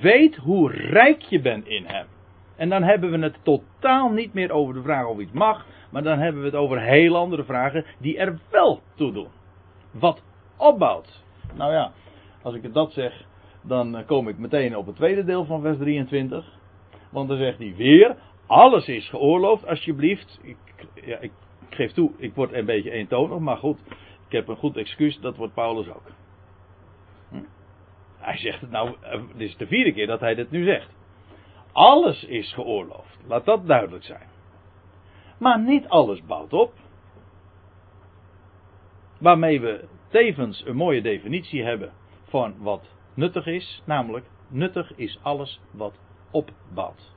Weet 0.00 0.36
hoe 0.36 0.70
rijk 0.70 1.22
je 1.22 1.40
bent 1.40 1.66
in 1.66 1.84
hem. 1.86 2.06
En 2.56 2.68
dan 2.68 2.82
hebben 2.82 3.10
we 3.10 3.18
het 3.18 3.38
totaal 3.42 4.10
niet 4.10 4.32
meer 4.32 4.50
over 4.50 4.74
de 4.74 4.82
vraag 4.82 5.06
of 5.06 5.18
iets 5.18 5.32
mag, 5.32 5.66
maar 5.90 6.02
dan 6.02 6.18
hebben 6.18 6.40
we 6.40 6.46
het 6.46 6.56
over 6.56 6.80
heel 6.80 7.16
andere 7.16 7.44
vragen 7.44 7.84
die 7.98 8.18
er 8.18 8.38
wel 8.50 8.80
toe 8.94 9.12
doen. 9.12 9.28
Wat 9.90 10.22
opbouwt. 10.56 11.22
Nou 11.54 11.72
ja, 11.72 11.92
als 12.42 12.54
ik 12.54 12.72
dat 12.72 12.92
zeg, 12.92 13.24
dan 13.62 13.96
eh, 13.96 14.06
kom 14.06 14.28
ik 14.28 14.38
meteen 14.38 14.76
op 14.76 14.86
het 14.86 14.96
tweede 14.96 15.24
deel 15.24 15.44
van 15.44 15.60
vers 15.60 15.78
23. 15.78 16.58
Want 17.10 17.28
dan 17.28 17.38
zegt 17.38 17.58
hij 17.58 17.74
weer, 17.76 18.16
alles 18.46 18.88
is 18.88 19.08
geoorloofd, 19.08 19.66
alsjeblieft. 19.66 20.38
Ik, 20.42 20.56
ja, 20.94 21.18
ik 21.18 21.32
geef 21.70 21.92
toe, 21.92 22.10
ik 22.16 22.34
word 22.34 22.52
een 22.52 22.66
beetje 22.66 22.90
eentonig, 22.90 23.38
maar 23.38 23.56
goed. 23.56 23.78
Ik 24.26 24.32
heb 24.32 24.48
een 24.48 24.56
goed 24.56 24.76
excuus, 24.76 25.20
dat 25.20 25.36
wordt 25.36 25.54
Paulus 25.54 25.88
ook. 25.88 26.10
Hm? 27.30 27.42
Hij 28.18 28.36
zegt 28.36 28.60
het 28.60 28.70
nou, 28.70 28.94
eh, 29.00 29.20
dit 29.36 29.48
is 29.48 29.56
de 29.56 29.66
vierde 29.66 29.92
keer 29.92 30.06
dat 30.06 30.20
hij 30.20 30.34
dit 30.34 30.50
nu 30.50 30.64
zegt. 30.64 30.90
Alles 31.72 32.24
is 32.24 32.52
geoorloofd, 32.52 33.18
laat 33.26 33.44
dat 33.44 33.66
duidelijk 33.66 34.04
zijn. 34.04 34.28
Maar 35.38 35.60
niet 35.60 35.88
alles 35.88 36.24
bouwt 36.24 36.52
op. 36.52 36.72
Waarmee 39.18 39.60
we 39.60 39.84
tevens 40.08 40.66
een 40.66 40.76
mooie 40.76 41.02
definitie 41.02 41.62
hebben 41.62 41.92
van 42.24 42.54
wat 42.58 42.94
nuttig 43.14 43.46
is, 43.46 43.82
namelijk 43.84 44.26
nuttig 44.48 44.96
is 44.96 45.18
alles 45.22 45.60
wat 45.70 45.98
opbouwt. 46.30 47.13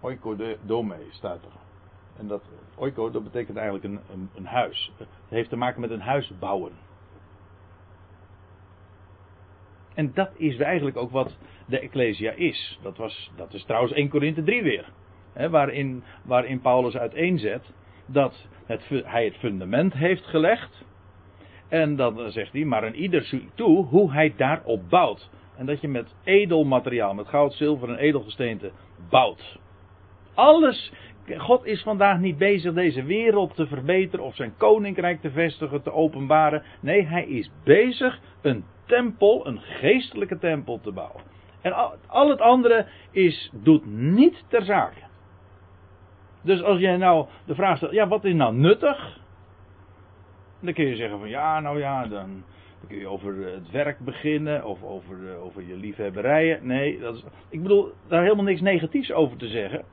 Oiko 0.00 0.36
de 0.36 0.56
dome 0.62 0.96
staat 1.10 1.44
er. 1.44 1.60
En 2.16 2.26
dat 2.26 2.42
oiko 2.74 3.10
dat 3.10 3.24
betekent 3.24 3.56
eigenlijk 3.56 3.84
een, 3.84 4.00
een, 4.12 4.30
een 4.34 4.46
huis. 4.46 4.92
Het 4.96 5.08
heeft 5.28 5.48
te 5.48 5.56
maken 5.56 5.80
met 5.80 5.90
een 5.90 6.00
huis 6.00 6.32
bouwen. 6.38 6.72
En 9.94 10.10
dat 10.14 10.30
is 10.36 10.58
eigenlijk 10.58 10.96
ook 10.96 11.10
wat 11.10 11.36
de 11.66 11.78
Ecclesia 11.78 12.32
is. 12.32 12.78
Dat, 12.82 12.96
was, 12.96 13.30
dat 13.36 13.54
is 13.54 13.64
trouwens 13.64 13.92
1 13.92 14.08
Korinthe 14.08 14.42
3 14.42 14.62
weer. 14.62 14.92
Hè, 15.32 15.50
waarin, 15.50 16.02
waarin 16.24 16.60
Paulus 16.60 16.96
uiteenzet 16.96 17.72
dat 18.06 18.48
het, 18.66 18.88
hij 18.88 19.24
het 19.24 19.36
fundament 19.36 19.92
heeft 19.92 20.24
gelegd. 20.26 20.84
En 21.68 21.96
dan 21.96 22.30
zegt 22.30 22.52
hij, 22.52 22.64
maar 22.64 22.84
een 22.84 22.94
ieder 22.94 23.22
ziet 23.22 23.50
toe 23.54 23.84
hoe 23.84 24.12
hij 24.12 24.34
daarop 24.36 24.88
bouwt. 24.88 25.30
En 25.56 25.66
dat 25.66 25.80
je 25.80 25.88
met 25.88 26.14
edel 26.24 26.64
materiaal, 26.64 27.14
met 27.14 27.28
goud, 27.28 27.52
zilver 27.52 27.88
en 27.88 27.96
edelgesteente 27.96 28.70
bouwt. 29.08 29.58
Alles, 30.34 30.92
God 31.36 31.64
is 31.64 31.82
vandaag 31.82 32.18
niet 32.18 32.38
bezig 32.38 32.72
deze 32.72 33.02
wereld 33.02 33.54
te 33.54 33.66
verbeteren 33.66 34.24
of 34.24 34.34
zijn 34.34 34.56
koninkrijk 34.56 35.20
te 35.20 35.30
vestigen, 35.30 35.82
te 35.82 35.92
openbaren. 35.92 36.62
Nee, 36.80 37.06
hij 37.06 37.24
is 37.24 37.50
bezig 37.64 38.20
een 38.42 38.64
tempel, 38.86 39.46
een 39.46 39.60
geestelijke 39.60 40.38
tempel 40.38 40.80
te 40.80 40.92
bouwen. 40.92 41.22
En 41.60 41.72
al, 42.06 42.28
het 42.28 42.40
andere 42.40 42.86
is, 43.10 43.50
doet 43.52 43.86
niet 43.86 44.44
ter 44.48 44.64
zake. 44.64 45.00
Dus 46.42 46.62
als 46.62 46.78
jij 46.78 46.96
nou 46.96 47.26
de 47.46 47.54
vraag 47.54 47.76
stelt, 47.76 47.92
ja 47.92 48.08
wat 48.08 48.24
is 48.24 48.34
nou 48.34 48.54
nuttig? 48.54 49.18
Dan 50.60 50.72
kun 50.72 50.86
je 50.86 50.96
zeggen 50.96 51.18
van 51.18 51.28
ja, 51.28 51.60
nou 51.60 51.78
ja, 51.78 52.02
dan, 52.02 52.44
dan 52.80 52.88
kun 52.88 52.98
je 52.98 53.08
over 53.08 53.46
het 53.46 53.70
werk 53.70 53.98
beginnen 53.98 54.64
of 54.64 54.82
over, 54.82 55.30
eh, 55.30 55.44
over 55.44 55.62
je 55.66 55.76
liefhebberijen. 55.76 56.66
Nee, 56.66 56.98
dat 56.98 57.14
is, 57.14 57.24
ik 57.48 57.62
bedoel 57.62 57.92
daar 58.08 58.22
helemaal 58.22 58.44
niks 58.44 58.60
negatiefs 58.60 59.12
over 59.12 59.36
te 59.36 59.48
zeggen. 59.48 59.84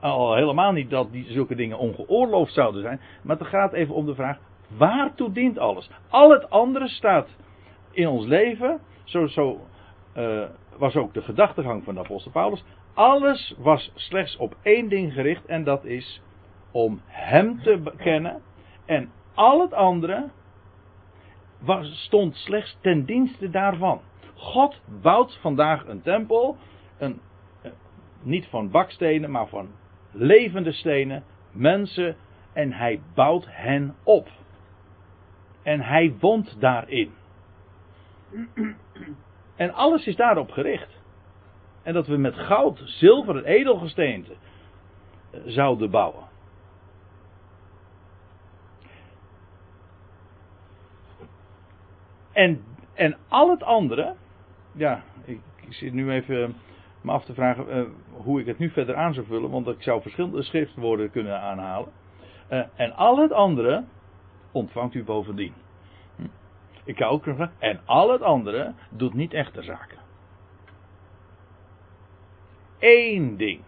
Al 0.00 0.34
helemaal 0.34 0.72
niet 0.72 0.90
dat 0.90 1.12
die, 1.12 1.32
zulke 1.32 1.54
dingen 1.54 1.78
ongeoorloofd 1.78 2.52
zouden 2.52 2.82
zijn. 2.82 3.00
Maar 3.22 3.38
het 3.38 3.46
gaat 3.46 3.72
even 3.72 3.94
om 3.94 4.06
de 4.06 4.14
vraag: 4.14 4.38
waartoe 4.76 5.32
dient 5.32 5.58
alles? 5.58 5.90
Al 6.08 6.30
het 6.30 6.50
andere 6.50 6.88
staat 6.88 7.28
in 7.90 8.08
ons 8.08 8.26
leven. 8.26 8.80
Zo, 9.04 9.26
zo 9.26 9.60
eh, 10.12 10.42
was 10.76 10.96
ook 10.96 11.14
de 11.14 11.22
gedachtegang 11.22 11.84
van 11.84 11.94
de 11.94 12.00
apostel 12.00 12.30
Paulus. 12.30 12.64
Alles 12.94 13.54
was 13.58 13.92
slechts 13.94 14.36
op 14.36 14.56
één 14.62 14.88
ding 14.88 15.12
gericht 15.12 15.46
en 15.46 15.64
dat 15.64 15.84
is 15.84 16.22
om 16.70 17.00
Hem 17.06 17.62
te 17.62 17.92
kennen. 17.96 18.42
En 18.84 19.10
al 19.34 19.60
het 19.60 19.72
andere 19.72 20.30
was, 21.58 22.04
stond 22.04 22.36
slechts 22.36 22.78
ten 22.80 23.04
dienste 23.04 23.50
daarvan. 23.50 24.00
God 24.34 24.80
bouwt 25.02 25.38
vandaag 25.40 25.86
een 25.86 26.02
tempel, 26.02 26.56
een, 26.98 27.20
eh, 27.62 27.70
niet 28.22 28.46
van 28.46 28.70
bakstenen, 28.70 29.30
maar 29.30 29.48
van 29.48 29.68
levende 30.18 30.72
stenen, 30.72 31.24
mensen, 31.52 32.16
en 32.52 32.72
hij 32.72 33.00
bouwt 33.14 33.46
hen 33.48 33.94
op. 34.02 34.28
En 35.62 35.80
hij 35.80 36.14
woont 36.20 36.60
daarin. 36.60 37.12
En 39.56 39.72
alles 39.72 40.06
is 40.06 40.16
daarop 40.16 40.50
gericht. 40.50 41.00
En 41.82 41.94
dat 41.94 42.06
we 42.06 42.16
met 42.16 42.34
goud, 42.34 42.82
zilver 42.84 43.36
en 43.36 43.44
edelgesteente 43.44 44.32
eh, 45.30 45.40
zouden 45.44 45.90
bouwen. 45.90 46.26
En, 52.32 52.64
en 52.94 53.16
al 53.28 53.50
het 53.50 53.62
andere, 53.62 54.14
ja, 54.72 55.02
ik, 55.24 55.40
ik 55.60 55.72
zit 55.72 55.92
nu 55.92 56.10
even 56.10 56.54
me 57.00 57.12
af 57.12 57.24
te 57.24 57.34
vragen 57.34 57.76
uh, 57.76 57.82
hoe 58.10 58.40
ik 58.40 58.46
het 58.46 58.58
nu 58.58 58.70
verder 58.70 58.94
aan 58.94 59.14
zou 59.14 59.26
vullen, 59.26 59.50
want 59.50 59.66
ik 59.66 59.82
zou 59.82 60.02
verschillende 60.02 60.42
schriftwoorden 60.42 61.10
kunnen 61.10 61.40
aanhalen. 61.40 61.88
Uh, 62.52 62.62
en 62.74 62.92
al 62.92 63.18
het 63.18 63.32
andere 63.32 63.84
ontvangt 64.52 64.94
u 64.94 65.04
bovendien. 65.04 65.52
Hm. 66.16 66.22
Ik 66.84 66.96
kan 66.96 67.08
ook 67.08 67.24
zeggen, 67.24 67.52
en 67.58 67.80
al 67.84 68.12
het 68.12 68.22
andere 68.22 68.72
doet 68.90 69.14
niet 69.14 69.32
echte 69.32 69.62
zaken. 69.62 69.98
Eén 72.78 73.36
ding. 73.36 73.60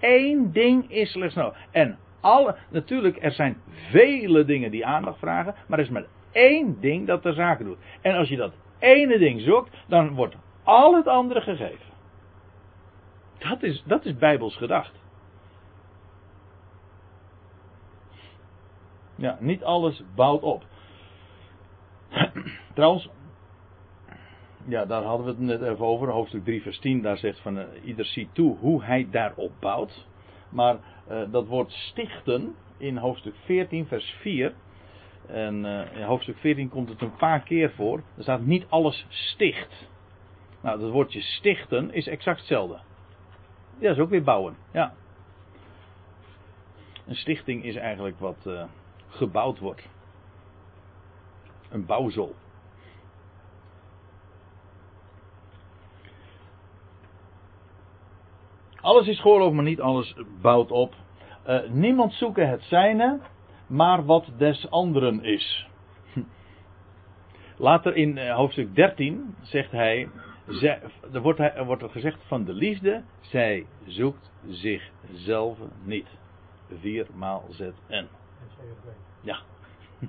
Eén 0.00 0.52
ding 0.52 0.90
is 0.90 1.10
slechts 1.10 1.34
nodig. 1.34 1.58
En 1.70 1.98
alle, 2.20 2.56
natuurlijk, 2.70 3.22
er 3.22 3.32
zijn 3.32 3.56
vele 3.90 4.44
dingen 4.44 4.70
die 4.70 4.86
aandacht 4.86 5.18
vragen, 5.18 5.54
maar 5.66 5.78
er 5.78 5.84
is 5.84 5.90
maar 5.90 6.06
één 6.32 6.80
ding 6.80 7.06
dat 7.06 7.22
de 7.22 7.32
zaken 7.32 7.64
doet. 7.64 7.78
En 8.00 8.14
als 8.14 8.28
je 8.28 8.36
dat 8.36 8.52
ene 8.78 9.18
ding 9.18 9.40
zoekt, 9.40 9.76
dan 9.86 10.14
wordt 10.14 10.36
al 10.68 10.94
het 10.94 11.06
andere 11.06 11.40
gegeven. 11.40 11.86
Dat 13.38 13.62
is, 13.62 13.82
dat 13.86 14.04
is 14.04 14.16
bijbels 14.16 14.56
gedacht. 14.56 14.92
Ja, 19.14 19.36
niet 19.40 19.64
alles 19.64 20.02
bouwt 20.14 20.42
op. 20.42 20.64
Trouwens, 22.74 23.08
ja, 24.64 24.84
daar 24.84 25.02
hadden 25.02 25.26
we 25.26 25.32
het 25.32 25.40
net 25.40 25.62
even 25.62 25.84
over. 25.84 26.08
Hoofdstuk 26.08 26.44
3, 26.44 26.62
vers 26.62 26.78
10, 26.78 27.02
daar 27.02 27.18
zegt 27.18 27.40
van 27.40 27.58
uh, 27.58 27.64
ieder 27.84 28.04
ziet 28.04 28.34
toe 28.34 28.56
hoe 28.56 28.84
hij 28.84 29.08
daarop 29.10 29.52
bouwt. 29.60 30.06
Maar 30.48 30.76
uh, 31.10 31.22
dat 31.30 31.46
woord 31.46 31.70
stichten 31.70 32.54
in 32.76 32.96
hoofdstuk 32.96 33.34
14, 33.44 33.86
vers 33.86 34.16
4. 34.20 34.54
En 35.26 35.64
uh, 35.64 35.96
in 35.96 36.02
hoofdstuk 36.02 36.36
14 36.36 36.68
komt 36.68 36.88
het 36.88 37.00
een 37.00 37.16
paar 37.16 37.40
keer 37.40 37.70
voor. 37.70 38.02
Er 38.16 38.22
staat 38.22 38.40
niet 38.40 38.66
alles 38.68 39.06
sticht. 39.08 39.88
Nou, 40.68 40.80
dat 40.80 40.90
woordje 40.90 41.20
stichten 41.20 41.92
is 41.92 42.06
exact 42.06 42.38
hetzelfde. 42.38 42.78
Ja, 43.78 43.90
is 43.90 43.98
ook 43.98 44.10
weer 44.10 44.22
bouwen. 44.22 44.56
Ja. 44.72 44.94
Een 47.06 47.14
stichting 47.14 47.64
is 47.64 47.76
eigenlijk 47.76 48.18
wat 48.18 48.36
uh, 48.46 48.64
gebouwd 49.08 49.58
wordt. 49.58 49.88
Een 51.70 51.86
bouwsel. 51.86 52.34
Alles 58.80 59.06
is 59.06 59.20
geoorloofd, 59.20 59.54
maar 59.54 59.64
niet 59.64 59.80
alles 59.80 60.14
bouwt 60.40 60.70
op. 60.70 60.94
Uh, 61.46 61.70
niemand 61.70 62.12
zoeken 62.12 62.48
het 62.48 62.62
zijne, 62.62 63.20
maar 63.66 64.04
wat 64.04 64.30
des 64.36 64.70
anderen 64.70 65.24
is. 65.24 65.66
Later 67.56 67.96
in 67.96 68.16
uh, 68.16 68.34
hoofdstuk 68.34 68.74
13 68.74 69.34
zegt 69.42 69.70
hij, 69.70 70.08
zij, 70.48 70.80
er, 71.12 71.20
wordt, 71.20 71.38
er 71.38 71.64
wordt 71.64 71.84
gezegd 71.90 72.18
van 72.26 72.44
de 72.44 72.52
liefde, 72.52 73.02
zij 73.20 73.66
zoekt 73.86 74.30
zichzelf 74.48 75.58
niet. 75.84 76.06
Viermaal 76.80 77.44
ZN. 77.50 78.06
Ja. 79.20 79.38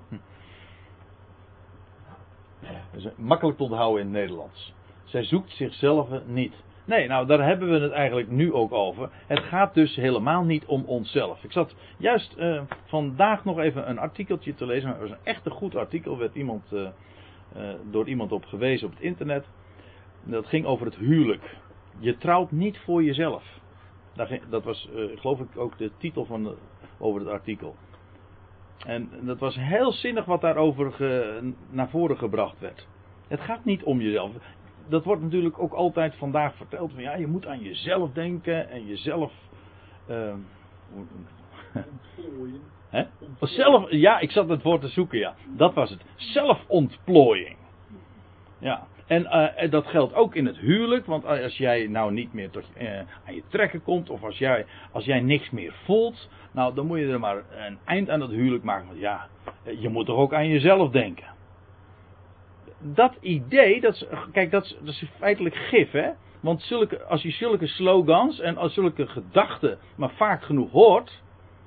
Dat 2.91 3.01
is 3.01 3.07
makkelijk 3.17 3.57
te 3.57 3.63
onthouden 3.63 4.01
in 4.01 4.07
het 4.07 4.17
Nederlands. 4.17 4.73
Zij 5.03 5.23
zoekt 5.23 5.51
zichzelf 5.51 6.09
niet. 6.25 6.53
Nee, 6.85 7.07
nou 7.07 7.27
daar 7.27 7.45
hebben 7.45 7.69
we 7.69 7.79
het 7.79 7.91
eigenlijk 7.91 8.29
nu 8.29 8.53
ook 8.53 8.71
over. 8.71 9.09
Het 9.27 9.39
gaat 9.39 9.73
dus 9.73 9.95
helemaal 9.95 10.43
niet 10.43 10.65
om 10.65 10.83
onszelf. 10.85 11.43
Ik 11.43 11.51
zat 11.51 11.75
juist 11.97 12.35
uh, 12.37 12.61
vandaag 12.85 13.45
nog 13.45 13.59
even 13.59 13.89
een 13.89 13.99
artikeltje 13.99 14.53
te 14.53 14.65
lezen. 14.65 14.89
Het 14.89 14.99
was 14.99 15.09
een 15.09 15.17
echt 15.23 15.45
een 15.45 15.51
goed 15.51 15.75
artikel. 15.75 16.17
werd 16.17 16.35
iemand, 16.35 16.63
uh, 16.73 16.81
uh, 17.57 17.73
door 17.91 18.07
iemand 18.07 18.31
op 18.31 18.45
gewezen 18.45 18.87
op 18.87 18.93
het 18.93 19.03
internet. 19.03 19.45
Dat 20.23 20.47
ging 20.47 20.65
over 20.65 20.85
het 20.85 20.95
huwelijk. 20.95 21.57
Je 21.99 22.17
trouwt 22.17 22.51
niet 22.51 22.77
voor 22.77 23.03
jezelf. 23.03 23.43
Dat 24.49 24.63
was, 24.63 24.89
geloof 25.15 25.39
ik, 25.39 25.57
ook 25.57 25.77
de 25.77 25.91
titel 25.97 26.25
van 26.25 26.43
de, 26.43 26.55
over 26.97 27.19
het 27.19 27.29
artikel. 27.29 27.75
En 28.85 29.09
dat 29.21 29.39
was 29.39 29.55
heel 29.55 29.91
zinnig 29.91 30.25
wat 30.25 30.41
daarover 30.41 30.91
ge, 30.91 31.53
naar 31.69 31.89
voren 31.89 32.17
gebracht 32.17 32.59
werd. 32.59 32.87
Het 33.27 33.41
gaat 33.41 33.65
niet 33.65 33.83
om 33.83 34.01
jezelf. 34.01 34.31
Dat 34.87 35.03
wordt 35.03 35.21
natuurlijk 35.21 35.59
ook 35.59 35.73
altijd 35.73 36.15
vandaag 36.15 36.55
verteld. 36.55 36.91
Van 36.93 37.01
ja, 37.01 37.15
je 37.15 37.27
moet 37.27 37.47
aan 37.47 37.59
jezelf 37.59 38.11
denken 38.11 38.69
en 38.69 38.85
jezelf. 38.85 39.33
Uh, 40.09 40.33
Hè? 42.89 43.03
Zelf, 43.39 43.91
ja, 43.91 44.19
ik 44.19 44.31
zat 44.31 44.49
het 44.49 44.63
woord 44.63 44.81
te 44.81 44.87
zoeken, 44.87 45.19
ja. 45.19 45.35
Dat 45.57 45.73
was 45.73 45.89
het. 45.89 46.01
Zelfontplooiing. 46.15 47.57
Ja. 48.59 48.87
En 49.09 49.23
uh, 49.23 49.71
dat 49.71 49.87
geldt 49.87 50.13
ook 50.13 50.35
in 50.35 50.45
het 50.45 50.57
huwelijk, 50.57 51.05
want 51.05 51.25
als 51.25 51.57
jij 51.57 51.87
nou 51.87 52.11
niet 52.11 52.33
meer 52.33 52.49
tot, 52.49 52.63
uh, 52.81 52.97
aan 52.97 53.35
je 53.35 53.43
trekken 53.47 53.83
komt, 53.83 54.09
of 54.09 54.23
als 54.23 54.37
jij, 54.37 54.65
als 54.91 55.05
jij 55.05 55.19
niks 55.19 55.49
meer 55.49 55.73
voelt, 55.83 56.29
nou 56.51 56.73
dan 56.73 56.85
moet 56.85 56.99
je 56.99 57.07
er 57.07 57.19
maar 57.19 57.43
een 57.49 57.77
eind 57.85 58.09
aan 58.09 58.19
dat 58.19 58.29
huwelijk 58.29 58.63
maken. 58.63 58.87
Want 58.87 58.99
ja, 58.99 59.27
je 59.79 59.89
moet 59.89 60.05
toch 60.05 60.17
ook 60.17 60.33
aan 60.33 60.47
jezelf 60.47 60.91
denken. 60.91 61.27
Dat 62.79 63.17
idee, 63.21 63.81
dat 63.81 63.93
is, 63.93 64.05
kijk, 64.31 64.51
dat 64.51 64.75
is, 64.83 65.03
feitelijk 65.17 65.55
gif, 65.55 65.91
hè? 65.91 66.09
Want 66.39 66.61
zulke, 66.61 67.03
als 67.03 67.21
je 67.21 67.31
zulke 67.31 67.67
slogans 67.67 68.39
en 68.39 68.57
als 68.57 68.73
zulke 68.73 69.07
gedachten 69.07 69.77
maar 69.95 70.11
vaak 70.11 70.43
genoeg 70.43 70.71
hoort, 70.71 71.21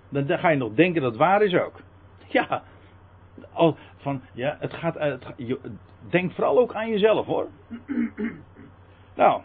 dan, 0.09 0.39
ga 0.39 0.49
je 0.49 0.57
nog 0.57 0.75
denken 0.75 1.03
dat 1.03 1.11
het 1.11 1.21
waar 1.21 1.43
is 1.43 1.55
ook. 1.55 1.81
Ja, 2.29 2.63
al, 3.53 3.77
van, 3.97 4.23
ja, 4.35 4.57
het 4.61 4.75
gaat, 4.75 4.95
het, 4.99 5.25
denk 6.11 6.33
vooral 6.33 6.59
ook 6.59 6.75
aan 6.75 6.89
jezelf 6.89 7.27
hoor. 7.27 7.49
nou, 9.15 9.43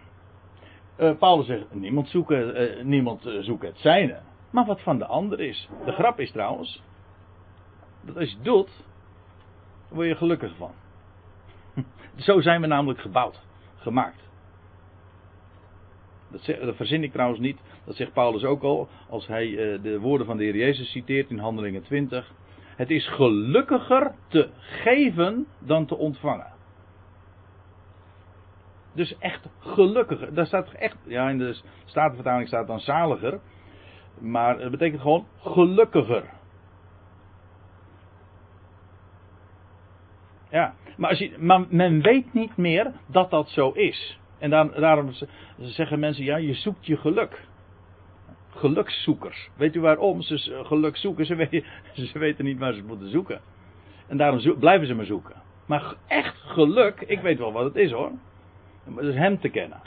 uh, 0.99 1.18
Paulus 1.18 1.45
zegt, 1.45 1.74
niemand, 1.74 2.10
zoeken, 2.10 2.62
uh, 2.62 2.84
niemand 2.84 3.26
uh, 3.26 3.43
zoekt 3.43 3.64
het 3.64 3.78
zijne. 3.78 4.20
Maar 4.49 4.66
wat 4.66 4.82
van 4.82 4.97
de 4.97 5.05
ander 5.05 5.39
is. 5.39 5.70
De 5.86 5.91
grap 5.91 6.20
is 6.20 6.32
trouwens, 6.32 6.84
dat 8.01 8.18
als 8.18 8.30
je 8.30 8.36
het 8.36 8.45
doet, 8.45 8.70
dan 9.88 9.97
word 9.97 10.08
je 10.08 10.16
gelukkig 10.16 10.55
van. 10.55 10.72
Zo 12.16 12.41
zijn 12.41 12.62
we 12.62 12.68
namelijk 12.68 12.99
gebouwd, 12.99 13.41
gemaakt. 13.76 14.26
Dat, 16.32 16.45
dat, 16.45 16.76
verzin 16.76 17.03
ik 17.03 17.12
trouwens 17.12 17.39
niet. 17.39 17.60
Dat 17.86 17.95
zegt 17.95 18.14
Paulus 18.14 18.43
ook 18.43 18.64
al. 18.64 18.88
Als 19.10 19.28
hij 19.28 19.80
de 19.82 19.99
woorden 19.99 20.28
van 20.28 20.38
de 20.38 20.43
Heer 20.43 20.55
Jezus 20.55 20.91
citeert 20.91 21.30
in 21.30 21.38
Handelingen 21.38 21.84
20. 21.84 22.34
Het 22.78 22.90
is 22.90 23.08
gelukkiger 23.08 24.16
te 24.28 24.50
geven 24.60 25.48
dan 25.60 25.86
te 25.86 25.98
ontvangen. 25.98 26.54
Dus 28.94 29.18
echt 29.18 29.50
gelukkiger. 29.60 30.34
Daar 30.34 30.46
staat 30.46 30.72
echt, 30.72 30.98
ja 31.06 31.30
in 31.30 31.38
de 31.38 31.60
Statenvertaling 31.86 32.48
staat 32.48 32.68
dan 32.68 32.80
zaliger. 32.80 33.40
Maar 34.20 34.60
het 34.60 34.72
betekent 34.72 35.02
gewoon 35.02 35.28
gelukkiger. 35.40 36.24
Ja, 40.50 40.74
maar, 40.98 41.10
als 41.10 41.30
men 41.70 42.02
weet 42.02 42.34
niet 42.34 42.58
meer 42.58 42.92
dat 43.08 43.30
dat 43.30 43.50
zo 43.50 43.72
is. 43.72 44.20
En 44.40 44.50
daar, 44.50 44.80
daarom 44.80 45.12
zeggen 45.58 46.00
mensen, 46.00 46.24
ja, 46.24 46.38
je 46.38 46.54
zoekt 46.54 46.86
je 46.86 46.98
geluk. 46.98 47.48
Gelukszoekers. 48.58 49.49
Weet 49.55 49.76
u 49.76 49.80
waarom? 49.80 50.22
Ze 50.22 50.38
z- 50.38 50.51
geluk 50.64 50.97
zoeken, 50.97 51.26
ze 51.26 51.36
weten, 51.36 51.64
ze 52.12 52.20
weten 52.20 52.45
niet 52.45 52.60
waar 52.60 52.74
ze 52.74 52.84
moeten 52.84 53.10
zoeken. 53.10 53.41
En 54.08 54.18
daarom 54.18 54.60
blijven 54.60 54.88
ze 54.88 54.93
maar 54.93 55.05
zoeken. 55.05 55.36
Maar 55.66 55.95
echt 56.08 56.38
geluk, 56.38 57.01
ik 57.01 57.20
weet 57.20 57.38
wel 57.38 57.51
wat 57.51 57.64
het 57.64 57.76
is 57.76 57.91
hoor. 57.91 58.12
Dat 58.95 59.03
is 59.03 59.16
hem 59.16 59.39
te 59.39 59.49
kennen. 59.49 59.82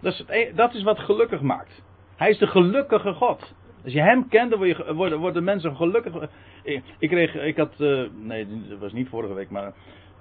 Dat 0.00 0.12
is, 0.12 0.18
het 0.18 0.30
e- 0.30 0.52
dat 0.54 0.74
is 0.74 0.82
wat 0.82 0.98
gelukkig 0.98 1.40
maakt. 1.40 1.82
Hij 2.16 2.30
is 2.30 2.38
de 2.38 2.46
gelukkige 2.46 3.12
God. 3.12 3.54
Als 3.84 3.92
je 3.92 4.00
hem 4.00 4.28
kent, 4.28 4.50
dan 4.50 4.94
worden, 5.20 5.44
mensen 5.44 5.76
gelukkig. 5.76 6.28
Ik, 6.62 7.08
kreeg, 7.08 7.34
ik 7.34 7.56
had, 7.56 7.80
eh, 7.80 8.02
nee, 8.20 8.46
dat 8.68 8.78
was 8.78 8.92
niet 8.92 9.08
vorige 9.08 9.34
week, 9.34 9.50
maar 9.50 9.66
een 9.66 9.72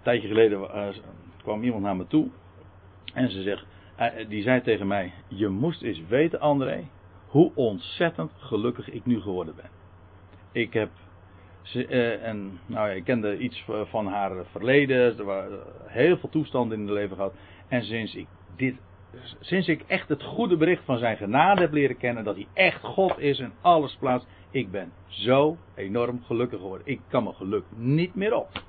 tijdje 0.02 0.28
geleden 0.28 0.74
eh, 0.74 0.88
kwam 1.42 1.64
iemand 1.64 1.84
naar 1.84 1.96
me 1.96 2.08
toe. 2.08 2.28
En 3.14 3.32
ze 3.32 3.42
zegt, 3.42 3.66
die 4.28 4.42
zei 4.42 4.62
tegen 4.62 4.88
mij: 4.88 5.14
Je 5.28 5.48
moest 5.48 5.82
eens 5.82 6.02
weten, 6.08 6.40
André, 6.40 6.84
hoe 7.28 7.52
ontzettend 7.56 8.32
gelukkig 8.38 8.90
ik 8.90 9.06
nu 9.06 9.22
geworden 9.22 9.56
ben. 9.56 9.70
Ik 10.52 10.74
heb. 10.74 10.90
Ze, 11.62 11.86
eh, 11.88 12.28
en, 12.28 12.60
nou 12.66 12.88
ja, 12.88 12.94
ik 12.94 13.04
kende 13.04 13.38
iets 13.38 13.66
van 13.84 14.08
haar 14.08 14.46
verleden. 14.52 15.18
Er 15.18 15.26
waren 15.26 15.60
heel 15.86 16.18
veel 16.18 16.30
toestanden 16.30 16.80
in 16.80 16.84
het 16.84 16.94
leven 16.94 17.16
gehad. 17.16 17.34
En 17.68 17.84
sinds 17.84 18.16
ik 18.16 18.28
dit. 18.56 18.76
Sinds 19.40 19.68
ik 19.68 19.84
echt 19.88 20.10
het 20.10 20.24
goede 20.24 20.58
bericht 20.58 20.84
van 20.84 20.98
zijn 20.98 21.18
genade 21.18 21.62
heb 21.62 21.72
leren 21.72 21.98
kennen. 21.98 22.24
Dat 22.24 22.36
hij 22.36 22.48
echt 22.54 22.82
God 22.82 23.20
is 23.20 23.40
en 23.40 23.54
alles 23.62 23.96
plaatst. 23.96 24.28
Ik 24.52 24.72
ben 24.72 24.92
zo 25.08 25.58
enorm 25.76 26.24
gelukkig 26.24 26.60
geworden. 26.60 26.88
Ik 26.88 27.02
kan 27.08 27.24
mijn 27.24 27.36
geluk 27.36 27.64
niet 27.76 28.16
meer 28.16 28.36
op. 28.36 28.64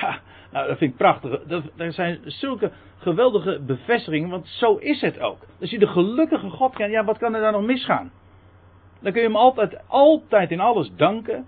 Ja, 0.00 0.20
nou, 0.50 0.68
dat 0.68 0.78
vind 0.78 0.90
ik 0.90 0.96
prachtig. 0.96 1.42
Dat, 1.46 1.64
dat 1.76 1.94
zijn 1.94 2.20
zulke 2.24 2.72
geweldige 2.98 3.60
bevestigingen, 3.66 4.30
want 4.30 4.46
zo 4.46 4.76
is 4.76 5.00
het 5.00 5.20
ook. 5.20 5.46
Als 5.60 5.70
je 5.70 5.78
de 5.78 5.86
gelukkige 5.86 6.50
God 6.50 6.74
kent, 6.74 6.92
ja, 6.92 7.04
wat 7.04 7.18
kan 7.18 7.34
er 7.34 7.40
dan 7.40 7.52
nog 7.52 7.62
misgaan? 7.62 8.12
Dan 9.00 9.12
kun 9.12 9.20
je 9.20 9.26
hem 9.26 9.36
altijd, 9.36 9.88
altijd 9.88 10.50
in 10.50 10.60
alles 10.60 10.92
danken. 10.96 11.46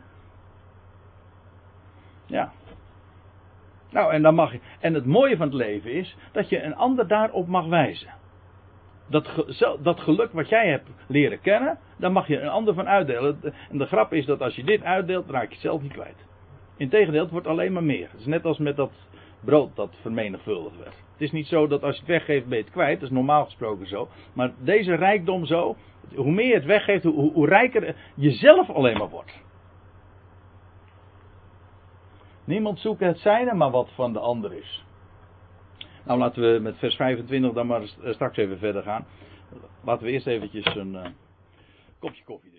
Ja. 2.26 2.52
Nou, 3.90 4.12
en 4.12 4.22
dan 4.22 4.34
mag 4.34 4.52
je. 4.52 4.60
En 4.80 4.94
het 4.94 5.06
mooie 5.06 5.36
van 5.36 5.46
het 5.46 5.56
leven 5.56 5.92
is 5.92 6.16
dat 6.32 6.48
je 6.48 6.62
een 6.62 6.74
ander 6.74 7.08
daarop 7.08 7.46
mag 7.46 7.66
wijzen. 7.66 8.14
Dat, 9.08 9.28
dat 9.82 10.00
geluk 10.00 10.32
wat 10.32 10.48
jij 10.48 10.68
hebt 10.68 10.88
leren 11.06 11.40
kennen, 11.40 11.78
daar 11.96 12.12
mag 12.12 12.26
je 12.26 12.40
een 12.40 12.48
ander 12.48 12.74
van 12.74 12.88
uitdelen. 12.88 13.40
En 13.70 13.78
de 13.78 13.86
grap 13.86 14.12
is 14.12 14.26
dat 14.26 14.40
als 14.40 14.54
je 14.54 14.64
dit 14.64 14.82
uitdeelt, 14.82 15.30
raak 15.30 15.52
je 15.52 15.58
zelf 15.58 15.82
niet 15.82 15.92
kwijt. 15.92 16.24
Integendeel, 16.76 17.22
het 17.22 17.30
wordt 17.30 17.46
alleen 17.46 17.72
maar 17.72 17.84
meer. 17.84 18.08
Het 18.10 18.20
is 18.20 18.26
net 18.26 18.44
als 18.44 18.58
met 18.58 18.76
dat 18.76 18.92
brood 19.40 19.76
dat 19.76 19.96
vermenigvuldigd 20.00 20.76
werd. 20.76 20.94
Het 21.12 21.22
is 21.22 21.32
niet 21.32 21.46
zo 21.46 21.66
dat 21.66 21.82
als 21.82 21.94
je 21.94 22.00
het 22.00 22.10
weggeeft, 22.10 22.46
ben 22.46 22.58
je 22.58 22.64
het 22.64 22.72
kwijt. 22.72 23.00
Dat 23.00 23.08
is 23.08 23.14
normaal 23.14 23.44
gesproken 23.44 23.86
zo. 23.86 24.08
Maar 24.32 24.52
deze 24.58 24.94
rijkdom 24.94 25.46
zo, 25.46 25.76
hoe 26.14 26.32
meer 26.32 26.46
je 26.46 26.54
het 26.54 26.64
weggeeft, 26.64 27.04
hoe, 27.04 27.32
hoe, 27.32 27.48
rijker 27.48 27.96
je 28.14 28.30
zelf 28.30 28.70
alleen 28.70 28.98
maar 28.98 29.08
wordt. 29.08 29.42
Niemand 32.44 32.78
zoekt 32.78 33.00
het 33.00 33.18
zijne, 33.18 33.54
maar 33.54 33.70
wat 33.70 33.90
van 33.94 34.12
de 34.12 34.18
ander 34.18 34.52
is. 34.52 34.84
Nou, 36.04 36.18
laten 36.18 36.52
we 36.52 36.58
met 36.58 36.78
vers 36.78 36.96
25 36.96 37.52
dan 37.52 37.66
maar 37.66 37.82
straks 38.04 38.36
even 38.36 38.58
verder 38.58 38.82
gaan. 38.82 39.06
Laten 39.84 40.06
we 40.06 40.12
eerst 40.12 40.26
eventjes 40.26 40.74
een 40.74 40.96
eh, 40.96 41.10
kopje 41.98 42.24
koffie. 42.24 42.53